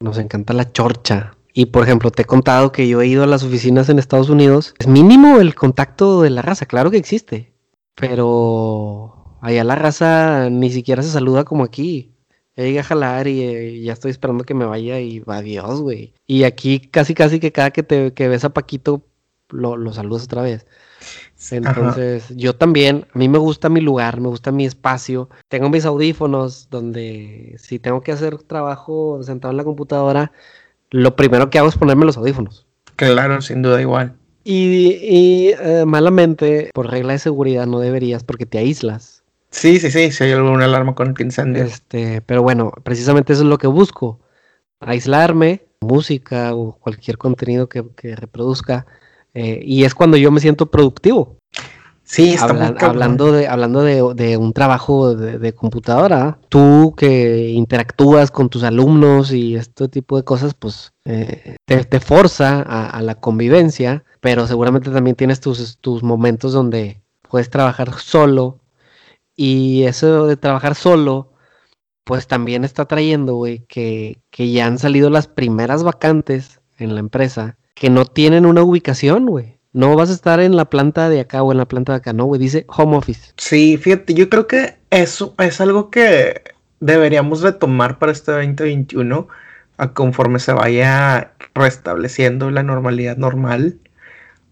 Nos 0.00 0.16
encanta 0.16 0.54
la 0.54 0.72
chorcha. 0.72 1.36
Y 1.52 1.66
por 1.66 1.82
ejemplo, 1.82 2.10
te 2.10 2.22
he 2.22 2.24
contado 2.24 2.72
que 2.72 2.88
yo 2.88 3.02
he 3.02 3.06
ido 3.06 3.22
a 3.22 3.26
las 3.26 3.42
oficinas 3.42 3.90
en 3.90 3.98
Estados 3.98 4.30
Unidos. 4.30 4.74
Es 4.78 4.86
mínimo 4.86 5.40
el 5.40 5.54
contacto 5.54 6.22
de 6.22 6.30
la 6.30 6.40
raza, 6.40 6.64
claro 6.64 6.90
que 6.90 6.96
existe. 6.96 7.52
Pero 7.98 9.38
allá 9.40 9.64
la 9.64 9.74
raza 9.74 10.50
ni 10.50 10.70
siquiera 10.70 11.02
se 11.02 11.10
saluda 11.10 11.44
como 11.44 11.64
aquí. 11.64 12.12
Ya 12.56 12.64
llegué 12.64 12.80
a 12.80 12.84
jalar 12.84 13.28
y, 13.28 13.82
ya 13.82 13.92
estoy 13.92 14.10
esperando 14.10 14.44
que 14.44 14.54
me 14.54 14.64
vaya 14.64 14.98
y 15.00 15.20
va 15.20 15.42
Dios, 15.42 15.80
güey. 15.80 16.12
Y 16.26 16.44
aquí 16.44 16.80
casi 16.80 17.14
casi 17.14 17.40
que 17.40 17.52
cada 17.52 17.70
que 17.70 17.82
te 17.82 18.12
que 18.12 18.28
ves 18.28 18.44
a 18.44 18.50
Paquito 18.50 19.02
lo, 19.50 19.76
lo 19.76 19.92
saludas 19.92 20.24
otra 20.24 20.42
vez. 20.42 20.66
Entonces, 21.50 22.28
yo 22.36 22.54
también, 22.54 23.06
a 23.14 23.18
mí 23.18 23.28
me 23.28 23.38
gusta 23.38 23.68
mi 23.68 23.80
lugar, 23.80 24.20
me 24.20 24.28
gusta 24.28 24.50
mi 24.50 24.66
espacio. 24.66 25.28
Tengo 25.48 25.70
mis 25.70 25.84
audífonos 25.84 26.68
donde 26.70 27.54
si 27.58 27.78
tengo 27.78 28.00
que 28.00 28.12
hacer 28.12 28.38
trabajo 28.42 29.22
sentado 29.22 29.52
en 29.52 29.56
la 29.56 29.64
computadora, 29.64 30.32
lo 30.90 31.14
primero 31.14 31.48
que 31.50 31.58
hago 31.58 31.68
es 31.68 31.76
ponerme 31.76 32.06
los 32.06 32.16
audífonos. 32.16 32.66
Claro, 32.96 33.40
sin 33.40 33.62
duda 33.62 33.80
igual. 33.80 34.16
Y, 34.50 35.50
eh, 35.60 35.84
malamente, 35.86 36.70
por 36.72 36.90
regla 36.90 37.12
de 37.12 37.18
seguridad, 37.18 37.66
no 37.66 37.80
deberías 37.80 38.24
porque 38.24 38.46
te 38.46 38.56
aíslas. 38.56 39.22
Sí, 39.50 39.78
sí, 39.78 39.90
sí, 39.90 40.10
si 40.10 40.24
hay 40.24 40.32
alguna 40.32 40.64
alarma 40.64 40.94
con 40.94 41.14
incendio. 41.18 41.64
Este, 41.64 42.22
pero 42.22 42.42
bueno, 42.42 42.72
precisamente 42.82 43.34
eso 43.34 43.42
es 43.42 43.48
lo 43.48 43.58
que 43.58 43.66
busco. 43.66 44.20
Aislarme, 44.80 45.66
música 45.82 46.54
o 46.54 46.78
cualquier 46.78 47.18
contenido 47.18 47.68
que, 47.68 47.84
que 47.94 48.16
reproduzca 48.16 48.86
eh, 49.34 49.60
y 49.62 49.84
es 49.84 49.94
cuando 49.94 50.16
yo 50.16 50.30
me 50.30 50.40
siento 50.40 50.70
productivo. 50.70 51.37
Sí, 52.10 52.30
está 52.30 52.86
hablando 52.86 53.32
de 53.32 53.48
hablando 53.48 53.82
de, 53.82 54.36
un 54.38 54.54
trabajo 54.54 55.14
de, 55.14 55.52
computadora, 55.52 56.38
tú 56.48 56.94
que 56.96 57.50
interactúas 57.50 58.30
con 58.30 58.48
tus 58.48 58.62
alumnos 58.62 59.30
y 59.30 59.56
este 59.56 59.88
tipo 59.88 60.16
de 60.16 60.24
cosas, 60.24 60.54
pues 60.54 60.94
eh, 61.04 61.56
te, 61.66 62.00
forza 62.00 62.62
a, 62.62 63.02
la 63.02 63.16
convivencia, 63.16 64.04
pero 64.20 64.46
seguramente 64.46 64.90
también 64.90 65.16
tienes 65.16 65.40
tus, 65.40 65.76
tus 65.78 66.02
momentos 66.02 66.54
donde 66.54 67.02
puedes 67.28 67.50
trabajar 67.50 67.92
solo 67.98 68.58
y 69.36 69.82
eso 69.82 70.26
de 70.26 70.38
trabajar 70.38 70.76
solo, 70.76 71.34
pues 72.04 72.26
también 72.26 72.64
está 72.64 72.86
trayendo, 72.86 73.34
güey, 73.34 73.66
que, 73.66 74.22
que 74.30 74.50
ya 74.50 74.66
han 74.66 74.78
salido 74.78 75.10
las 75.10 75.28
primeras 75.28 75.82
vacantes 75.82 76.62
en 76.78 76.94
la 76.94 77.00
empresa 77.00 77.58
que 77.74 77.90
no 77.90 78.06
tienen 78.06 78.46
una 78.46 78.62
ubicación, 78.62 79.26
güey. 79.26 79.57
No 79.72 79.94
vas 79.96 80.10
a 80.10 80.14
estar 80.14 80.40
en 80.40 80.56
la 80.56 80.70
planta 80.70 81.08
de 81.08 81.20
acá 81.20 81.42
o 81.42 81.52
en 81.52 81.58
la 81.58 81.68
planta 81.68 81.92
de 81.92 81.98
acá, 81.98 82.12
no, 82.12 82.24
güey. 82.24 82.40
Dice 82.40 82.64
home 82.68 82.96
office. 82.96 83.32
Sí, 83.36 83.76
fíjate, 83.76 84.14
yo 84.14 84.28
creo 84.28 84.46
que 84.46 84.76
eso 84.90 85.34
es 85.38 85.60
algo 85.60 85.90
que 85.90 86.42
deberíamos 86.80 87.42
retomar 87.42 87.98
para 87.98 88.12
este 88.12 88.32
2021 88.32 89.28
a 89.76 89.92
conforme 89.92 90.38
se 90.38 90.52
vaya 90.52 91.32
restableciendo 91.54 92.50
la 92.50 92.62
normalidad 92.62 93.16
normal. 93.16 93.78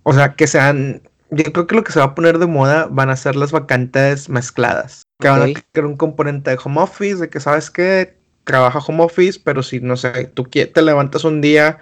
O 0.02 0.12
sea, 0.12 0.34
que 0.34 0.46
sean, 0.46 1.02
yo 1.30 1.44
creo 1.52 1.66
que 1.66 1.74
lo 1.74 1.84
que 1.84 1.92
se 1.92 1.98
va 1.98 2.06
a 2.06 2.14
poner 2.14 2.38
de 2.38 2.46
moda 2.46 2.86
van 2.90 3.10
a 3.10 3.16
ser 3.16 3.36
las 3.36 3.52
vacantes 3.52 4.28
mezcladas. 4.28 5.02
Que 5.18 5.28
van 5.28 5.42
a 5.42 5.60
crear 5.72 5.86
un 5.86 5.96
componente 5.96 6.50
de 6.50 6.58
home 6.62 6.80
office, 6.80 7.16
de 7.16 7.28
que 7.28 7.40
sabes 7.40 7.70
que 7.70 8.16
trabaja 8.44 8.78
home 8.78 9.02
office, 9.02 9.40
pero 9.42 9.62
si 9.62 9.80
no 9.80 9.96
sé, 9.96 10.30
tú 10.32 10.44
te 10.44 10.82
levantas 10.82 11.24
un 11.24 11.40
día 11.40 11.78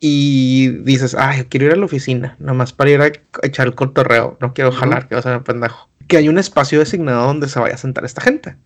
y 0.00 0.68
dices, 0.82 1.14
ay, 1.14 1.44
quiero 1.44 1.66
ir 1.66 1.72
a 1.72 1.76
la 1.76 1.84
oficina, 1.84 2.34
nomás 2.38 2.72
para 2.72 2.90
ir 2.90 3.02
a 3.02 3.12
echar 3.42 3.66
el 3.66 3.74
cotorreo, 3.74 4.38
no 4.40 4.54
quiero 4.54 4.72
jalar, 4.72 5.06
que 5.06 5.14
vas 5.14 5.26
a 5.26 5.34
ser 5.34 5.42
pendejo. 5.42 5.88
Que 6.08 6.16
hay 6.16 6.28
un 6.28 6.38
espacio 6.38 6.78
designado 6.78 7.26
donde 7.26 7.48
se 7.48 7.60
vaya 7.60 7.74
a 7.74 7.78
sentar 7.78 8.04
esta 8.04 8.22
gente. 8.22 8.56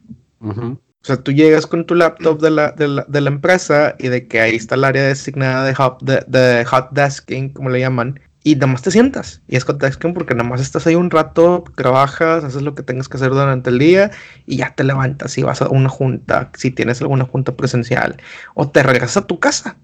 O 0.41 0.79
sea, 1.07 1.17
tú 1.17 1.33
llegas 1.33 1.67
con 1.67 1.85
tu 1.85 1.95
laptop 1.95 2.41
de 2.41 2.51
la, 2.51 2.71
de 2.71 2.89
la, 2.89 3.05
de 3.09 3.21
la 3.21 3.29
empresa 3.29 3.95
y 3.99 4.09
de 4.09 4.27
que 4.27 4.41
ahí 4.41 4.55
está 4.55 4.77
el 4.77 4.85
área 4.85 5.03
designada 5.03 5.67
de, 5.67 5.75
hot, 5.75 6.03
de, 6.03 6.25
de 6.29 6.65
hot 6.65 6.93
desking, 6.93 7.53
como 7.53 7.69
le 7.69 7.81
llaman, 7.81 8.21
y 8.43 8.55
nada 8.55 8.69
más 8.69 8.83
te 8.83 8.91
sientas. 8.91 9.43
Y 9.49 9.57
es 9.57 9.65
hot 9.65 9.81
desking 9.81 10.15
porque 10.15 10.35
nada 10.35 10.49
más 10.49 10.61
estás 10.61 10.87
ahí 10.87 10.95
un 10.95 11.11
rato, 11.11 11.65
trabajas, 11.77 12.45
haces 12.45 12.63
lo 12.63 12.75
que 12.75 12.83
tengas 12.83 13.09
que 13.09 13.17
hacer 13.17 13.31
durante 13.31 13.71
el 13.71 13.79
día 13.79 14.13
y 14.47 14.59
ya 14.59 14.75
te 14.75 14.85
levantas 14.85 15.37
y 15.37 15.43
vas 15.43 15.61
a 15.63 15.69
una 15.69 15.89
junta, 15.89 16.51
si 16.55 16.71
tienes 16.71 17.01
alguna 17.03 17.25
junta 17.25 17.57
presencial, 17.57 18.17
o 18.55 18.71
te 18.71 18.83
regresas 18.83 19.17
a 19.17 19.27
tu 19.27 19.41
casa. 19.41 19.77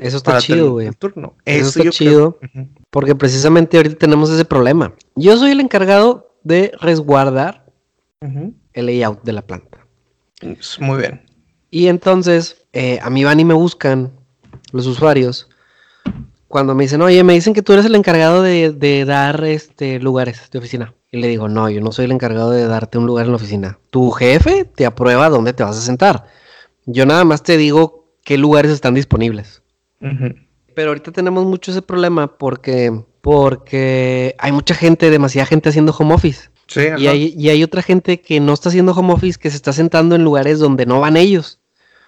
Eso 0.00 0.16
está 0.18 0.38
chido, 0.38 0.72
güey. 0.72 0.88
Eso, 1.44 1.80
está 1.80 1.90
chido. 1.90 2.38
Porque 2.90 3.14
precisamente 3.14 3.76
ahorita 3.76 3.96
tenemos 3.96 4.30
ese 4.30 4.44
problema. 4.44 4.94
Yo 5.14 5.36
soy 5.36 5.52
el 5.52 5.60
encargado 5.60 6.34
de 6.42 6.72
resguardar 6.80 7.66
el 8.20 8.86
layout 8.86 9.22
de 9.22 9.32
la 9.32 9.42
planta. 9.42 9.86
Muy 10.80 10.98
bien. 10.98 11.22
Y 11.70 11.88
entonces, 11.88 12.64
eh, 12.72 12.98
a 13.02 13.10
mí 13.10 13.24
van 13.24 13.40
y 13.40 13.44
me 13.44 13.54
buscan 13.54 14.12
los 14.72 14.86
usuarios. 14.86 15.48
Cuando 16.46 16.74
me 16.74 16.84
dicen, 16.84 17.02
oye, 17.02 17.22
me 17.24 17.34
dicen 17.34 17.52
que 17.52 17.62
tú 17.62 17.74
eres 17.74 17.84
el 17.84 17.94
encargado 17.94 18.42
de, 18.42 19.04
dar 19.06 19.44
este, 19.44 19.98
lugares 20.00 20.48
de 20.50 20.58
oficina. 20.58 20.94
Y 21.10 21.18
le 21.18 21.28
digo, 21.28 21.48
no, 21.48 21.68
yo 21.68 21.80
no 21.80 21.92
soy 21.92 22.06
el 22.06 22.12
encargado 22.12 22.50
de 22.50 22.66
darte 22.66 22.98
un 22.98 23.06
lugar 23.06 23.26
en 23.26 23.32
la 23.32 23.36
oficina. 23.36 23.78
Tu 23.90 24.10
jefe 24.10 24.64
te 24.64 24.86
aprueba 24.86 25.28
dónde 25.28 25.52
te 25.52 25.62
vas 25.62 25.76
a 25.76 25.82
sentar. 25.82 26.26
Yo 26.86 27.04
nada 27.04 27.24
más 27.24 27.42
te 27.42 27.56
digo 27.56 28.14
qué 28.24 28.38
lugares 28.38 28.70
están 28.70 28.94
disponibles. 28.94 29.62
Pero 30.74 30.90
ahorita 30.90 31.10
tenemos 31.12 31.44
mucho 31.44 31.70
ese 31.70 31.82
problema 31.82 32.38
porque, 32.38 33.02
porque 33.20 34.34
hay 34.38 34.52
mucha 34.52 34.74
gente, 34.74 35.10
demasiada 35.10 35.46
gente 35.46 35.68
haciendo 35.68 35.92
home 35.92 36.14
office. 36.14 36.50
Sí, 36.66 36.82
y, 36.98 37.06
hay, 37.06 37.34
y 37.36 37.48
hay 37.48 37.64
otra 37.64 37.82
gente 37.82 38.20
que 38.20 38.40
no 38.40 38.52
está 38.52 38.68
haciendo 38.68 38.92
home 38.92 39.12
office, 39.12 39.38
que 39.38 39.50
se 39.50 39.56
está 39.56 39.72
sentando 39.72 40.14
en 40.14 40.22
lugares 40.22 40.58
donde 40.58 40.86
no 40.86 41.00
van 41.00 41.16
ellos. 41.16 41.60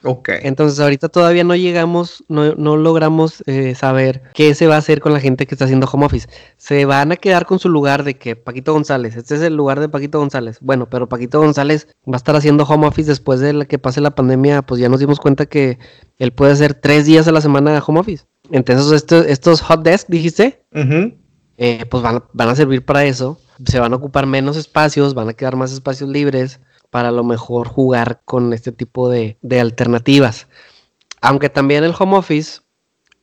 Ok. 0.03 0.31
Entonces 0.43 0.81
ahorita 0.81 1.09
todavía 1.09 1.45
no 1.45 1.55
llegamos, 1.55 2.25
no, 2.29 2.55
no 2.55 2.77
logramos 2.77 3.43
eh, 3.47 3.75
saber 3.75 4.23
qué 4.33 4.55
se 4.55 4.67
va 4.67 4.77
a 4.77 4.79
hacer 4.79 5.01
con 5.01 5.13
la 5.13 5.21
gente 5.21 5.47
que 5.47 5.55
está 5.55 5.67
haciendo 5.67 5.87
home 5.91 6.07
office. 6.07 6.29
Se 6.57 6.87
van 6.87 7.13
a 7.13 7.17
quedar 7.17 7.45
con 7.45 7.59
su 7.59 7.69
lugar 7.69 8.03
de 8.03 8.15
que 8.15 8.35
Paquito 8.35 8.73
González, 8.73 9.17
este 9.17 9.35
es 9.35 9.43
el 9.43 9.57
lugar 9.57 9.79
de 9.79 9.89
Paquito 9.89 10.19
González. 10.19 10.59
Bueno, 10.61 10.89
pero 10.89 11.09
Paquito 11.09 11.41
González 11.41 11.89
va 12.07 12.15
a 12.15 12.17
estar 12.17 12.35
haciendo 12.35 12.65
home 12.65 12.87
office 12.87 13.11
después 13.11 13.41
de 13.41 13.67
que 13.67 13.79
pase 13.79 14.01
la 14.01 14.15
pandemia, 14.15 14.63
pues 14.63 14.81
ya 14.81 14.89
nos 14.89 15.01
dimos 15.01 15.21
cuenta 15.21 15.45
que 15.47 15.79
él 16.19 16.33
puede 16.33 16.53
hacer 16.53 16.75
tres 16.75 17.05
días 17.05 17.29
a 17.29 17.33
la 17.33 17.43
semana 17.43 17.73
de 17.73 17.83
home 17.87 18.01
office. 18.01 18.25
Entonces 18.51 18.91
estos, 18.93 19.27
estos 19.27 19.61
hot 19.61 19.83
desk, 19.83 20.09
dijiste, 20.09 20.63
eh, 21.59 21.85
pues 21.91 22.03
van, 22.03 22.25
van 22.33 22.49
a 22.49 22.55
servir 22.55 22.85
para 22.85 23.05
eso. 23.05 23.39
Se 23.67 23.79
van 23.79 23.93
a 23.93 23.97
ocupar 23.97 24.25
menos 24.25 24.57
espacios, 24.57 25.13
van 25.13 25.29
a 25.29 25.35
quedar 25.35 25.57
más 25.57 25.73
espacios 25.73 26.09
libres 26.09 26.59
para 26.91 27.09
a 27.09 27.13
lo 27.13 27.25
mejor 27.25 27.69
jugar 27.69 28.21
con 28.25 28.53
este 28.53 28.73
tipo 28.73 29.09
de, 29.09 29.39
alternativas. 29.61 30.49
Aunque 31.21 31.49
también 31.49 31.85
el 31.85 31.95
home 31.99 32.17
office, 32.17 32.61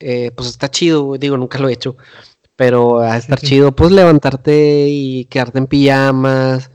eh, 0.00 0.30
pues 0.34 0.48
está 0.48 0.70
chido, 0.70 1.16
digo, 1.18 1.36
nunca 1.36 1.58
lo 1.58 1.68
he 1.68 1.72
hecho, 1.72 1.96
pero 2.56 3.00
a 3.00 3.16
estar 3.16 3.40
chido, 3.40 3.72
pues 3.72 3.92
levantarte 3.92 4.86
y 4.88 5.26
quedarte 5.26 5.58
en 5.58 5.66
pijamas 5.66 6.70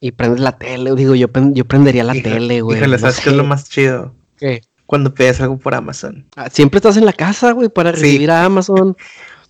y 0.00 0.12
prendes 0.12 0.40
la 0.40 0.56
tele, 0.58 0.94
digo, 0.94 1.14
yo, 1.14 1.28
yo 1.52 1.64
prendería 1.64 2.04
la 2.04 2.14
tele, 2.14 2.60
güey. 2.60 2.78
Híjole, 2.78 2.98
¿sabes 2.98 3.20
qué 3.20 3.30
es 3.30 3.36
lo 3.36 3.44
más 3.44 3.68
chido? 3.68 4.14
¿Qué? 4.38 4.62
Cuando 4.86 5.12
pides 5.12 5.40
algo 5.40 5.58
por 5.58 5.74
Amazon. 5.74 6.26
Ah, 6.36 6.48
siempre 6.48 6.78
estás 6.78 6.96
en 6.96 7.06
la 7.06 7.12
casa, 7.12 7.52
güey, 7.52 7.68
para 7.68 7.92
recibir 7.92 8.30
a 8.30 8.44
Amazon. 8.44 8.96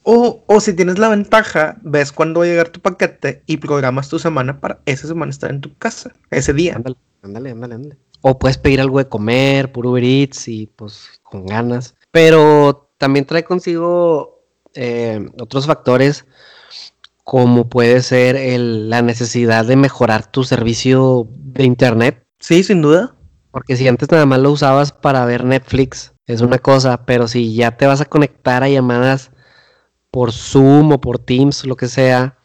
O, 0.08 0.44
o, 0.46 0.60
si 0.60 0.72
tienes 0.72 1.00
la 1.00 1.08
ventaja, 1.08 1.78
ves 1.82 2.12
cuándo 2.12 2.38
va 2.38 2.46
a 2.46 2.48
llegar 2.48 2.68
tu 2.68 2.78
paquete 2.78 3.42
y 3.44 3.56
programas 3.56 4.08
tu 4.08 4.20
semana 4.20 4.60
para 4.60 4.78
esa 4.86 5.08
semana 5.08 5.30
estar 5.30 5.50
en 5.50 5.60
tu 5.60 5.76
casa, 5.78 6.12
ese 6.30 6.52
día. 6.52 6.76
Ándale, 6.76 6.96
ándale, 7.22 7.50
ándale, 7.50 7.74
ándale. 7.74 7.96
O 8.20 8.38
puedes 8.38 8.56
pedir 8.56 8.80
algo 8.80 8.98
de 8.98 9.08
comer 9.08 9.72
por 9.72 9.84
Uber 9.84 10.04
Eats 10.04 10.46
y 10.46 10.68
pues 10.68 11.20
con 11.24 11.44
ganas. 11.44 11.96
Pero 12.12 12.88
también 12.98 13.24
trae 13.24 13.42
consigo 13.42 14.44
eh, 14.74 15.28
otros 15.40 15.66
factores 15.66 16.24
como 17.24 17.68
puede 17.68 18.00
ser 18.02 18.36
el, 18.36 18.88
la 18.88 19.02
necesidad 19.02 19.64
de 19.64 19.74
mejorar 19.74 20.30
tu 20.30 20.44
servicio 20.44 21.26
de 21.32 21.64
internet. 21.64 22.24
Sí, 22.38 22.62
sin 22.62 22.80
duda. 22.80 23.16
Porque 23.50 23.76
si 23.76 23.88
antes 23.88 24.08
nada 24.12 24.24
más 24.24 24.38
lo 24.38 24.52
usabas 24.52 24.92
para 24.92 25.24
ver 25.24 25.42
Netflix, 25.42 26.12
es 26.28 26.42
una 26.42 26.58
cosa, 26.58 27.04
pero 27.06 27.26
si 27.26 27.56
ya 27.56 27.76
te 27.76 27.88
vas 27.88 28.00
a 28.00 28.04
conectar 28.04 28.62
a 28.62 28.68
llamadas 28.68 29.32
por 30.16 30.32
Zoom 30.32 30.92
o 30.92 30.98
por 30.98 31.18
Teams, 31.18 31.66
lo 31.66 31.76
que 31.76 31.88
sea, 31.88 32.38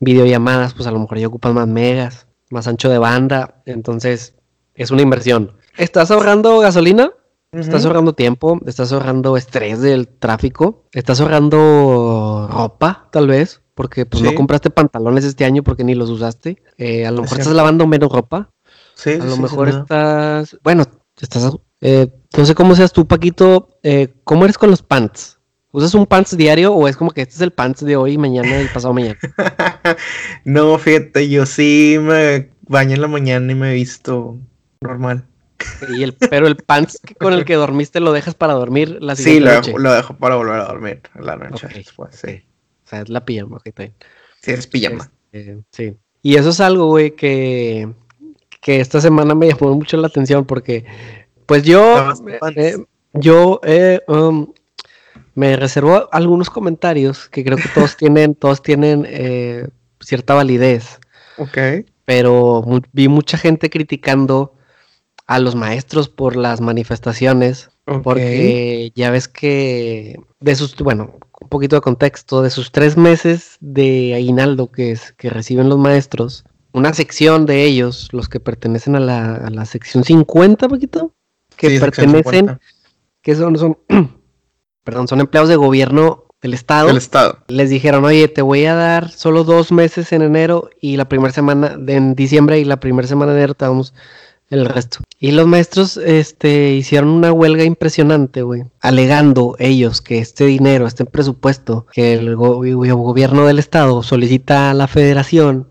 videollamadas, 0.00 0.74
pues 0.74 0.86
a 0.86 0.92
lo 0.92 0.98
mejor 0.98 1.16
ya 1.16 1.28
ocupas 1.28 1.54
más 1.54 1.66
megas, 1.66 2.26
más 2.50 2.66
ancho 2.66 2.90
de 2.90 2.98
banda, 2.98 3.62
entonces 3.64 4.34
es 4.74 4.90
una 4.90 5.00
inversión. 5.00 5.52
¿Estás 5.78 6.10
ahorrando 6.10 6.58
gasolina? 6.58 7.10
Estás 7.52 7.86
ahorrando 7.86 8.12
tiempo, 8.12 8.60
estás 8.66 8.92
ahorrando 8.92 9.38
estrés 9.38 9.80
del 9.80 10.08
tráfico, 10.08 10.84
estás 10.92 11.22
ahorrando 11.22 12.46
ropa, 12.52 13.08
tal 13.10 13.28
vez, 13.28 13.62
porque 13.74 14.04
pues 14.04 14.22
no 14.22 14.34
compraste 14.34 14.68
pantalones 14.68 15.24
este 15.24 15.46
año 15.46 15.62
porque 15.62 15.84
ni 15.84 15.94
los 15.94 16.10
usaste. 16.10 16.62
Eh, 16.76 17.06
a 17.06 17.12
lo 17.12 17.22
mejor 17.22 17.38
estás 17.38 17.54
lavando 17.54 17.86
menos 17.86 18.12
ropa. 18.12 18.50
Sí, 18.94 19.12
a 19.12 19.24
lo 19.24 19.38
mejor 19.38 19.70
estás, 19.70 20.58
bueno, 20.62 20.84
estás, 21.18 21.50
eh, 21.80 22.08
no 22.36 22.44
sé 22.44 22.54
cómo 22.54 22.76
seas 22.76 22.92
tú, 22.92 23.06
Paquito, 23.08 23.70
eh, 23.82 24.12
¿cómo 24.24 24.44
eres 24.44 24.58
con 24.58 24.70
los 24.70 24.82
pants? 24.82 25.39
¿Usas 25.72 25.94
un 25.94 26.06
pants 26.06 26.36
diario 26.36 26.72
o 26.74 26.88
es 26.88 26.96
como 26.96 27.12
que 27.12 27.22
este 27.22 27.34
es 27.34 27.40
el 27.40 27.52
pants 27.52 27.84
de 27.84 27.96
hoy, 27.96 28.18
mañana 28.18 28.60
y 28.60 28.66
pasado 28.66 28.92
mañana? 28.92 29.18
no, 30.44 30.76
fíjate, 30.78 31.28
yo 31.28 31.46
sí 31.46 31.96
me 32.00 32.50
baño 32.62 32.94
en 32.94 33.00
la 33.00 33.08
mañana 33.08 33.52
y 33.52 33.54
me 33.54 33.70
he 33.70 33.74
visto 33.74 34.36
normal. 34.80 35.24
Y 35.90 36.02
el, 36.02 36.14
pero 36.14 36.46
el 36.46 36.56
pants 36.56 37.00
con 37.18 37.34
el 37.34 37.44
que 37.44 37.54
dormiste 37.54 38.00
lo 38.00 38.12
dejas 38.12 38.34
para 38.34 38.54
dormir 38.54 38.96
la 39.00 39.14
siguiente 39.14 39.62
Sí, 39.62 39.72
lo, 39.72 39.78
lo 39.78 39.92
dejo 39.92 40.16
para 40.16 40.34
volver 40.36 40.60
a 40.60 40.64
dormir 40.64 41.02
la 41.14 41.36
noche 41.36 41.68
después, 41.72 42.16
sí. 42.16 42.42
O 42.84 42.88
sea, 42.88 43.02
es 43.02 43.08
la 43.08 43.24
pijama, 43.24 43.58
ok, 43.58 43.66
está 43.66 43.84
Sí, 44.40 44.50
es 44.52 44.66
pijama. 44.66 45.10
Este, 45.30 45.58
sí. 45.70 45.96
Y 46.22 46.36
eso 46.36 46.50
es 46.50 46.60
algo, 46.60 46.86
güey, 46.86 47.14
que, 47.14 47.88
que 48.60 48.80
esta 48.80 49.00
semana 49.00 49.34
me 49.34 49.48
llamó 49.48 49.74
mucho 49.74 49.96
la 49.96 50.08
atención 50.08 50.44
porque, 50.44 50.84
pues 51.46 51.62
yo, 51.62 52.12
eh, 52.56 52.76
yo 53.12 53.60
eh, 53.64 54.00
um, 54.08 54.52
me 55.40 55.56
reservó 55.56 56.10
algunos 56.12 56.50
comentarios 56.50 57.30
que 57.30 57.42
creo 57.42 57.56
que 57.56 57.70
todos 57.74 57.96
tienen, 57.96 58.34
todos 58.34 58.60
tienen 58.60 59.06
eh, 59.08 59.68
cierta 59.98 60.34
validez. 60.34 61.00
Ok. 61.38 61.56
Pero 62.04 62.62
vi 62.92 63.08
mucha 63.08 63.38
gente 63.38 63.70
criticando 63.70 64.52
a 65.26 65.38
los 65.38 65.54
maestros 65.54 66.10
por 66.10 66.36
las 66.36 66.60
manifestaciones. 66.60 67.70
Porque 68.02 68.92
ya 68.94 69.10
ves 69.10 69.28
que 69.28 70.20
de 70.40 70.54
sus, 70.54 70.76
bueno, 70.76 71.18
un 71.40 71.48
poquito 71.48 71.74
de 71.74 71.80
contexto, 71.80 72.42
de 72.42 72.50
sus 72.50 72.70
tres 72.70 72.98
meses 72.98 73.56
de 73.60 74.14
aguinaldo 74.14 74.70
que, 74.70 74.92
es, 74.92 75.12
que 75.14 75.30
reciben 75.30 75.70
los 75.70 75.78
maestros, 75.78 76.44
una 76.72 76.92
sección 76.92 77.46
de 77.46 77.64
ellos, 77.64 78.10
los 78.12 78.28
que 78.28 78.40
pertenecen 78.40 78.94
a 78.94 79.00
la, 79.00 79.34
a 79.36 79.50
la 79.50 79.64
sección 79.64 80.04
50, 80.04 80.68
poquito, 80.68 81.14
que 81.56 81.80
pertenecen, 81.80 82.60
que 83.22 83.34
son, 83.34 83.56
son 83.56 83.78
perdón, 84.84 85.08
son 85.08 85.20
empleados 85.20 85.48
de 85.48 85.56
gobierno 85.56 86.24
del 86.42 86.54
estado. 86.54 86.88
Del 86.88 86.96
estado. 86.96 87.38
Les 87.48 87.70
dijeron, 87.70 88.04
oye, 88.04 88.28
te 88.28 88.42
voy 88.42 88.64
a 88.64 88.74
dar 88.74 89.10
solo 89.10 89.44
dos 89.44 89.72
meses 89.72 90.12
en 90.12 90.22
enero 90.22 90.70
y 90.80 90.96
la 90.96 91.08
primera 91.08 91.32
semana, 91.32 91.76
de, 91.76 91.96
en 91.96 92.14
diciembre 92.14 92.58
y 92.58 92.64
la 92.64 92.80
primera 92.80 93.06
semana 93.06 93.32
de 93.32 93.38
enero 93.38 93.54
te 93.54 93.64
damos 93.64 93.94
el 94.48 94.66
resto. 94.66 94.98
Y 95.18 95.30
los 95.30 95.46
maestros 95.46 95.96
este, 95.96 96.72
hicieron 96.72 97.10
una 97.10 97.32
huelga 97.32 97.64
impresionante, 97.64 98.42
güey, 98.42 98.64
alegando 98.80 99.54
ellos 99.58 100.00
que 100.00 100.18
este 100.18 100.44
dinero, 100.46 100.86
este 100.86 101.04
presupuesto 101.04 101.86
que 101.92 102.14
el 102.14 102.36
gobierno 102.36 103.46
del 103.46 103.58
estado 103.58 104.02
solicita 104.02 104.70
a 104.70 104.74
la 104.74 104.88
federación, 104.88 105.68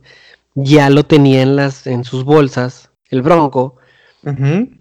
ya 0.55 0.89
lo 0.89 1.03
tenía 1.03 1.41
en, 1.41 1.55
las, 1.55 1.87
en 1.87 2.03
sus 2.03 2.23
bolsas, 2.23 2.89
el 3.09 3.21
bronco, 3.21 3.75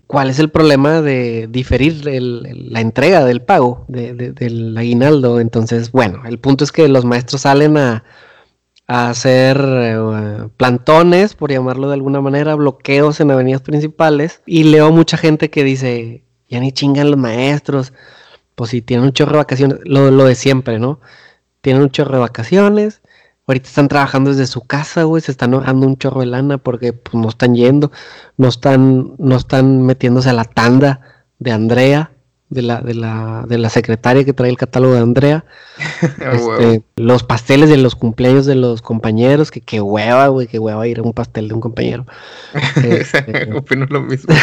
¿Cuál 0.06 0.30
es 0.30 0.38
el 0.38 0.50
problema 0.50 1.00
de 1.00 1.46
diferir 1.48 2.04
la 2.04 2.80
entrega 2.80 3.24
del 3.24 3.42
pago 3.42 3.84
del 3.88 4.76
aguinaldo? 4.76 5.40
Entonces, 5.40 5.92
bueno, 5.92 6.22
el 6.26 6.38
punto 6.38 6.64
es 6.64 6.72
que 6.72 6.88
los 6.88 7.04
maestros 7.04 7.42
salen 7.42 7.76
a, 7.76 8.04
hacer 8.86 9.60
eh, 9.62 10.48
plantones, 10.56 11.34
por 11.34 11.52
llamarlo 11.52 11.88
de 11.88 11.94
alguna 11.94 12.22
manera, 12.22 12.54
bloqueos 12.54 13.20
en 13.20 13.30
avenidas 13.30 13.60
principales, 13.60 14.42
y 14.46 14.64
leo 14.64 14.90
mucha 14.90 15.18
gente 15.18 15.50
que 15.50 15.62
dice, 15.62 16.24
ya 16.48 16.58
ni 16.58 16.72
chingan 16.72 17.10
los 17.10 17.20
maestros. 17.20 17.92
Pues 18.54 18.70
si 18.70 18.80
tienen 18.80 19.04
un 19.04 19.12
chorro 19.12 19.32
de 19.32 19.38
vacaciones, 19.38 19.78
lo, 19.84 20.10
lo 20.10 20.24
de 20.24 20.34
siempre, 20.34 20.78
¿no? 20.78 21.00
Tienen 21.60 21.82
un 21.82 21.90
chorro 21.90 22.14
de 22.14 22.20
vacaciones, 22.20 23.02
ahorita 23.48 23.68
están 23.68 23.88
trabajando 23.88 24.30
desde 24.30 24.46
su 24.46 24.60
casa, 24.60 25.04
güey, 25.04 25.22
se 25.22 25.32
están 25.32 25.54
ahorrando 25.54 25.86
un 25.86 25.96
chorro 25.96 26.20
de 26.20 26.26
lana 26.26 26.58
porque 26.58 26.92
pues, 26.92 27.14
no 27.14 27.28
están 27.28 27.54
yendo, 27.54 27.90
no 28.36 28.48
están, 28.48 29.14
no 29.18 29.36
están 29.36 29.82
metiéndose 29.82 30.28
a 30.28 30.34
la 30.34 30.44
tanda 30.44 31.00
de 31.38 31.52
Andrea, 31.52 32.12
de 32.50 32.62
la, 32.62 32.80
de 32.80 32.94
la, 32.94 33.44
de 33.48 33.58
la 33.58 33.68
secretaria 33.68 34.24
que 34.24 34.32
trae 34.32 34.50
el 34.50 34.56
catálogo 34.56 34.94
de 34.94 35.00
Andrea. 35.00 35.44
este, 36.02 36.82
los 36.96 37.22
pasteles 37.22 37.70
de 37.70 37.78
los 37.78 37.94
cumpleaños 37.94 38.46
de 38.46 38.54
los 38.54 38.82
compañeros, 38.82 39.50
que 39.50 39.60
qué 39.60 39.80
hueva, 39.80 40.28
güey, 40.28 40.46
qué 40.46 40.58
hueva 40.58 40.86
ir 40.86 40.98
a 40.98 41.02
un 41.02 41.12
pastel 41.12 41.48
de 41.48 41.54
un 41.54 41.60
compañero. 41.60 42.06
este, 42.84 43.50
Opino 43.54 43.86
lo 43.88 44.02
mismo. 44.02 44.34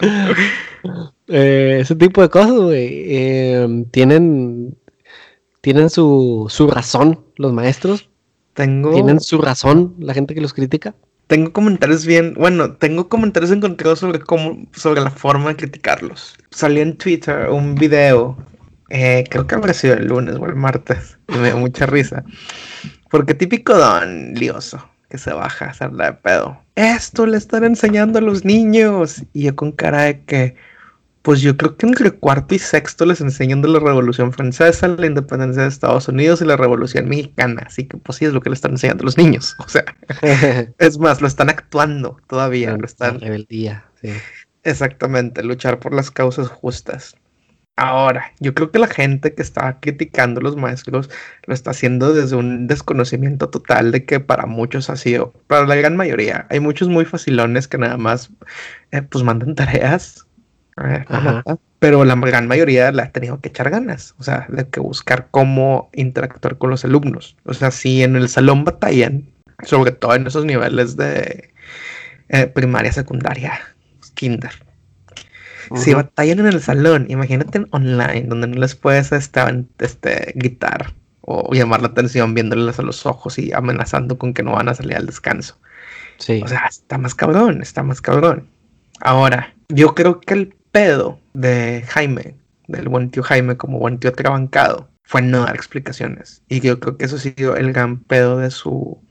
eh, 1.28 1.78
ese 1.80 1.96
tipo 1.96 2.22
de 2.22 2.28
cosas, 2.28 2.52
güey. 2.52 3.04
Eh, 3.06 3.84
tienen, 3.90 4.76
tienen 5.60 5.90
su, 5.90 6.46
su 6.48 6.68
razón 6.68 7.24
los 7.36 7.52
maestros. 7.52 8.10
Tengo... 8.54 8.92
Tienen 8.92 9.20
su 9.20 9.40
razón 9.40 9.94
la 9.98 10.14
gente 10.14 10.34
que 10.34 10.40
los 10.40 10.52
critica 10.52 10.94
tengo 11.30 11.52
comentarios 11.52 12.06
bien, 12.06 12.34
bueno, 12.34 12.72
tengo 12.72 13.08
comentarios 13.08 13.52
encontrados 13.52 14.00
sobre 14.00 14.18
cómo, 14.18 14.66
sobre 14.72 15.00
la 15.00 15.12
forma 15.12 15.50
de 15.50 15.56
criticarlos. 15.56 16.34
Salió 16.50 16.82
en 16.82 16.96
Twitter 16.96 17.48
un 17.50 17.76
video, 17.76 18.36
eh, 18.88 19.22
creo 19.30 19.46
que 19.46 19.54
habrá 19.54 19.72
sido 19.72 19.94
el 19.94 20.06
lunes 20.06 20.34
o 20.34 20.46
el 20.46 20.56
martes, 20.56 21.18
y 21.28 21.34
me 21.34 21.52
dio 21.52 21.58
mucha 21.58 21.86
risa. 21.86 22.24
Porque 23.10 23.34
típico 23.34 23.78
don 23.78 24.34
lioso, 24.34 24.84
que 25.08 25.18
se 25.18 25.32
baja 25.32 25.66
a 25.66 25.70
hacerle 25.70 26.06
de 26.06 26.12
pedo. 26.14 26.58
Esto 26.74 27.24
le 27.26 27.36
están 27.36 27.62
enseñando 27.62 28.18
a 28.18 28.22
los 28.22 28.44
niños. 28.44 29.22
Y 29.32 29.44
yo 29.44 29.54
con 29.54 29.70
cara 29.70 30.02
de 30.02 30.24
que, 30.24 30.56
pues 31.22 31.42
yo 31.42 31.56
creo 31.56 31.76
que 31.76 31.86
entre 31.86 32.10
cuarto 32.12 32.54
y 32.54 32.58
sexto 32.58 33.04
les 33.04 33.20
enseñan 33.20 33.60
de 33.60 33.68
la 33.68 33.78
Revolución 33.78 34.32
Francesa, 34.32 34.88
la 34.88 35.06
independencia 35.06 35.62
de 35.62 35.68
Estados 35.68 36.08
Unidos 36.08 36.40
y 36.40 36.46
la 36.46 36.56
Revolución 36.56 37.08
Mexicana. 37.08 37.64
Así 37.66 37.86
que 37.86 37.98
pues 37.98 38.18
sí 38.18 38.24
es 38.24 38.32
lo 38.32 38.40
que 38.40 38.48
le 38.48 38.54
están 38.54 38.72
enseñando 38.72 39.02
a 39.02 39.06
los 39.06 39.18
niños. 39.18 39.56
O 39.64 39.68
sea, 39.68 39.84
es 40.78 40.98
más, 40.98 41.20
lo 41.20 41.28
están 41.28 41.48
actuando 41.48 42.16
todavía. 42.26 42.76
Lo 42.76 42.84
están... 42.84 43.20
Rebeldía, 43.20 43.84
sí. 44.00 44.10
Exactamente, 44.62 45.42
luchar 45.42 45.78
por 45.78 45.94
las 45.94 46.10
causas 46.10 46.48
justas. 46.48 47.14
Ahora, 47.76 48.32
yo 48.40 48.52
creo 48.52 48.70
que 48.70 48.78
la 48.78 48.88
gente 48.88 49.34
que 49.34 49.40
está 49.40 49.78
criticando 49.80 50.40
a 50.40 50.42
los 50.42 50.56
maestros 50.56 51.08
lo 51.46 51.54
está 51.54 51.70
haciendo 51.70 52.12
desde 52.12 52.36
un 52.36 52.66
desconocimiento 52.66 53.48
total 53.48 53.90
de 53.90 54.04
que 54.04 54.20
para 54.20 54.44
muchos 54.44 54.90
ha 54.90 54.96
sido, 54.96 55.32
para 55.46 55.66
la 55.66 55.76
gran 55.76 55.96
mayoría, 55.96 56.46
hay 56.50 56.60
muchos 56.60 56.88
muy 56.88 57.06
facilones 57.06 57.68
que 57.68 57.78
nada 57.78 57.96
más 57.96 58.30
eh, 58.90 59.00
pues 59.00 59.24
mandan 59.24 59.54
tareas 59.54 60.26
pero 61.78 62.04
la 62.04 62.14
gran 62.14 62.46
mayoría 62.46 62.92
le 62.92 63.02
ha 63.02 63.10
tenido 63.10 63.40
que 63.40 63.48
echar 63.48 63.70
ganas, 63.70 64.14
o 64.18 64.22
sea, 64.22 64.46
de 64.48 64.68
que 64.68 64.80
buscar 64.80 65.28
cómo 65.30 65.90
interactuar 65.94 66.58
con 66.58 66.70
los 66.70 66.84
alumnos. 66.84 67.36
O 67.44 67.54
sea, 67.54 67.70
si 67.70 68.02
en 68.02 68.16
el 68.16 68.28
salón 68.28 68.64
batallan, 68.64 69.24
sobre 69.62 69.92
todo 69.92 70.14
en 70.14 70.26
esos 70.26 70.44
niveles 70.44 70.96
de 70.96 71.52
eh, 72.28 72.46
primaria, 72.46 72.92
secundaria, 72.92 73.60
kinder. 74.14 74.52
Si 75.76 75.94
batallan 75.94 76.40
en 76.40 76.46
el 76.46 76.60
salón, 76.60 77.06
imagínate 77.08 77.58
en 77.58 77.68
online, 77.70 78.24
donde 78.26 78.48
no 78.48 78.60
les 78.60 78.74
puedes 78.74 79.12
este, 79.12 79.40
este, 79.78 80.32
gritar 80.34 80.92
o 81.20 81.54
llamar 81.54 81.80
la 81.80 81.88
atención 81.88 82.34
viéndoles 82.34 82.78
a 82.78 82.82
los 82.82 83.06
ojos 83.06 83.38
y 83.38 83.52
amenazando 83.52 84.18
con 84.18 84.34
que 84.34 84.42
no 84.42 84.52
van 84.52 84.68
a 84.68 84.74
salir 84.74 84.96
al 84.96 85.06
descanso. 85.06 85.58
Sí. 86.18 86.42
O 86.44 86.48
sea, 86.48 86.66
está 86.68 86.98
más 86.98 87.14
cabrón, 87.14 87.62
está 87.62 87.84
más 87.84 88.00
cabrón. 88.00 88.48
Ahora, 89.00 89.54
yo 89.68 89.94
creo 89.94 90.20
que 90.20 90.34
el 90.34 90.54
pedo 90.72 91.20
de 91.34 91.84
Jaime, 91.88 92.36
del 92.68 92.88
buen 92.88 93.10
tío 93.10 93.22
Jaime 93.22 93.56
como 93.56 93.78
buen 93.78 93.98
tío 93.98 94.12
trabancado, 94.12 94.88
fue 95.02 95.22
no 95.22 95.44
dar 95.44 95.54
explicaciones. 95.54 96.42
Y 96.48 96.60
yo 96.60 96.78
creo 96.80 96.96
que 96.96 97.04
eso 97.04 97.16
ha 97.16 97.20
sido 97.20 97.56
el 97.56 97.72
gran 97.72 97.98
pedo 98.00 98.38
de 98.38 98.50
su 98.50 99.02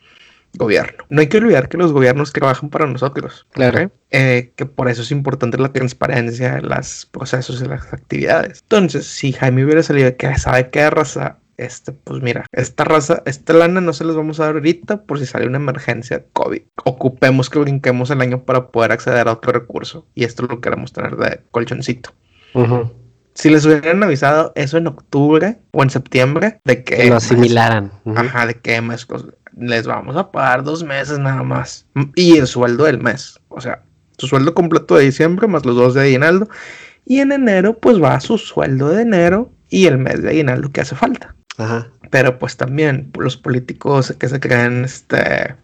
gobierno. 0.53 1.03
No 1.10 1.22
hay 1.22 1.28
que 1.28 1.38
olvidar 1.38 1.70
que 1.70 1.78
los 1.78 1.91
gobiernos 1.91 2.34
trabajan 2.34 2.70
para 2.70 2.88
nosotros. 2.88 3.45
Claro. 3.51 3.91
Eh, 4.12 4.53
que 4.55 4.66
por 4.66 4.89
eso 4.89 5.01
es 5.01 5.12
importante 5.12 5.57
la 5.57 5.72
transparencia 5.72 6.55
de 6.55 6.62
los 6.62 7.05
procesos 7.12 7.62
y 7.62 7.66
las 7.66 7.91
actividades. 7.93 8.62
Entonces, 8.62 9.05
si 9.07 9.34
Jaime 9.34 9.66
hubiera 9.66 9.84
salido 9.84 10.16
que 10.18 10.38
sabe 10.38 10.70
qué 10.70 10.89
raza 10.89 11.38
este, 11.60 11.91
pues 11.91 12.22
mira, 12.22 12.45
esta 12.51 12.84
raza, 12.84 13.22
esta 13.26 13.53
lana 13.53 13.82
no 13.82 13.93
se 13.93 14.05
las 14.05 14.16
vamos 14.16 14.39
a 14.39 14.45
dar 14.45 14.55
ahorita 14.55 15.03
por 15.03 15.20
si 15.20 15.26
sale 15.26 15.47
una 15.47 15.57
emergencia 15.57 16.24
COVID. 16.34 16.62
Ocupemos 16.86 17.49
que 17.49 17.60
brinquemos 17.60 18.10
el 18.12 18.22
año 18.22 18.43
para 18.43 18.68
poder 18.68 18.91
acceder 18.91 19.28
a 19.28 19.34
otro 19.34 19.51
recurso. 19.51 20.07
Y 20.16 20.24
esto 20.24 20.43
lo 20.43 20.62
queremos 20.62 20.93
tener 20.93 21.18
de 21.18 21.41
colchoncito. 21.51 22.12
Si 23.34 23.49
les 23.49 23.66
hubieran 23.66 24.03
avisado 24.03 24.51
eso 24.55 24.78
en 24.78 24.88
octubre 24.88 25.60
o 25.72 25.84
en 25.84 25.89
septiembre, 25.89 26.60
de 26.64 26.84
que... 26.84 27.07
lo 27.10 27.18
asimilaran. 27.18 27.91
Ajá, 28.16 28.45
de 28.45 28.55
que 28.55 28.82
les 29.57 29.88
vamos 29.88 30.16
a 30.16 30.32
pagar 30.32 30.64
dos 30.64 30.84
meses 30.84 31.20
nada 31.20 31.43
más. 31.43 31.86
Y 32.16 32.38
el 32.38 32.47
sueldo 32.47 32.86
del 32.86 32.99
mes. 32.99 33.39
O 33.49 33.62
sea, 33.62 33.84
su 34.18 34.28
sueldo 34.28 34.53
completo 34.53 34.95
de 34.95 35.05
diciembre 35.05 35.47
más 35.47 35.66
los 35.66 35.76
dos 35.76 35.93
de 35.93 36.01
aguinaldo. 36.01 36.49
Y 37.05 37.20
en 37.20 37.32
enero, 37.32 37.78
pues 37.78 38.01
va 38.01 38.16
a 38.16 38.20
su 38.20 38.38
sueldo 38.38 38.89
de 38.89 39.01
enero 39.01 39.51
y 39.70 39.88
el 39.88 39.97
mes 39.97 40.22
de 40.22 40.30
aguinaldo 40.30 40.72
que 40.72 40.82
hace 40.82 40.95
falta. 40.95 41.36
Pero 42.10 42.39
pues 42.39 42.57
también 42.57 43.12
los 43.18 43.38
políticos 43.38 44.16
que 44.18 44.30
se 44.30 44.39
creen 44.39 44.86
este, 44.86 45.55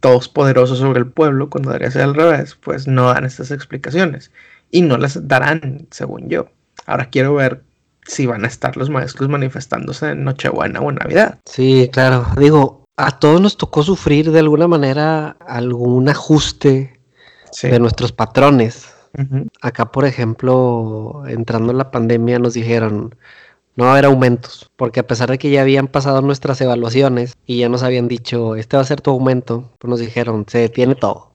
todos 0.00 0.28
poderosos 0.28 0.78
sobre 0.78 1.00
el 1.00 1.06
pueblo, 1.06 1.50
cuando 1.50 1.70
debería 1.70 1.90
ser 1.90 2.02
al 2.02 2.14
revés, 2.14 2.54
pues 2.54 2.86
no 2.86 3.08
dan 3.08 3.24
estas 3.24 3.50
explicaciones. 3.50 4.30
Y 4.70 4.82
no 4.82 4.98
las 4.98 5.26
darán, 5.28 5.86
según 5.90 6.28
yo. 6.28 6.48
Ahora 6.86 7.10
quiero 7.10 7.34
ver 7.34 7.62
si 8.06 8.26
van 8.26 8.44
a 8.44 8.48
estar 8.48 8.76
los 8.76 8.90
maestros 8.90 9.28
manifestándose 9.28 10.10
en 10.10 10.24
Nochebuena 10.24 10.80
o 10.80 10.90
en 10.90 10.96
Navidad. 10.96 11.38
Sí, 11.44 11.88
claro. 11.92 12.26
Digo, 12.38 12.84
a 12.96 13.18
todos 13.18 13.40
nos 13.40 13.56
tocó 13.56 13.82
sufrir 13.82 14.30
de 14.30 14.38
alguna 14.38 14.68
manera 14.68 15.36
algún 15.40 16.08
ajuste 16.08 17.00
de 17.62 17.78
nuestros 17.80 18.12
patrones. 18.12 18.92
Acá, 19.62 19.90
por 19.90 20.04
ejemplo, 20.04 21.22
entrando 21.26 21.72
en 21.72 21.78
la 21.78 21.90
pandemia, 21.90 22.38
nos 22.38 22.54
dijeron, 22.54 23.14
no 23.76 23.84
va 23.84 23.90
a 23.90 23.92
haber 23.92 24.06
aumentos, 24.06 24.70
porque 24.76 25.00
a 25.00 25.06
pesar 25.06 25.30
de 25.30 25.38
que 25.38 25.50
ya 25.50 25.60
habían 25.60 25.86
pasado 25.86 26.22
nuestras 26.22 26.60
evaluaciones 26.60 27.36
y 27.46 27.58
ya 27.58 27.68
nos 27.68 27.82
habían 27.82 28.08
dicho, 28.08 28.56
este 28.56 28.76
va 28.76 28.82
a 28.82 28.86
ser 28.86 29.00
tu 29.00 29.10
aumento, 29.10 29.70
pues 29.78 29.88
nos 29.88 30.00
dijeron, 30.00 30.46
se 30.48 30.58
detiene 30.58 30.94
todo. 30.94 31.30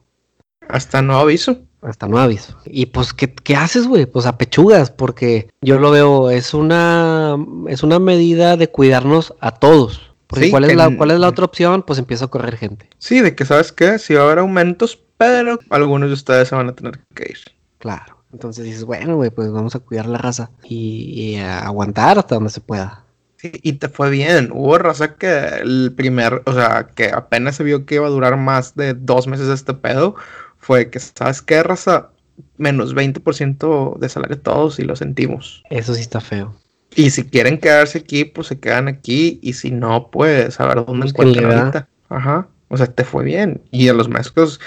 Hasta 0.68 1.02
no 1.02 1.18
aviso. 1.20 1.60
Hasta 1.82 2.08
no 2.08 2.20
aviso. 2.20 2.58
Y 2.66 2.88
pues, 2.88 3.14
¿qué, 3.14 3.34
qué 3.34 3.56
haces, 3.56 3.88
güey? 3.88 4.06
Pues 4.06 4.26
apechugas, 4.26 4.92
porque 4.92 5.50
yo 5.62 5.80
lo 5.80 5.92
veo, 5.92 6.30
es 6.30 6.54
una, 6.54 7.36
es 7.68 7.84
una 7.84 8.00
medida 8.00 8.56
de 8.56 8.70
cuidarnos 8.70 9.34
a 9.40 9.52
todos. 9.52 10.12
Porque 10.28 10.50
¿cuál, 10.50 10.66
es 10.66 10.76
la, 10.76 10.96
¿cuál 10.96 11.12
es 11.12 11.20
la 11.20 11.28
otra 11.28 11.46
opción? 11.46 11.84
Pues 11.84 12.00
empieza 12.00 12.26
a 12.26 12.28
correr 12.30 12.56
gente. 12.56 12.88
Sí, 13.00 13.20
de 13.20 13.36
que, 13.36 13.46
¿sabes 13.46 13.72
qué? 13.72 14.00
Sí 14.00 14.14
va 14.14 14.22
a 14.22 14.26
haber 14.26 14.40
aumentos, 14.40 14.98
pero 15.18 15.60
algunos 15.70 16.10
de 16.10 16.14
ustedes 16.14 16.48
se 16.48 16.56
van 16.56 16.70
a 16.70 16.74
tener 16.74 17.00
que 17.14 17.32
ir. 17.32 17.40
Claro. 17.80 18.21
Entonces 18.34 18.66
dices, 18.66 18.86
bueno, 18.86 19.16
güey, 19.16 19.30
pues 19.30 19.52
vamos 19.52 19.76
a 19.76 19.80
cuidar 19.80 20.06
la 20.06 20.18
raza 20.18 20.52
y, 20.64 21.36
a 21.38 21.60
aguantar 21.60 22.18
hasta 22.18 22.36
donde 22.36 22.50
se 22.50 22.62
pueda. 22.62 23.04
Sí, 23.38 23.52
y 23.62 23.74
te 23.74 23.90
fue 23.90 24.10
bien. 24.10 24.52
Hubo 24.54 24.78
raza 24.78 25.16
que 25.16 25.48
el 25.62 25.94
primer, 25.96 26.44
o 26.46 26.54
sea, 26.54 26.88
que 26.96 27.10
apenas 27.10 27.56
se 27.56 27.64
vio 27.64 27.86
que 27.86 27.96
iba 27.96 28.08
a 28.08 28.12
durar 28.12 28.38
más 28.38 28.76
de 28.76 28.94
dos 28.94 29.28
meses 29.28 29.50
este 29.50 29.74
pedo. 29.74 30.16
Fue 30.58 30.90
que, 30.90 31.00
¿sabes 31.00 31.42
qué, 31.42 31.64
raza? 31.64 32.10
Menos 32.58 32.96
20% 32.96 33.98
de 33.98 34.10
salario 34.10 34.40
todos 34.40 34.80
y 34.80 34.84
lo 34.84 34.96
sentimos. 34.96 35.64
Eso 35.70 35.94
sí 35.96 36.02
está 36.02 36.22
feo. 36.22 36.56
Y 36.96 37.10
si 37.10 37.24
quieren 37.24 37.58
quedarse 37.58 38.00
aquí, 38.00 38.26
pues 38.26 38.48
se 38.48 38.60
quedan 38.60 38.88
aquí. 38.88 39.40
Y 39.42 39.54
si 39.54 39.72
no, 39.72 40.10
pues 40.12 40.60
a 40.60 40.68
ver 40.68 40.86
dónde 40.86 41.08
encuentran 41.08 41.52
ahorita. 41.52 41.88
Ajá. 42.10 42.48
O 42.68 42.78
sea, 42.78 42.88
te 42.88 43.04
fue 43.04 43.24
bien. 43.24 43.62
Y 43.72 43.88
a 43.90 43.94
los 43.94 44.08
maestros 44.08 44.60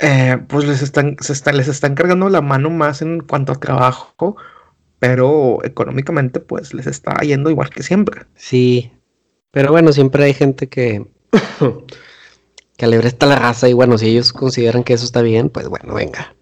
eh, 0.00 0.38
pues 0.48 0.64
les 0.64 0.82
están, 0.82 1.16
se 1.20 1.52
les 1.52 1.68
están 1.68 1.94
cargando 1.94 2.28
la 2.28 2.40
mano 2.40 2.70
más 2.70 3.02
en 3.02 3.20
cuanto 3.20 3.52
a 3.52 3.60
trabajo, 3.60 4.36
pero 4.98 5.58
económicamente 5.64 6.40
pues 6.40 6.74
les 6.74 6.86
está 6.86 7.16
yendo 7.20 7.50
igual 7.50 7.70
que 7.70 7.82
siempre. 7.82 8.22
Sí, 8.34 8.92
pero 9.50 9.70
bueno, 9.70 9.92
siempre 9.92 10.24
hay 10.24 10.34
gente 10.34 10.68
que, 10.68 11.06
que 12.76 12.86
le 12.86 12.96
está 13.06 13.26
la 13.26 13.36
raza 13.36 13.68
y 13.68 13.72
bueno, 13.72 13.98
si 13.98 14.08
ellos 14.08 14.32
consideran 14.32 14.84
que 14.84 14.94
eso 14.94 15.04
está 15.04 15.22
bien, 15.22 15.48
pues 15.48 15.68
bueno, 15.68 15.94
venga. 15.94 16.34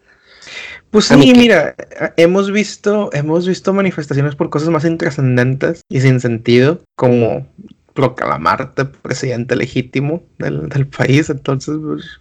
Pues 0.90 1.06
sí, 1.06 1.32
mira, 1.34 1.74
hemos 2.18 2.52
visto, 2.52 3.08
hemos 3.14 3.48
visto 3.48 3.72
manifestaciones 3.72 4.36
por 4.36 4.50
cosas 4.50 4.68
más 4.68 4.84
intrascendentes 4.84 5.80
y 5.88 6.02
sin 6.02 6.20
sentido, 6.20 6.82
como 6.96 7.48
proclamarte 7.94 8.84
presidente 8.84 9.56
legítimo 9.56 10.22
del, 10.38 10.68
del 10.68 10.86
país, 10.86 11.30
entonces 11.30 11.78
pues, 11.82 12.18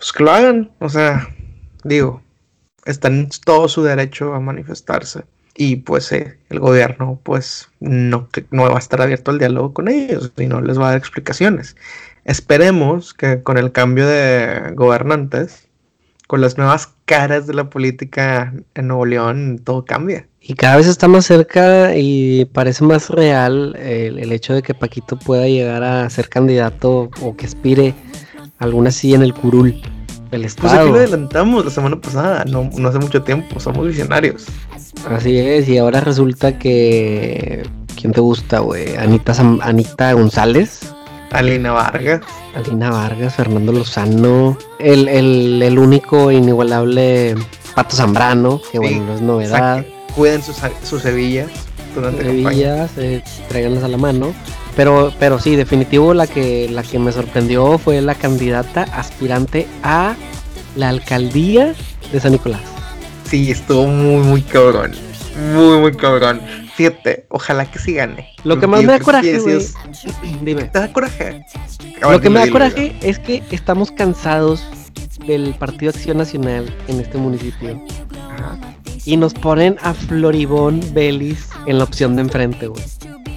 pues 0.00 0.12
que 0.12 0.24
lo 0.24 0.30
hagan. 0.32 0.70
O 0.78 0.88
sea, 0.88 1.28
digo, 1.84 2.22
están 2.86 3.14
en 3.14 3.28
todo 3.44 3.68
su 3.68 3.82
derecho 3.82 4.34
a 4.34 4.40
manifestarse. 4.40 5.24
Y 5.54 5.76
pues 5.76 6.10
eh, 6.12 6.38
el 6.48 6.58
gobierno 6.58 7.20
pues 7.22 7.68
no, 7.80 8.28
no 8.50 8.62
va 8.62 8.76
a 8.76 8.78
estar 8.78 9.02
abierto 9.02 9.30
al 9.30 9.38
diálogo 9.38 9.74
con 9.74 9.88
ellos 9.88 10.32
y 10.38 10.46
no 10.46 10.62
les 10.62 10.78
va 10.78 10.84
a 10.86 10.90
dar 10.90 10.98
explicaciones. 10.98 11.76
Esperemos 12.24 13.12
que 13.12 13.42
con 13.42 13.58
el 13.58 13.72
cambio 13.72 14.06
de 14.06 14.72
gobernantes, 14.74 15.68
con 16.26 16.40
las 16.40 16.56
nuevas 16.56 16.94
caras 17.04 17.46
de 17.46 17.54
la 17.54 17.68
política 17.68 18.54
en 18.74 18.88
Nuevo 18.88 19.04
León, 19.04 19.60
todo 19.62 19.84
cambia. 19.84 20.26
Y 20.40 20.54
cada 20.54 20.76
vez 20.76 20.86
está 20.86 21.08
más 21.08 21.26
cerca 21.26 21.94
y 21.94 22.46
parece 22.46 22.84
más 22.84 23.10
real 23.10 23.76
el, 23.76 24.32
hecho 24.32 24.54
de 24.54 24.62
que 24.62 24.72
Paquito 24.72 25.18
pueda 25.18 25.46
llegar 25.46 25.82
a 25.82 26.08
ser 26.08 26.30
candidato 26.30 27.10
o 27.20 27.36
que 27.36 27.44
aspire 27.44 27.94
alguna 28.60 28.92
silla 28.92 29.16
en 29.16 29.22
el 29.22 29.34
curul 29.34 29.82
del 30.30 30.44
Estado. 30.44 30.68
Pues 30.68 30.80
aquí 30.80 30.90
lo 30.90 30.96
adelantamos 30.96 31.64
la 31.64 31.70
semana 31.70 32.00
pasada, 32.00 32.44
no, 32.44 32.70
no 32.76 32.88
hace 32.88 33.00
mucho 33.00 33.22
tiempo, 33.22 33.58
somos 33.58 33.86
visionarios. 33.88 34.46
Así 35.08 35.36
es, 35.38 35.68
y 35.68 35.78
ahora 35.78 36.00
resulta 36.00 36.58
que... 36.58 37.68
¿Quién 38.00 38.12
te 38.12 38.20
gusta, 38.20 38.60
güey? 38.60 38.96
Anita, 38.96 39.34
Anita 39.62 40.12
González. 40.12 40.94
Alina 41.32 41.72
Vargas. 41.72 42.22
Alina 42.54 42.90
Vargas, 42.90 43.34
Fernando 43.34 43.72
Lozano. 43.72 44.56
El, 44.78 45.08
el, 45.08 45.60
el 45.60 45.78
único 45.78 46.30
inigualable 46.30 47.34
Pato 47.74 47.96
Zambrano, 47.96 48.60
que 48.72 48.78
bueno, 48.78 49.04
no 49.04 49.14
es 49.14 49.20
novedad 49.20 49.84
cuiden 50.10 50.42
sus, 50.42 50.56
sus 50.82 51.04
hebillas 51.04 51.50
durante 51.94 52.28
hebillas, 52.28 52.90
eh, 52.98 53.22
a 53.52 53.88
la 53.88 53.96
mano. 53.96 54.32
Pero, 54.76 55.12
pero 55.18 55.38
sí, 55.38 55.56
definitivo 55.56 56.14
la 56.14 56.26
que, 56.26 56.68
la 56.70 56.82
que 56.82 56.98
me 56.98 57.12
sorprendió 57.12 57.78
fue 57.78 58.00
la 58.00 58.14
candidata 58.14 58.82
aspirante 58.82 59.66
a 59.82 60.14
la 60.76 60.88
alcaldía 60.88 61.74
de 62.12 62.20
San 62.20 62.32
Nicolás. 62.32 62.62
Sí, 63.24 63.50
estuvo 63.50 63.86
muy, 63.86 64.24
muy 64.24 64.42
cabrón. 64.42 64.92
Muy, 65.54 65.78
muy 65.78 65.92
cabrón. 65.92 66.40
Fíjate, 66.74 67.26
ojalá 67.28 67.70
que 67.70 67.78
sí 67.78 67.94
gane. 67.94 68.28
Lo 68.44 68.58
que 68.58 68.66
más 68.66 68.80
me 68.80 68.92
da 68.92 69.00
coraje, 69.00 69.38
Dime. 70.42 70.64
¿Te 70.64 70.78
da 70.78 70.92
coraje? 70.92 71.44
Lo 72.00 72.20
que 72.20 72.30
me 72.30 72.40
da 72.40 72.50
coraje 72.50 72.96
es 73.02 73.18
que 73.18 73.42
estamos 73.50 73.90
cansados 73.90 74.62
del 75.26 75.54
Partido 75.54 75.90
Acción 75.90 76.18
Nacional 76.18 76.74
en 76.88 77.00
este 77.00 77.18
municipio. 77.18 77.80
Ajá 78.32 78.58
y 79.04 79.16
nos 79.16 79.34
ponen 79.34 79.76
a 79.82 79.94
Floribón 79.94 80.80
Belis 80.92 81.48
en 81.66 81.78
la 81.78 81.84
opción 81.84 82.16
de 82.16 82.22
enfrente, 82.22 82.66
güey. 82.66 82.82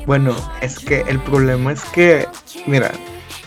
Bueno, 0.06 0.36
es 0.62 0.80
que 0.80 1.02
el 1.08 1.20
problema 1.20 1.72
es 1.72 1.82
que, 1.86 2.28
mira, 2.66 2.92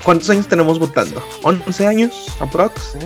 ¿cuántos 0.02 0.30
años 0.30 0.48
tenemos 0.48 0.78
votando? 0.78 1.22
¿11 1.42 1.86
años 1.86 2.36
aprox? 2.40 2.96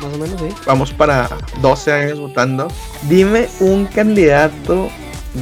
más 0.00 0.14
o 0.14 0.18
menos, 0.18 0.40
sí. 0.40 0.48
Vamos 0.66 0.92
para 0.92 1.28
12 1.62 1.92
años 1.92 2.20
votando. 2.20 2.68
Dime 3.08 3.48
un 3.60 3.86
candidato 3.86 4.90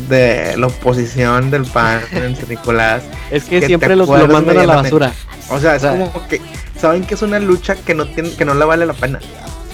de 0.09 0.57
la 0.57 0.69
oposición 0.69 1.51
del 1.51 1.65
PAN 1.65 2.01
en 2.13 2.37
San 2.37 2.49
Nicolás. 2.49 3.03
es 3.31 3.45
que, 3.45 3.65
siempre 3.67 3.97
los 3.97 4.09
lo 4.09 4.29
mandan 4.29 4.59
a 4.59 4.67
la 4.67 4.77
basura. 4.77 5.13
O 5.51 5.59
sea, 5.59 5.77
es 5.77 5.83
como 5.83 6.27
que 6.29 6.41
saben 6.79 7.05
que 7.05 7.15
es 7.15 7.23
una 7.23 7.39
lucha 7.39 7.75
que 7.75 7.95
no 7.95 8.07
tiene, 8.07 8.31
que 8.33 8.45
no 8.45 8.55
le 8.55 8.65
vale 8.65 8.87
la 8.87 8.95
pena. 8.95 9.21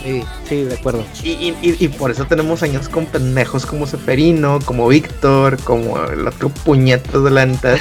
Sí, 0.02 0.24
sí, 0.48 0.64
de 0.64 0.74
acuerdo. 0.74 1.04
Y, 1.22 1.88
por 1.88 2.10
eso 2.10 2.24
tenemos 2.26 2.62
años 2.62 2.88
con 2.88 3.06
pendejos 3.06 3.66
como 3.66 3.86
Seferino, 3.86 4.58
como 4.64 4.88
Víctor, 4.88 5.58
como 5.62 6.02
el 6.04 6.26
otro 6.26 6.48
puñeto 6.48 7.22
de 7.22 7.30
lantas. 7.30 7.80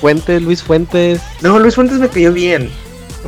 Fuentes, 0.00 0.40
Luis 0.42 0.62
Fuentes. 0.62 1.20
No, 1.42 1.58
Luis 1.58 1.74
Fuentes 1.74 1.98
me 1.98 2.08
cayó 2.08 2.32
bien. 2.32 2.70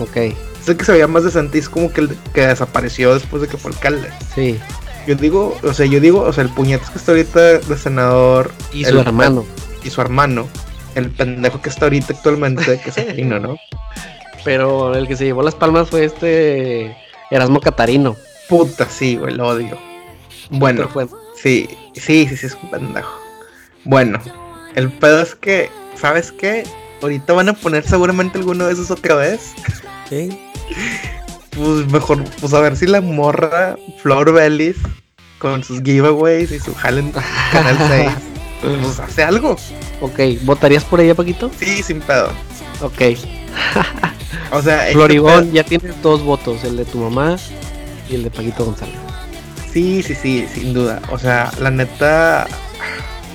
Ok. 0.00 0.34
Sé 0.64 0.76
que 0.76 0.84
se 0.84 0.92
veía 0.92 1.06
más 1.06 1.24
de 1.24 1.30
Santis 1.30 1.68
como 1.68 1.92
que 1.92 2.02
el 2.02 2.16
que 2.32 2.46
desapareció 2.46 3.14
después 3.14 3.42
de 3.42 3.48
que 3.48 3.56
fue 3.56 3.72
alcalde. 3.72 4.10
Sí. 4.34 4.58
Yo 5.06 5.14
digo, 5.16 5.58
o 5.62 5.72
sea, 5.72 5.86
yo 5.86 6.00
digo, 6.00 6.20
o 6.20 6.32
sea, 6.32 6.44
el 6.44 6.50
puñeto 6.50 6.84
que 6.92 6.98
está 6.98 7.12
ahorita 7.12 7.58
de 7.58 7.76
senador. 7.76 8.52
Y 8.72 8.84
su 8.84 8.98
hermano. 8.98 9.44
Y 9.82 9.90
su 9.90 10.00
hermano. 10.00 10.48
El 10.94 11.10
pendejo 11.10 11.60
que 11.60 11.68
está 11.68 11.86
ahorita 11.86 12.12
actualmente, 12.12 12.80
que 12.80 12.88
es 12.88 12.94
Seferino, 12.94 13.38
¿no? 13.38 13.56
Pero 14.44 14.94
el 14.94 15.06
que 15.06 15.16
se 15.16 15.24
llevó 15.24 15.42
las 15.42 15.54
palmas 15.54 15.88
fue 15.90 16.04
este 16.04 16.96
Erasmo 17.30 17.60
Catarino. 17.60 18.16
Puta, 18.50 18.88
sí, 18.90 19.14
güey, 19.14 19.32
lo 19.32 19.46
odio. 19.46 19.78
Bueno, 20.50 20.88
sí, 21.36 21.68
sí, 21.94 22.26
sí, 22.26 22.36
sí, 22.36 22.46
es 22.46 22.58
un 22.60 22.68
pendejo. 22.68 23.16
Bueno, 23.84 24.18
el 24.74 24.90
pedo 24.90 25.22
es 25.22 25.36
que, 25.36 25.70
¿sabes 25.94 26.32
qué? 26.32 26.64
Ahorita 27.00 27.32
van 27.32 27.48
a 27.48 27.52
poner 27.52 27.86
seguramente 27.86 28.38
alguno 28.38 28.66
de 28.66 28.72
esos 28.72 28.90
otra 28.90 29.14
vez. 29.14 29.54
Sí. 30.08 30.28
Pues 31.56 31.90
mejor, 31.90 32.24
pues 32.40 32.54
a 32.54 32.60
ver 32.60 32.76
si 32.76 32.86
la 32.86 33.00
morra 33.00 33.76
Flor 34.00 34.32
Bellis 34.32 34.76
con 35.40 35.64
sus 35.64 35.82
giveaways 35.82 36.52
y 36.52 36.60
su 36.60 36.72
Halen 36.80 37.12
Canal 37.50 37.76
6, 37.88 38.10
pues 38.62 39.00
hace 39.00 39.24
algo. 39.24 39.56
Ok, 40.00 40.20
¿votarías 40.42 40.84
por 40.84 41.00
ella, 41.00 41.16
Paquito? 41.16 41.50
Sí, 41.58 41.82
sin 41.82 42.00
pedo. 42.02 42.28
Ok. 42.80 43.18
o 44.52 44.62
sea, 44.62 44.86
Floribón 44.92 45.50
ya 45.52 45.64
tienes 45.64 46.00
dos 46.02 46.22
votos, 46.22 46.62
el 46.62 46.76
de 46.76 46.84
tu 46.84 46.98
mamá 46.98 47.36
y 48.10 48.16
el 48.16 48.24
de 48.24 48.30
Paquito 48.30 48.64
González. 48.64 48.96
Sí, 49.72 50.02
sí, 50.02 50.14
sí, 50.14 50.46
sin 50.52 50.74
duda. 50.74 51.00
O 51.10 51.18
sea, 51.18 51.50
la 51.60 51.70
neta. 51.70 52.46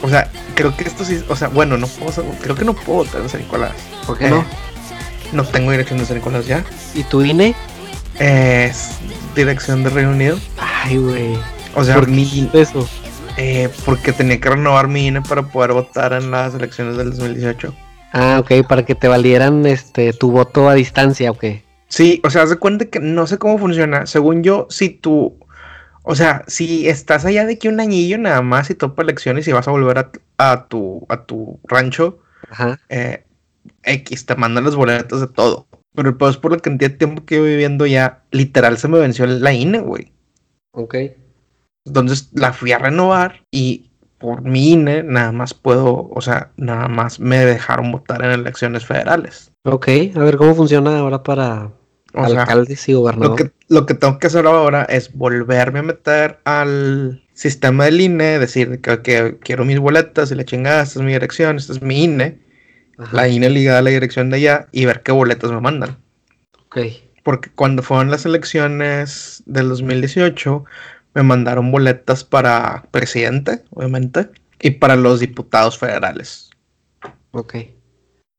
O 0.02 0.10
sea, 0.10 0.30
creo 0.54 0.76
que 0.76 0.84
esto 0.84 1.06
sí. 1.06 1.24
O 1.30 1.36
sea, 1.36 1.48
bueno, 1.48 1.78
no 1.78 1.88
puedo. 1.88 2.24
Creo 2.42 2.56
que 2.56 2.66
no 2.66 2.74
puedo 2.74 3.00
votar 3.00 3.22
en 3.22 3.30
San 3.30 3.42
Nicolás. 3.42 3.72
¿Por 4.06 4.18
qué 4.18 4.30
no? 4.30 4.44
No 5.32 5.44
tengo 5.44 5.72
dirección 5.72 6.00
de 6.00 6.06
San 6.06 6.18
Nicolás 6.18 6.46
ya. 6.46 6.64
¿Y 6.94 7.04
tu 7.04 7.22
INE? 7.22 7.56
Es 8.20 8.92
dirección 9.36 9.84
de 9.84 9.90
Reino 9.90 10.12
Unido. 10.12 10.38
Ay, 10.58 10.98
güey. 10.98 11.38
O 11.74 11.84
sea, 11.84 11.96
¿Por 11.96 12.08
mi, 12.08 12.50
eso? 12.54 12.88
Eh, 13.38 13.70
porque 13.86 14.14
tenía 14.14 14.40
que 14.40 14.50
renovar 14.50 14.88
mi 14.88 15.08
INE 15.08 15.22
para 15.22 15.44
poder 15.44 15.74
votar 15.74 16.14
en 16.14 16.32
las 16.32 16.54
elecciones 16.54 16.98
del 16.98 17.12
2018. 17.12 17.74
Ah, 18.14 18.38
ok, 18.40 18.66
para 18.68 18.86
que 18.86 18.96
te 18.96 19.10
valieran 19.10 19.66
este 19.66 20.14
tu 20.14 20.32
voto 20.32 20.70
a 20.70 20.74
distancia, 20.74 21.32
ok. 21.32 21.44
Sí, 21.88 22.22
o 22.24 22.30
sea, 22.30 22.44
haz 22.44 22.50
de 22.50 22.58
cuenta 22.58 22.86
que 22.86 23.00
no 23.00 23.28
sé 23.28 23.38
cómo 23.38 23.58
funciona. 23.58 24.06
Según 24.06 24.44
yo, 24.44 24.68
si 24.70 24.90
tú, 24.90 25.38
o 26.04 26.16
sea, 26.16 26.44
si 26.48 26.88
estás 26.88 27.26
allá 27.26 27.46
de 27.46 27.58
que 27.58 27.70
un 27.70 27.80
añillo 27.80 28.18
nada 28.18 28.42
más 28.42 28.70
y 28.70 28.76
topa 28.76 29.04
elecciones 29.04 29.48
y 29.48 29.52
vas 29.52 29.68
a 29.68 29.72
volver 29.72 30.12
a, 30.38 30.68
tu, 30.68 31.06
a 31.10 31.26
tu 31.26 31.60
rancho, 31.64 32.20
eh, 32.90 33.24
X, 33.84 34.26
te 34.26 34.36
mandan 34.36 34.64
los 34.64 34.76
boletos 34.76 35.22
de 35.22 35.28
todo. 35.28 35.68
Pero 35.96 36.10
el 36.10 36.30
es 36.30 36.38
por 36.38 36.52
la 36.52 36.60
cantidad 36.60 36.92
de 36.92 36.98
tiempo 36.98 37.26
que 37.26 37.38
yo 37.38 37.44
viviendo 37.44 37.86
ya, 37.86 38.24
literal 38.32 38.78
se 38.78 38.88
me 38.88 39.00
venció 39.00 39.26
la 39.26 39.54
INE, 39.54 39.80
güey. 39.80 40.12
Ok. 40.72 40.96
Entonces 41.86 42.30
la 42.34 42.52
fui 42.52 42.72
a 42.72 42.80
renovar 42.80 43.44
y 43.52 43.92
por 44.20 44.42
mi 44.42 44.72
INE 44.72 45.04
nada 45.04 45.32
más 45.32 45.54
puedo, 45.54 46.10
o 46.10 46.22
sea, 46.22 46.52
nada 46.58 46.88
más 46.88 47.20
me 47.20 47.46
dejaron 47.46 47.92
votar 47.92 48.24
en 48.24 48.32
elecciones 48.32 48.86
federales. 48.86 49.52
Ok, 49.66 49.88
a 50.16 50.20
ver 50.20 50.38
cómo 50.38 50.54
funciona 50.54 51.00
ahora 51.00 51.24
para 51.24 51.72
alcaldes 52.14 52.88
y 52.88 52.94
gobernadores. 52.94 53.52
Lo 53.68 53.88
que, 53.88 53.96
tengo 53.96 54.20
que 54.20 54.28
hacer 54.28 54.46
ahora 54.46 54.84
es 54.84 55.12
volverme 55.12 55.80
a 55.80 55.84
meter 55.84 56.38
al 56.44 57.24
sistema 57.34 57.86
del 57.86 58.00
INE, 58.00 58.38
decir 58.38 58.80
que, 58.80 59.38
quiero 59.42 59.66
mis 59.66 59.80
boletas 59.80 60.30
y 60.32 60.36
la 60.36 60.46
chingada, 60.46 60.84
esta 60.84 61.00
es 61.00 61.06
mi 61.06 61.14
dirección, 61.14 61.58
esta 61.58 61.74
es 61.74 61.82
mi 61.82 62.04
INE, 62.04 62.40
la 63.12 63.28
INE 63.28 63.50
ligada 63.50 63.80
a 63.80 63.82
la 63.82 63.90
dirección 63.90 64.30
de 64.30 64.38
allá 64.38 64.68
y 64.72 64.86
ver 64.86 65.02
qué 65.02 65.12
boletas 65.12 65.52
me 65.52 65.60
mandan. 65.60 65.98
Ok. 66.68 66.78
Porque 67.24 67.50
cuando 67.50 67.82
fueron 67.82 68.12
las 68.12 68.28
elecciones 68.28 69.42
del 69.48 69.70
2018, 69.70 70.64
me 71.16 71.24
mandaron 71.24 71.72
boletas 71.72 72.24
para 72.24 72.86
presidente, 72.92 73.64
obviamente, 73.72 74.30
y 74.62 74.72
para 74.72 74.96
los 74.96 75.20
diputados 75.22 75.80
federales. 75.80 76.52
Ok. 77.32 77.56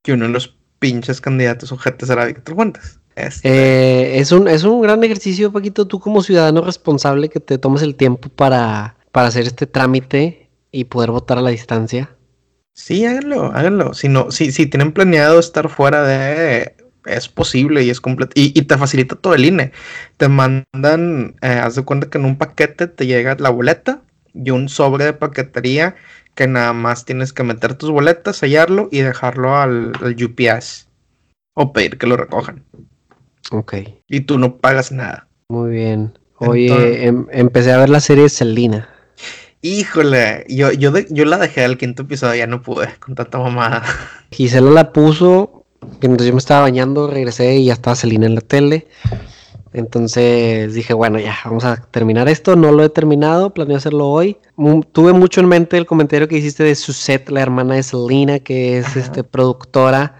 Que 0.04 0.12
uno 0.12 0.26
de 0.26 0.32
los 0.32 0.56
pinches 0.78 1.20
candidatos 1.20 1.68
sujetos 1.68 2.10
era 2.10 2.26
Víctor 2.26 2.54
Fuentes. 2.54 3.00
Este. 3.14 3.48
Eh, 3.48 4.18
es, 4.18 4.30
un, 4.32 4.46
es 4.46 4.64
un 4.64 4.82
gran 4.82 5.02
ejercicio, 5.02 5.52
Paquito, 5.52 5.86
tú 5.86 6.00
como 6.00 6.22
ciudadano 6.22 6.60
responsable 6.62 7.30
que 7.30 7.40
te 7.40 7.56
tomes 7.56 7.82
el 7.82 7.94
tiempo 7.94 8.28
para, 8.28 8.96
para 9.10 9.28
hacer 9.28 9.46
este 9.46 9.66
trámite 9.66 10.50
y 10.70 10.84
poder 10.84 11.10
votar 11.10 11.38
a 11.38 11.42
la 11.42 11.50
distancia. 11.50 12.10
Sí, 12.74 13.06
háganlo, 13.06 13.52
háganlo. 13.54 13.94
Si, 13.94 14.08
no, 14.08 14.30
si, 14.30 14.52
si 14.52 14.66
tienen 14.66 14.92
planeado 14.92 15.38
estar 15.38 15.70
fuera 15.70 16.02
de 16.02 16.74
es 17.06 17.28
posible 17.28 17.82
y 17.84 17.90
es 17.90 18.00
completo. 18.00 18.32
Y, 18.34 18.50
te 18.62 18.76
facilita 18.76 19.16
todo 19.16 19.34
el 19.34 19.44
INE. 19.44 19.72
Te 20.16 20.28
mandan, 20.28 21.36
eh, 21.40 21.48
haz 21.48 21.76
de 21.76 21.84
cuenta 21.84 22.10
que 22.10 22.18
en 22.18 22.24
un 22.24 22.36
paquete 22.36 22.86
te 22.88 23.06
llega 23.06 23.36
la 23.38 23.50
boleta 23.50 24.02
y 24.34 24.50
un 24.50 24.68
sobre 24.68 25.04
de 25.04 25.12
paquetería 25.12 25.96
que 26.36 26.46
nada 26.46 26.72
más 26.72 27.04
tienes 27.04 27.32
que 27.32 27.42
meter 27.42 27.74
tus 27.74 27.90
boletas, 27.90 28.36
sellarlo 28.36 28.88
y 28.92 29.00
dejarlo 29.00 29.56
al, 29.56 29.92
UPS 30.00 30.86
o 31.54 31.72
pedir 31.72 31.98
que 31.98 32.06
lo 32.06 32.16
recojan. 32.16 32.62
Ok. 33.50 33.74
Y 34.06 34.20
tú 34.20 34.38
no 34.38 34.58
pagas 34.58 34.92
nada. 34.92 35.26
Muy 35.48 35.70
bien. 35.72 36.16
Oye, 36.38 37.06
em, 37.06 37.26
empecé 37.32 37.72
a 37.72 37.78
ver 37.78 37.88
la 37.88 38.00
serie 38.00 38.28
Selina. 38.28 38.88
Híjole, 39.62 40.44
yo, 40.48 40.70
yo, 40.70 40.92
yo 41.10 41.24
la 41.24 41.38
dejé 41.38 41.64
al 41.64 41.78
quinto 41.78 42.02
episodio, 42.02 42.36
ya 42.36 42.46
no 42.46 42.62
pude 42.62 42.88
con 43.00 43.16
tanta 43.16 43.38
mamada. 43.38 43.82
Gisela 44.30 44.70
la 44.70 44.92
puso 44.92 45.56
entonces 46.02 46.26
yo 46.26 46.32
me 46.32 46.38
estaba 46.38 46.62
bañando, 46.62 47.08
regresé 47.08 47.56
y 47.56 47.66
ya 47.66 47.74
estaba 47.74 47.96
Selina 47.96 48.26
en 48.26 48.34
la 48.34 48.40
tele. 48.40 48.86
Entonces 49.76 50.72
dije, 50.72 50.94
bueno, 50.94 51.18
ya, 51.18 51.36
vamos 51.44 51.66
a 51.66 51.76
terminar 51.76 52.30
esto. 52.30 52.56
No 52.56 52.72
lo 52.72 52.82
he 52.82 52.88
terminado, 52.88 53.52
planeo 53.52 53.76
hacerlo 53.76 54.08
hoy. 54.08 54.38
tuve 54.92 55.12
mucho 55.12 55.42
en 55.42 55.48
mente 55.48 55.76
el 55.76 55.84
comentario 55.84 56.26
que 56.28 56.38
hiciste 56.38 56.64
de 56.64 56.74
Suzette, 56.74 57.28
la 57.28 57.42
hermana 57.42 57.74
de 57.74 57.82
Selina, 57.82 58.38
que 58.38 58.78
es 58.78 58.96
este, 58.96 59.22
productora 59.22 60.16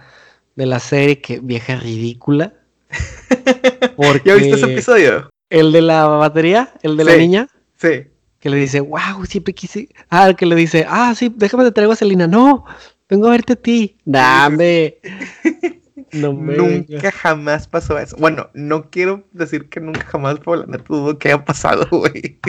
de 0.55 0.67
la 0.67 0.79
serie, 0.79 1.21
que 1.21 1.39
vieja 1.39 1.75
ridícula. 1.77 2.53
¿Ya 4.25 4.35
viste 4.35 4.51
ese 4.51 4.71
episodio? 4.71 5.27
¿El 5.49 5.71
de 5.71 5.81
la 5.81 6.05
batería? 6.05 6.71
¿El 6.83 6.95
de 6.95 7.03
la 7.03 7.17
niña? 7.17 7.47
Sí. 7.77 8.03
Que 8.39 8.51
le 8.51 8.57
dice, 8.57 8.79
wow, 8.79 9.25
siempre 9.27 9.55
quise. 9.55 9.89
Ah, 10.07 10.27
el 10.27 10.35
que 10.35 10.45
le 10.45 10.55
dice, 10.55 10.85
ah, 10.87 11.15
sí, 11.15 11.33
déjame 11.35 11.63
te 11.63 11.71
traigo 11.71 11.93
a 11.93 11.95
Selina. 11.95 12.27
No, 12.27 12.63
vengo 13.09 13.25
a 13.25 13.31
verte 13.31 13.53
a 13.53 13.55
ti. 13.55 13.97
Dame. 14.05 14.97
No 16.11 16.33
nunca 16.33 17.11
jamás 17.11 17.67
pasó 17.67 17.97
eso. 17.97 18.15
Bueno, 18.17 18.49
no 18.53 18.89
quiero 18.89 19.23
decir 19.31 19.69
que 19.69 19.79
nunca 19.79 20.03
jamás, 20.05 20.39
pero 20.39 20.57
la 20.57 20.65
neta 20.65 20.85
dudo 20.87 21.17
que 21.17 21.29
haya 21.29 21.43
pasado, 21.43 21.87
güey. 21.91 22.39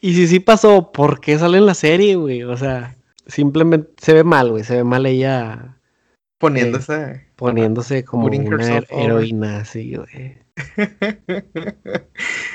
Y 0.00 0.14
si 0.14 0.28
sí 0.28 0.40
pasó, 0.40 0.92
¿por 0.92 1.20
qué 1.20 1.38
sale 1.38 1.58
en 1.58 1.66
la 1.66 1.74
serie, 1.74 2.16
güey? 2.16 2.42
O 2.44 2.56
sea, 2.56 2.96
simplemente 3.26 3.90
se 3.98 4.12
ve 4.12 4.24
mal, 4.24 4.50
güey. 4.50 4.64
Se 4.64 4.76
ve 4.76 4.84
mal 4.84 5.06
ella. 5.06 5.76
Poniéndose. 6.38 6.94
Eh, 6.94 7.28
poniéndose 7.36 8.04
como 8.04 8.26
una 8.26 8.82
heroína, 8.90 9.58
así, 9.60 9.96
güey. 9.96 10.38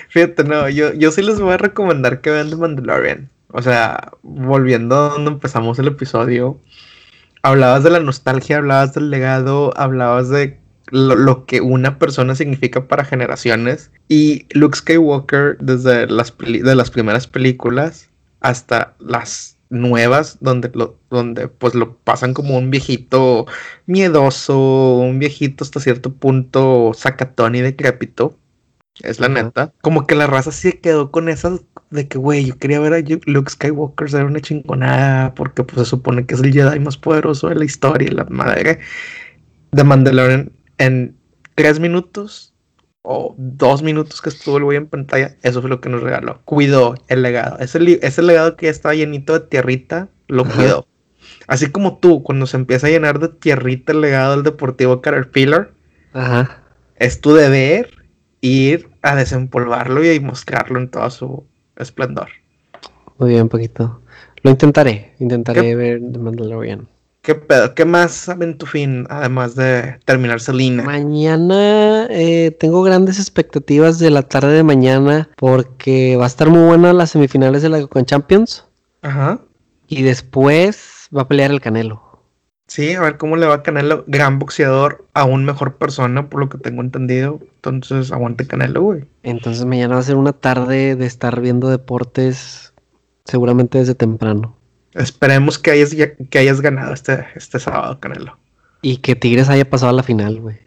Fíjate, 0.09 0.43
no, 0.43 0.69
yo, 0.69 0.93
yo 0.93 1.11
sí 1.11 1.21
les 1.21 1.39
voy 1.39 1.53
a 1.53 1.57
recomendar 1.57 2.21
que 2.21 2.29
vean 2.29 2.49
The 2.49 2.55
Mandalorian. 2.55 3.29
O 3.49 3.61
sea, 3.61 4.11
volviendo 4.21 4.95
a 4.95 5.09
donde 5.09 5.31
empezamos 5.31 5.79
el 5.79 5.87
episodio, 5.87 6.59
hablabas 7.43 7.83
de 7.83 7.91
la 7.91 7.99
nostalgia, 7.99 8.57
hablabas 8.57 8.93
del 8.93 9.09
legado, 9.09 9.73
hablabas 9.77 10.29
de 10.29 10.59
lo, 10.89 11.45
que 11.45 11.61
una 11.61 11.99
persona 11.99 12.35
significa 12.35 12.87
para 12.87 13.05
generaciones. 13.05 13.91
Y 14.07 14.47
Luke 14.51 14.77
Skywalker, 14.77 15.57
desde 15.59 16.07
las, 16.07 16.33
de 16.37 16.75
las 16.75 16.89
primeras 16.89 17.27
películas 17.27 18.09
hasta 18.39 18.95
las 18.99 19.57
nuevas, 19.69 20.37
donde, 20.39 20.71
donde 21.09 21.47
pues 21.47 21.73
lo 21.75 21.97
pasan 21.97 22.33
como 22.33 22.57
un 22.57 22.69
viejito 22.69 23.45
miedoso, 23.85 24.97
un 24.97 25.19
viejito 25.19 25.63
hasta 25.63 25.79
cierto 25.79 26.13
punto 26.13 26.91
sacatón 26.93 27.55
y 27.55 27.61
decrépito. 27.61 28.37
Es 29.01 29.19
la 29.19 29.27
neta. 29.27 29.73
Como 29.81 30.05
que 30.05 30.15
la 30.15 30.27
raza 30.27 30.51
sí 30.51 30.73
quedó 30.73 31.11
con 31.11 31.27
esas 31.29 31.61
de 31.89 32.07
que, 32.07 32.17
güey, 32.17 32.45
yo 32.45 32.57
quería 32.57 32.79
ver 32.79 32.93
a 32.93 32.99
Luke 33.25 33.51
Skywalker 33.51 34.09
ser 34.09 34.25
una 34.25 34.39
chingonada 34.39 35.33
porque 35.33 35.63
pues 35.63 35.79
se 35.79 35.89
supone 35.89 36.25
que 36.25 36.35
es 36.35 36.41
el 36.41 36.53
Jedi 36.53 36.79
más 36.79 36.97
poderoso 36.97 37.49
de 37.49 37.55
la 37.55 37.65
historia, 37.65 38.11
la 38.11 38.25
madre 38.25 38.79
de 39.71 39.83
Mandalorian 39.83 40.51
en 40.77 41.15
tres 41.55 41.79
minutos 41.79 42.53
o 43.01 43.35
dos 43.37 43.83
minutos 43.83 44.21
que 44.21 44.29
estuvo 44.29 44.57
el 44.57 44.63
güey 44.63 44.77
en 44.77 44.87
pantalla, 44.87 45.35
eso 45.41 45.59
fue 45.59 45.69
lo 45.69 45.81
que 45.81 45.89
nos 45.89 46.01
regaló. 46.01 46.41
Cuidó 46.45 46.95
el 47.07 47.21
legado. 47.21 47.59
Ese, 47.59 47.99
ese 48.01 48.21
legado 48.21 48.55
que 48.55 48.67
ya 48.67 48.71
estaba 48.71 48.95
llenito 48.95 49.33
de 49.33 49.45
tierrita, 49.45 50.07
lo 50.27 50.45
cuidó. 50.45 50.87
Así 51.47 51.69
como 51.69 51.97
tú, 51.97 52.23
cuando 52.23 52.47
se 52.47 52.57
empieza 52.57 52.87
a 52.87 52.89
llenar 52.89 53.19
de 53.19 53.27
tierrita 53.29 53.91
el 53.91 54.01
legado 54.01 54.35
del 54.35 54.43
Deportivo 54.43 55.01
Caterpillar, 55.01 55.71
Ajá. 56.13 56.63
es 56.95 57.19
tu 57.19 57.33
deber 57.33 58.02
ir 58.43 58.89
a 59.01 59.15
desempolvarlo 59.15 60.03
y 60.03 60.15
a 60.15 60.21
mostrarlo 60.21 60.77
en 60.77 60.89
todo 60.89 61.09
su 61.09 61.43
esplendor. 61.77 62.27
Muy 63.17 63.29
bien, 63.29 63.47
poquito. 63.47 64.01
Lo 64.43 64.51
intentaré, 64.51 65.15
intentaré 65.19 65.75
ver 65.75 66.01
The 66.11 66.19
Mandalorian. 66.19 66.87
¿Qué 67.21 67.35
pedo? 67.35 67.73
¿Qué 67.73 67.85
más 67.85 68.11
saben 68.11 68.57
tu 68.57 68.65
fin, 68.65 69.07
además 69.09 69.55
de 69.55 69.97
terminar 70.03 70.41
Selina? 70.41 70.83
Mañana 70.83 72.05
eh, 72.09 72.51
tengo 72.59 72.83
grandes 72.83 73.17
expectativas 73.17 73.97
de 73.97 74.11
la 74.11 74.23
tarde 74.23 74.51
de 74.51 74.63
mañana 74.63 75.29
porque 75.37 76.17
va 76.17 76.25
a 76.25 76.27
estar 76.27 76.49
muy 76.49 76.67
buena 76.67 76.91
las 76.91 77.11
semifinales 77.11 77.61
de 77.61 77.69
la 77.69 77.87
Con 77.87 78.03
Champions. 78.03 78.65
Ajá. 79.03 79.39
Y 79.87 80.01
después 80.01 81.07
va 81.15 81.21
a 81.21 81.27
pelear 81.29 81.51
el 81.51 81.61
Canelo. 81.61 82.12
Sí, 82.67 82.93
a 82.93 83.01
ver 83.01 83.17
cómo 83.17 83.35
le 83.35 83.45
va 83.45 83.55
a 83.55 83.63
Canelo. 83.63 84.03
Gran 84.07 84.39
boxeador, 84.39 85.05
aún 85.13 85.45
mejor 85.45 85.77
persona, 85.77 86.29
por 86.29 86.39
lo 86.39 86.49
que 86.49 86.57
tengo 86.57 86.81
entendido. 86.81 87.39
Entonces, 87.55 88.11
aguante 88.11 88.47
Canelo, 88.47 88.81
güey. 88.81 89.05
Entonces, 89.23 89.65
mañana 89.65 89.95
va 89.95 90.01
a 90.01 90.03
ser 90.03 90.15
una 90.15 90.33
tarde 90.33 90.95
de 90.95 91.05
estar 91.05 91.39
viendo 91.41 91.69
deportes, 91.69 92.73
seguramente 93.25 93.77
desde 93.77 93.95
temprano. 93.95 94.57
Esperemos 94.93 95.59
que 95.59 95.71
hayas, 95.71 95.95
que 96.29 96.39
hayas 96.39 96.61
ganado 96.61 96.93
este, 96.93 97.25
este 97.35 97.59
sábado, 97.59 97.99
Canelo. 97.99 98.37
Y 98.81 98.97
que 98.97 99.15
Tigres 99.15 99.49
haya 99.49 99.69
pasado 99.69 99.89
a 99.89 99.93
la 99.93 100.03
final, 100.03 100.39
güey. 100.39 100.57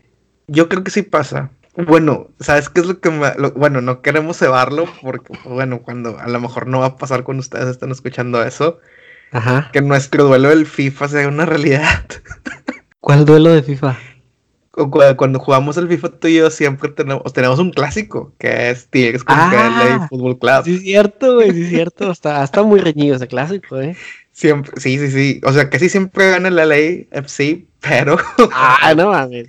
Yo 0.49 0.68
creo 0.68 0.84
que 0.84 0.90
sí 0.90 1.03
pasa. 1.03 1.51
Bueno, 1.76 2.28
¿sabes 2.40 2.70
qué 2.70 2.80
es 2.80 2.86
lo 2.86 3.01
que 3.01 3.11
me... 3.11 3.30
bueno, 3.55 3.82
no 3.82 4.01
queremos 4.01 4.38
cebarlo 4.38 4.86
porque, 5.03 5.38
bueno, 5.44 5.82
cuando 5.82 6.18
a 6.18 6.26
lo 6.28 6.40
mejor 6.40 6.66
no 6.66 6.80
va 6.80 6.86
a 6.86 6.97
pasar 6.97 7.22
cuando 7.22 7.40
ustedes 7.40 7.68
están 7.68 7.90
escuchando 7.90 8.42
eso. 8.42 8.78
Ajá. 9.33 9.70
Que 9.72 9.83
nuestro 9.83 10.24
duelo 10.24 10.49
del 10.51 10.66
FIFA 10.66 11.09
sea 11.09 11.29
una 11.29 11.47
realidad. 11.47 12.05
¿Cuál 13.01 13.24
duelo 13.24 13.53
de 13.53 13.62
FIFA? 13.62 13.97
Cuando 15.16 15.39
jugamos 15.39 15.79
el 15.79 15.89
FIFA 15.89 16.09
tú 16.18 16.29
y 16.29 16.35
yo 16.37 16.51
siempre 16.51 16.91
tenemos, 16.91 17.33
tenemos 17.33 17.59
un 17.59 17.70
clásico 17.70 18.35
que 18.39 18.70
es 18.70 18.89
Tigres 18.89 19.24
contra 19.24 19.68
ah, 19.68 19.85
LA 19.85 20.09
Football 20.09 20.39
Club. 20.39 20.64
Sí, 20.64 20.74
es 20.74 20.83
cierto, 20.83 21.35
güey, 21.37 21.53
sí, 21.53 21.62
es 21.62 21.68
cierto. 21.70 22.11
Está, 22.11 22.45
está 22.45 22.62
muy 22.62 22.81
reñido 22.81 23.16
ese 23.16 23.27
clásico, 23.27 23.81
¿eh? 23.81 23.97
Siempre, 24.33 24.72
sí, 24.77 24.99
sí, 24.99 25.11
sí. 25.11 25.41
O 25.45 25.53
sea, 25.53 25.70
casi 25.70 25.89
siempre 25.89 26.31
gana 26.31 26.49
el 26.49 26.57
LA 26.57 27.07
FC, 27.11 27.64
pero. 27.81 28.18
Ah, 28.53 28.93
no 28.95 29.11
mames. 29.11 29.49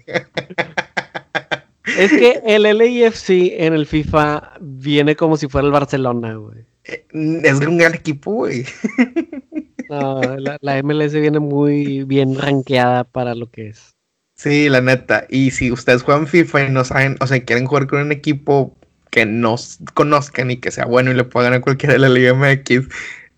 es 1.97 2.11
que 2.11 2.41
el 2.45 2.63
LAFC 2.63 3.30
en 3.59 3.73
el 3.73 3.86
FIFA 3.86 4.53
viene 4.61 5.17
como 5.17 5.36
si 5.36 5.49
fuera 5.49 5.65
el 5.65 5.73
Barcelona, 5.73 6.36
güey. 6.36 6.59
Eh, 6.86 7.05
es 7.43 7.59
un 7.59 7.78
gran 7.78 7.95
equipo, 7.95 8.32
güey. 8.32 8.63
No, 9.89 10.21
la, 10.21 10.57
la 10.61 10.83
MLS 10.83 11.13
viene 11.13 11.39
muy 11.39 12.03
bien 12.03 12.38
rankeada 12.38 13.03
para 13.03 13.35
lo 13.35 13.49
que 13.49 13.69
es. 13.69 13.95
Sí, 14.35 14.69
la 14.69 14.81
neta. 14.81 15.25
Y 15.29 15.51
si 15.51 15.71
ustedes 15.71 16.03
juegan 16.03 16.27
FIFA 16.27 16.65
y 16.65 16.71
no 16.71 16.83
saben, 16.83 17.15
o 17.19 17.27
sea, 17.27 17.43
quieren 17.43 17.65
jugar 17.65 17.88
con 17.88 18.01
un 18.01 18.11
equipo 18.11 18.75
que 19.09 19.25
no 19.25 19.55
conozcan 19.93 20.51
y 20.51 20.57
que 20.57 20.71
sea 20.71 20.85
bueno 20.85 21.11
y 21.11 21.15
le 21.15 21.23
puedan 21.23 21.51
ganar 21.51 21.63
cualquiera 21.63 21.93
de 21.93 21.99
la 21.99 22.09
Liga 22.09 22.33
MX, 22.33 22.88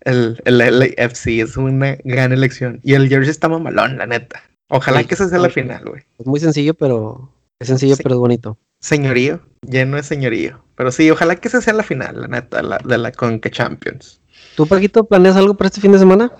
el, 0.02 0.40
el 0.44 0.58
LAFC 0.58 1.26
es 1.40 1.56
una 1.56 1.96
gran 2.04 2.32
elección. 2.32 2.80
Y 2.82 2.94
el 2.94 3.08
jersey 3.08 3.30
está 3.30 3.48
mamalón, 3.48 3.96
la 3.96 4.06
neta. 4.06 4.42
Ojalá 4.68 5.02
que 5.04 5.14
esa 5.14 5.28
sea 5.28 5.38
la 5.38 5.48
final, 5.48 5.84
güey. 5.84 6.02
Es 6.18 6.26
muy 6.26 6.38
sencillo, 6.38 6.74
pero 6.74 7.32
es 7.58 7.68
sencillo, 7.68 7.96
pero 7.96 8.14
es 8.14 8.18
bonito. 8.20 8.58
Señorío, 8.80 9.40
lleno 9.62 9.96
de 9.96 10.02
señorío. 10.02 10.62
Pero 10.76 10.92
sí, 10.92 11.10
ojalá 11.10 11.36
que 11.36 11.48
esa 11.48 11.60
sea 11.60 11.74
la 11.74 11.82
final, 11.82 12.20
la 12.20 12.28
neta, 12.28 12.62
la, 12.62 12.78
de 12.78 12.98
la 12.98 13.10
Conque 13.12 13.50
Champions. 13.50 14.19
¿Tú, 14.56 14.66
Paquito, 14.66 15.04
planeas 15.04 15.36
algo 15.36 15.54
para 15.54 15.68
este 15.68 15.80
fin 15.80 15.92
de 15.92 15.98
semana? 15.98 16.32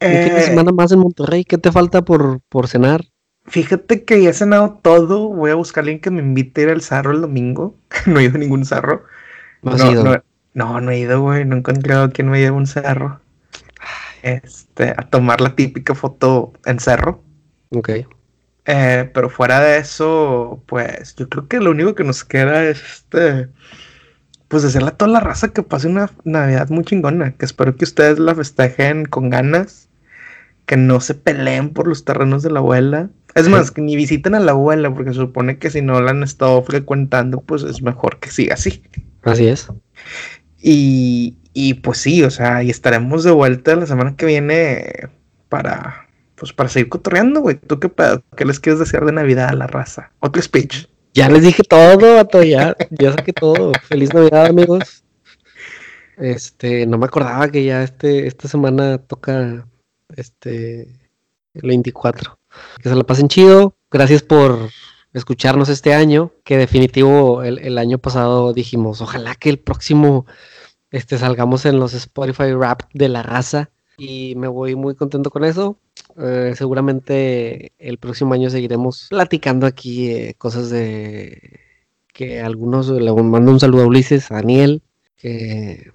¿Un 0.00 0.08
fin 0.08 0.34
de 0.34 0.40
eh, 0.40 0.42
semana 0.42 0.72
más 0.72 0.92
en 0.92 1.00
Monterrey? 1.00 1.44
¿Qué 1.44 1.58
te 1.58 1.72
falta 1.72 2.02
por, 2.02 2.40
por 2.48 2.68
cenar? 2.68 3.04
Fíjate 3.46 4.04
que 4.04 4.22
ya 4.22 4.30
he 4.30 4.34
cenado 4.34 4.78
todo. 4.82 5.28
Voy 5.28 5.50
a 5.50 5.54
buscar 5.54 5.82
a 5.82 5.84
alguien 5.84 6.00
que 6.00 6.10
me 6.10 6.20
invite 6.20 6.60
a 6.60 6.64
ir 6.64 6.70
al 6.70 6.82
zarro 6.82 7.12
el 7.12 7.20
domingo. 7.20 7.76
no 8.06 8.20
he 8.20 8.24
ido 8.24 8.36
a 8.36 8.38
ningún 8.38 8.64
zarro. 8.64 9.04
¿No, 9.62 9.72
has 9.72 9.84
ido? 9.84 10.22
No, 10.54 10.80
no, 10.80 10.90
he 10.90 10.98
ido, 10.98 11.22
güey. 11.22 11.44
No 11.44 11.56
he 11.56 11.58
encontrado 11.58 12.04
a 12.04 12.10
quien 12.10 12.30
me 12.30 12.38
lleve 12.38 12.56
un 12.56 12.66
cerro. 12.66 13.20
Este, 14.22 14.90
a 14.90 15.08
tomar 15.08 15.40
la 15.40 15.54
típica 15.54 15.94
foto 15.94 16.52
en 16.64 16.80
cerro. 16.80 17.22
Ok. 17.70 17.90
Eh, 18.66 19.10
pero 19.14 19.30
fuera 19.30 19.60
de 19.60 19.78
eso, 19.78 20.62
pues 20.66 21.14
yo 21.16 21.28
creo 21.28 21.48
que 21.48 21.60
lo 21.60 21.70
único 21.70 21.94
que 21.94 22.04
nos 22.04 22.24
queda 22.24 22.64
es 22.64 22.82
este. 22.82 23.48
Pues 24.48 24.64
hacerle 24.64 24.88
a 24.88 24.96
toda 24.96 25.10
la 25.10 25.20
raza 25.20 25.48
que 25.48 25.62
pase 25.62 25.88
una 25.88 26.10
Navidad 26.24 26.70
muy 26.70 26.84
chingona. 26.84 27.32
Que 27.32 27.44
espero 27.44 27.76
que 27.76 27.84
ustedes 27.84 28.18
la 28.18 28.34
festejen 28.34 29.04
con 29.04 29.30
ganas. 29.30 29.88
Que 30.66 30.76
no 30.76 31.00
se 31.00 31.14
peleen 31.14 31.70
por 31.70 31.86
los 31.86 32.04
terrenos 32.04 32.42
de 32.42 32.50
la 32.50 32.60
abuela 32.60 33.10
es 33.38 33.48
más, 33.48 33.70
que 33.70 33.80
ni 33.80 33.96
visiten 33.96 34.34
a 34.34 34.40
la 34.40 34.52
abuela, 34.52 34.92
porque 34.92 35.10
se 35.10 35.20
supone 35.20 35.58
que 35.58 35.70
si 35.70 35.82
no 35.82 36.00
la 36.00 36.10
han 36.10 36.22
estado 36.22 36.62
frecuentando, 36.62 37.40
pues 37.40 37.62
es 37.62 37.82
mejor 37.82 38.18
que 38.18 38.30
siga 38.30 38.54
así. 38.54 38.82
Así 39.22 39.46
es. 39.46 39.68
Y, 40.58 41.36
y 41.52 41.74
pues 41.74 41.98
sí, 41.98 42.22
o 42.24 42.30
sea, 42.30 42.62
y 42.62 42.70
estaremos 42.70 43.24
de 43.24 43.30
vuelta 43.30 43.76
la 43.76 43.86
semana 43.86 44.16
que 44.16 44.26
viene 44.26 45.08
para, 45.48 46.08
pues 46.34 46.52
para 46.52 46.68
seguir 46.68 46.88
cotorreando, 46.88 47.40
güey. 47.40 47.56
¿Tú 47.56 47.78
qué 47.78 47.88
pedo? 47.88 48.24
¿Qué 48.36 48.44
les 48.44 48.58
quieres 48.58 48.80
decir 48.80 49.00
de 49.00 49.12
Navidad 49.12 49.50
a 49.50 49.54
la 49.54 49.66
raza? 49.66 50.10
Otro 50.20 50.42
speech. 50.42 50.86
Ya 51.18 51.28
les 51.28 51.42
dije 51.42 51.64
todo, 51.64 52.14
vato, 52.14 52.44
ya, 52.44 52.76
ya 52.90 53.12
saqué 53.12 53.32
todo. 53.32 53.72
Feliz 53.88 54.14
Navidad, 54.14 54.46
amigos. 54.46 55.02
Este, 56.16 56.86
no 56.86 56.96
me 56.96 57.06
acordaba 57.06 57.50
que 57.50 57.64
ya 57.64 57.82
este, 57.82 58.28
esta 58.28 58.46
semana 58.46 58.98
toca 58.98 59.66
este 60.14 60.82
el 61.54 61.68
24. 61.70 62.38
Que 62.80 62.88
se 62.88 62.94
la 62.94 63.02
pasen 63.02 63.26
chido. 63.26 63.74
Gracias 63.90 64.22
por 64.22 64.70
escucharnos 65.12 65.68
este 65.70 65.92
año. 65.92 66.30
Que 66.44 66.56
definitivo 66.56 67.42
el, 67.42 67.78
año 67.78 67.98
pasado 67.98 68.52
dijimos, 68.52 69.00
ojalá 69.00 69.34
que 69.34 69.50
el 69.50 69.58
próximo 69.58 70.24
este, 70.92 71.18
salgamos 71.18 71.66
en 71.66 71.80
los 71.80 71.94
Spotify 71.94 72.52
Rap 72.52 72.82
de 72.94 73.08
la 73.08 73.24
raza. 73.24 73.72
Y 73.96 74.36
me 74.36 74.46
voy 74.46 74.76
muy 74.76 74.94
contento 74.94 75.30
con 75.30 75.42
eso. 75.42 75.80
Eh, 76.20 76.54
seguramente 76.56 77.72
el 77.78 77.98
próximo 77.98 78.34
año 78.34 78.50
seguiremos 78.50 79.06
platicando 79.08 79.66
aquí 79.66 80.10
eh, 80.10 80.34
cosas 80.36 80.68
de 80.68 81.60
que 82.12 82.40
algunos 82.40 82.88
le 82.88 83.12
mando 83.12 83.52
un 83.52 83.60
saludo 83.60 83.84
a 83.84 83.86
Ulises, 83.86 84.30
a 84.32 84.36
Daniel, 84.36 84.82
que 85.16 85.92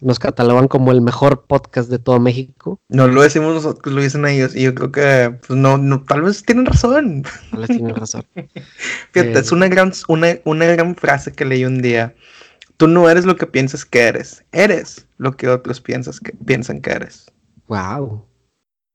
nos 0.00 0.18
catalogan 0.18 0.68
como 0.68 0.92
el 0.92 1.00
mejor 1.00 1.46
podcast 1.46 1.90
de 1.90 1.98
todo 1.98 2.20
México. 2.20 2.80
No 2.88 3.08
lo 3.08 3.22
decimos 3.22 3.54
nosotros, 3.54 3.92
lo 3.92 4.00
dicen 4.00 4.24
ellos. 4.26 4.54
Y 4.54 4.62
yo 4.62 4.74
creo 4.74 4.92
que, 4.92 5.38
pues 5.46 5.58
no, 5.58 5.76
no 5.76 6.04
tal 6.04 6.22
vez 6.22 6.44
tienen 6.44 6.66
razón. 6.66 7.24
Tal 7.50 7.60
vez 7.60 7.68
tienen 7.68 7.96
razón. 7.96 8.24
Fíjate, 9.12 9.38
es 9.38 9.50
eh, 9.50 9.54
una 9.54 9.68
gran, 9.68 9.92
una, 10.08 10.38
una 10.44 10.66
gran 10.66 10.94
frase 10.94 11.32
que 11.32 11.44
leí 11.44 11.64
un 11.64 11.82
día. 11.82 12.14
Tú 12.76 12.86
no 12.86 13.10
eres 13.10 13.26
lo 13.26 13.36
que 13.36 13.46
piensas 13.46 13.84
que 13.84 14.02
eres, 14.02 14.44
eres 14.52 15.06
lo 15.18 15.36
que 15.36 15.48
otros 15.48 15.80
piensas 15.80 16.20
que, 16.20 16.32
piensan 16.32 16.80
que 16.80 16.90
eres. 16.92 17.26
Wow. 17.66 18.24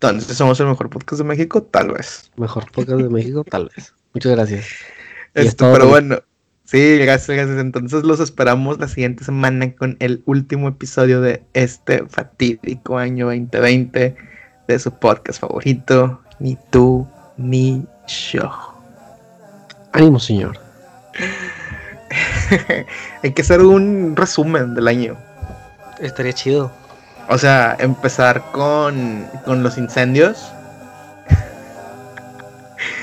Entonces, 0.02 0.38
¿somos 0.38 0.60
el 0.60 0.68
mejor 0.68 0.90
podcast 0.90 1.20
de 1.20 1.24
México? 1.24 1.64
Tal 1.64 1.92
vez. 1.92 2.30
Mejor 2.36 2.70
podcast 2.70 3.00
de 3.00 3.10
México, 3.10 3.46
tal 3.50 3.72
vez. 3.74 3.94
Muchas 4.14 4.34
gracias. 4.34 4.66
Esto, 5.34 5.72
pero 5.72 5.88
bueno, 5.88 6.20
sí, 6.66 6.98
gracias, 6.98 7.38
gracias. 7.38 7.60
Entonces 7.60 8.04
los 8.04 8.20
esperamos 8.20 8.78
la 8.78 8.90
siguiente 8.90 9.24
semana 9.24 9.74
con 9.74 9.96
el 10.00 10.22
último 10.26 10.68
episodio 10.68 11.22
de 11.22 11.44
este 11.54 12.06
fatídico 12.08 12.98
año 12.98 13.28
2020 13.28 14.18
de 14.68 14.80
su 14.80 14.92
podcast 14.92 15.40
favorito, 15.40 16.22
Ni 16.40 16.58
tú 16.72 17.08
ni 17.38 17.86
yo. 18.34 18.52
Ánimo, 19.94 20.20
señor. 20.20 20.60
Hay 23.24 23.32
que 23.32 23.42
hacer 23.42 23.62
un 23.62 24.14
resumen 24.18 24.76
del 24.76 24.90
año. 24.90 25.18
Estaría 26.02 26.34
chido. 26.34 26.70
O 27.30 27.38
sea, 27.38 27.76
empezar 27.80 28.52
con, 28.52 29.26
con 29.46 29.64
los 29.64 29.78
incendios. 29.78 30.52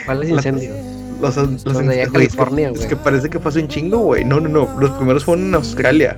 ¿Cuáles 0.07 0.31
incendios? 0.31 0.77
Los, 1.21 1.37
los, 1.37 1.65
los 1.65 1.87
de 1.87 2.09
California, 2.13 2.71
güey. 2.71 2.83
Es 2.83 2.89
que 2.89 2.97
parece 2.97 3.31
que 3.31 3.39
pasó 3.39 3.59
un 3.59 3.69
chingo, 3.69 3.99
güey. 3.99 4.25
No, 4.25 4.41
no, 4.41 4.49
no. 4.49 4.81
Los 4.81 4.91
primeros 4.93 5.25
fueron 5.25 5.47
en 5.47 5.55
Australia. 5.55 6.17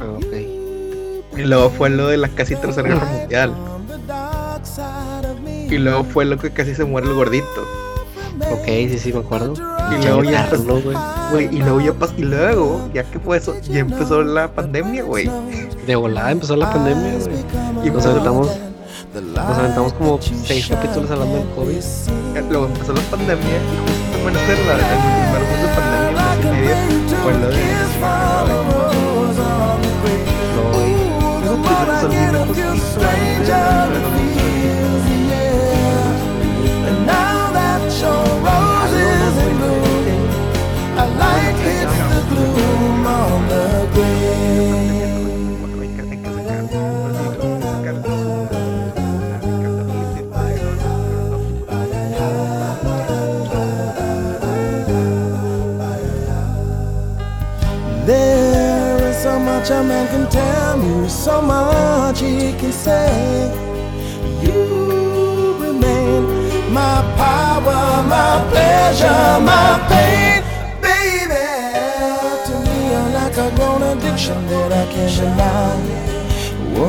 Ah, 0.00 0.06
ok. 0.16 1.36
Y 1.36 1.42
luego 1.42 1.70
fue 1.70 1.90
lo 1.90 2.08
de 2.08 2.16
la 2.16 2.28
casi 2.28 2.54
tercera 2.56 2.88
guerra 2.88 3.06
mundial. 3.06 3.54
Y 5.68 5.78
luego 5.78 6.04
fue 6.04 6.24
lo 6.24 6.38
que 6.38 6.50
casi 6.50 6.74
se 6.74 6.84
muere 6.84 7.08
el 7.08 7.14
gordito. 7.14 7.83
Ok, 8.50 8.66
sí, 8.66 8.98
sí, 8.98 9.12
me 9.12 9.20
acuerdo. 9.20 9.54
Y 9.90 9.96
luego 10.02 10.24
ya 10.24 10.48
güey. 11.30 11.54
y 11.54 11.58
luego 11.58 11.80
ya 11.80 11.92
pasó, 11.92 12.14
y 12.16 12.22
luego, 12.22 12.88
ya 12.92 13.04
que 13.04 13.18
fue 13.18 13.36
eso, 13.36 13.54
ya 13.62 13.80
empezó 13.80 14.22
la 14.22 14.48
pandemia, 14.48 15.02
güey. 15.04 15.30
De 15.86 15.96
volada 15.96 16.30
empezó 16.30 16.56
la 16.56 16.72
pandemia, 16.72 17.18
güey. 17.20 17.36
Y 17.86 17.90
nos 17.90 18.06
aventamos, 18.06 18.48
nos 19.14 19.58
aventamos 19.58 19.92
como 19.94 20.20
seis 20.20 20.68
capítulos 20.68 21.10
hablando 21.10 21.36
del 21.36 21.48
COVID. 21.54 21.82
Luego 22.50 22.66
empezó 22.66 22.92
la 22.92 23.00
pandemia 23.02 23.36
y 23.36 24.20
justamente 24.22 24.64
la, 24.66 24.74
el 24.74 24.80
primer 25.30 25.42
mes 25.50 25.62
de 25.62 25.68
pandemia, 25.76 26.36
mes 26.36 26.42
y 26.42 26.46
medio, 26.48 26.74
fue 27.22 27.32
lo 27.32 27.48
de 27.48 27.54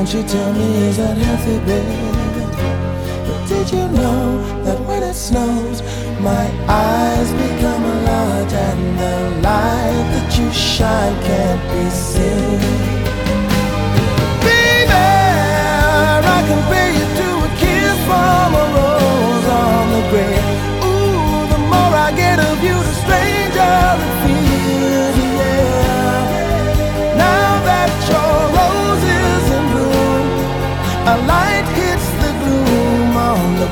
Won't 0.06 0.18
you 0.18 0.24
tell 0.24 0.54
me 0.54 0.88
is 0.88 0.98
that 0.98 1.18
healthy, 1.18 1.58
baby? 1.66 1.98
But 3.26 3.48
did 3.50 3.72
you 3.72 3.88
know 3.98 4.64
that 4.64 4.80
when 4.82 5.02
it 5.02 5.16
snows, 5.16 5.82
my 6.22 6.46
eyes 6.68 7.32
become 7.32 7.84
a 7.84 8.02
lot, 8.04 8.54
and 8.54 9.00
the 9.00 9.42
light 9.42 10.06
that 10.14 10.38
you 10.38 10.54
shine 10.54 11.16
can't 11.24 11.64
be 11.72 11.90
seen? 11.90 12.95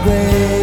grace. 0.03 0.62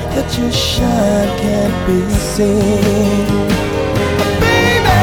that 0.15 0.29
you 0.37 0.51
shine 0.51 1.31
can't 1.39 1.77
be 1.87 1.99
seen? 2.33 3.27
Baby, 4.43 4.97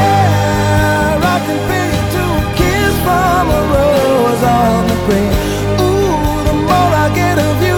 I 1.33 1.37
can 1.45 1.59
feel 1.67 1.87
you 1.95 2.03
to 2.15 2.23
a 2.39 2.45
kiss 2.59 2.93
from 3.05 3.45
a 3.59 3.61
rose 3.73 4.43
on 4.61 4.79
the 4.91 4.97
grave. 5.05 5.37
Ooh, 5.81 6.43
the 6.47 6.55
more 6.69 6.91
I 7.03 7.07
get 7.19 7.37
of 7.49 7.57
you, 7.67 7.68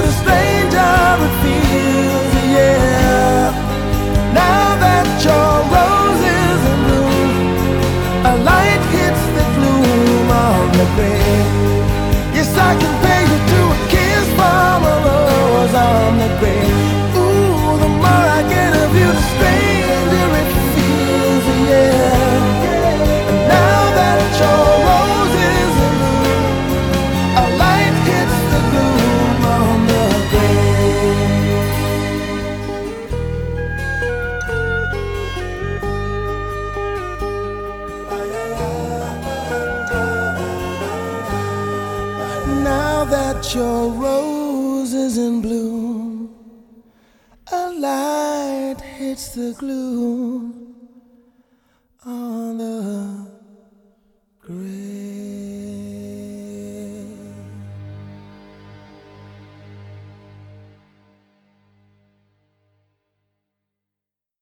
glue 49.53 50.20